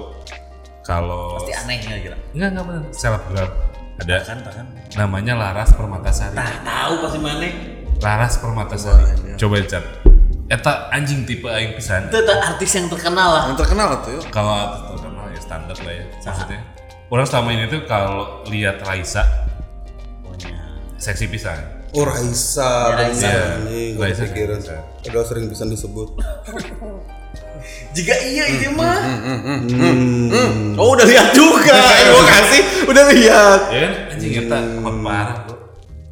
kalau 0.81 1.35
Pasti 1.35 1.53
aneh 1.53 1.77
ya 1.79 1.97
kira. 1.99 2.17
enggak 2.31 2.49
enggak 2.53 2.65
benar 2.65 2.81
selebgram 2.91 3.49
ada 3.97 4.15
Kan 4.21 4.39
kan. 4.45 4.65
namanya 4.95 5.33
Laras 5.35 5.73
Permatasari 5.73 6.31
Nah, 6.31 6.53
tahu 6.61 6.93
pasti 7.01 7.19
mana. 7.19 7.49
Laras 7.97 8.33
Permatasari 8.37 9.35
coba 9.35 9.57
cat 9.63 9.83
eta 10.47 10.73
anjing 10.91 11.25
tipe 11.25 11.43
aing 11.43 11.73
pisan 11.73 12.07
Itu 12.07 12.21
tuh 12.21 12.37
artis 12.37 12.71
yang 12.71 12.87
terkenal 12.87 13.27
lah. 13.27 13.43
Yang 13.49 13.57
terkenal 13.59 13.87
tuh 13.99 14.21
kalau 14.29 14.53
artis 14.53 14.79
terkenal 14.95 15.25
ya 15.27 15.39
standar 15.41 15.77
lah 15.77 15.93
ya 15.93 16.05
maksudnya 16.21 16.59
orang 17.07 17.25
selama 17.25 17.49
ini 17.51 17.65
tuh 17.67 17.81
kalau 17.83 18.23
lihat 18.47 18.77
Raisa 18.81 19.23
Pokoknya. 20.21 20.55
seksi 20.95 21.25
pisan 21.27 21.59
Oh 21.97 22.05
Raisa, 22.05 22.61
Ya, 22.61 22.95
Raisa. 22.95 23.25
bener. 23.25 23.49
Ini 23.65 23.81
gue 23.97 24.05
pikiran. 24.05 24.59
Padahal 25.01 25.25
sering 25.25 25.45
bisa 25.49 25.65
disebut. 25.65 26.13
Jika 27.97 28.13
iya 28.21 28.45
itu 28.53 28.69
mah. 28.69 29.01
Oh 30.77 30.93
udah 30.93 31.05
lihat 31.05 31.33
juga. 31.33 31.73
Gua 32.13 32.23
kasih 32.23 32.61
udah 32.85 33.03
lihat. 33.09 33.59
ya 33.73 33.79
kan 33.81 33.93
anjing 34.13 34.31
hot 34.79 34.95
parah 35.01 35.37
bro 35.43 35.55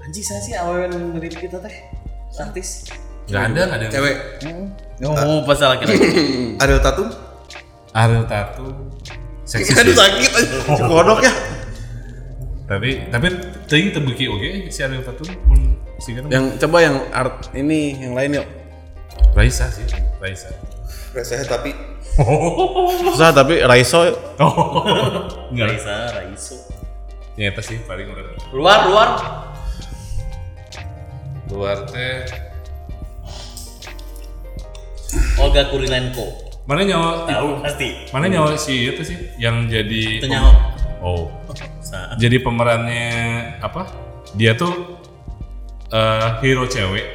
Anjing 0.01 0.25
saya 0.25 0.41
sih 0.41 0.53
awalnya 0.57 0.89
ngeri 1.13 1.29
kita 1.29 1.61
teh. 1.61 1.75
Artis. 2.35 2.89
nggak 3.25 3.43
ada 3.53 3.61
nggak 3.63 3.77
ada 3.79 3.85
Cewek. 3.89 4.15
Oh, 5.05 5.45
pas 5.45 5.57
laki-laki. 5.57 5.97
Ariel 6.57 6.81
Tatum. 6.81 7.07
Ariel 7.93 8.25
Tatum 8.25 8.73
seksi 9.49 9.71
Aduh 9.77 9.93
sih. 9.93 9.97
sakit. 10.01 10.31
Kodok 10.81 11.21
ya. 11.21 11.33
Tapi 12.65 13.05
tapi 13.07 13.27
ting 13.65 13.89
terbukti 13.89 14.25
oke 14.25 14.49
si 14.67 14.81
Ariel 14.81 15.01
Tatum 15.01 15.29
pun 15.45 15.59
si 15.97 16.11
kan 16.11 16.25
Yang 16.27 16.45
coba 16.59 16.77
yang 16.81 16.95
art 17.09 17.53
ini 17.53 17.93
yang 17.95 18.13
lain 18.13 18.41
yuk. 18.41 18.47
Raisa 19.31 19.69
sih 19.69 19.85
Raisa 20.17 20.49
Rasanya 21.13 21.45
tapi 21.47 21.71
Susah 23.05 23.31
tapi 23.31 23.59
Raiso 23.61 24.01
enggak 25.51 25.67
Raisa, 25.69 25.95
Raiso. 26.11 26.55
ya 27.35 27.51
itu 27.51 27.61
sih 27.61 27.77
paling 27.81 28.07
udah 28.07 28.23
Luar, 28.49 28.79
luar. 28.87 29.09
luar 31.47 31.77
teh 31.85 32.23
Olga 35.37 35.67
Kurilenko. 35.67 36.25
mana 36.65 36.81
nyawa 36.81 37.29
Tahu 37.29 37.49
pasti. 37.61 38.09
mana 38.09 38.25
nyawa 38.25 38.57
si 38.57 38.89
itu 38.89 39.01
sih 39.03 39.17
yang 39.37 39.69
jadi 39.69 40.17
Itu 40.17 40.27
nyawa. 40.27 40.51
oh 40.99 41.29
Jadi 42.15 42.39
pemerannya 42.39 43.07
apa 43.59 43.91
dia 44.33 44.53
tuh 44.53 44.71
eh, 45.87 46.27
hero 46.39 46.65
cewek 46.65 47.05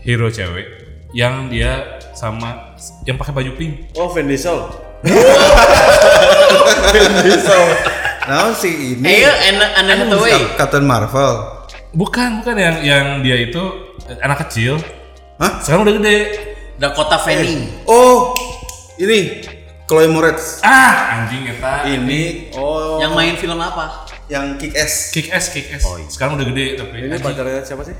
hero 0.00 0.26
cewek 0.26 0.66
yang 1.10 1.46
dia 1.46 1.98
sama 2.12 2.74
yang 3.02 3.14
pakai 3.14 3.32
baju 3.32 3.50
pink 3.54 3.94
Oh 3.94 4.08
Vin 4.08 4.26
Diesel. 4.26 4.58
Nah 8.20 8.52
si 8.52 8.94
ini 8.94 9.02
Eh, 9.02 9.26
Anne 9.26 9.64
Anne 9.74 9.92
Hathaway. 9.96 10.54
Captain 10.54 10.84
Marvel. 10.84 11.58
bukan 11.90 12.38
bukan 12.38 12.54
yang 12.54 12.76
yang 12.80 13.06
dia 13.18 13.34
itu 13.40 13.58
eh, 14.06 14.14
anak 14.22 14.46
kecil 14.46 14.78
Hah? 15.42 15.58
sekarang 15.58 15.82
udah 15.82 15.94
gede 15.98 16.16
Dakota 16.78 17.18
Fanning. 17.18 17.66
Oh, 17.84 18.30
ini 18.96 19.42
Chloe 19.90 20.06
Moretz 20.06 20.62
ah 20.62 21.18
anjing 21.18 21.50
eta 21.50 21.82
Ini 21.82 22.54
oh 22.54 23.02
Yang 23.02 23.12
main 23.18 23.34
film 23.34 23.58
apa? 23.58 24.06
yang 24.30 24.54
kick 24.54 24.78
ass. 24.78 25.10
kick 25.10 25.34
ass 25.34 25.50
kick 25.50 25.66
ass 25.74 25.82
sekarang 26.06 26.38
udah 26.38 26.46
gede 26.46 26.78
tapi 26.78 27.02
ini 27.02 27.18
pacarnya 27.18 27.66
siapa 27.66 27.82
sih? 27.82 27.98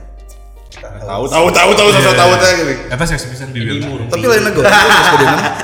Tahu 0.70 1.26
tahu 1.26 1.50
tahu 1.50 1.70
tahu 1.74 1.90
tahu 1.90 2.14
tahu 2.14 2.14
tahu 2.14 2.30
gitu. 2.62 2.94
Eta 2.94 3.04
seksi 3.04 3.26
pisan 3.26 3.50
bibirna. 3.50 3.90
Tapi 4.06 4.22
lain 4.22 4.46
nama. 4.46 4.62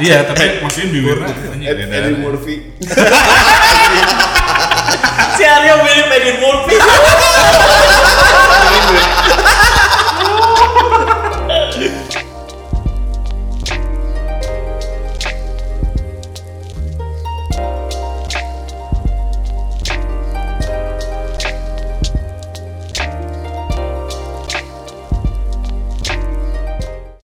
Iya, 0.02 0.26
tapi 0.26 0.58
maksudnya 0.60 0.90
anjing 0.90 1.30
beda. 1.70 1.70
Eddie 1.70 2.18
Murphy. 2.18 2.74
Si 5.38 5.42
Aryo 5.46 5.74
mirip 5.86 6.10
Eddie 6.10 6.36
Murphy. 6.42 6.74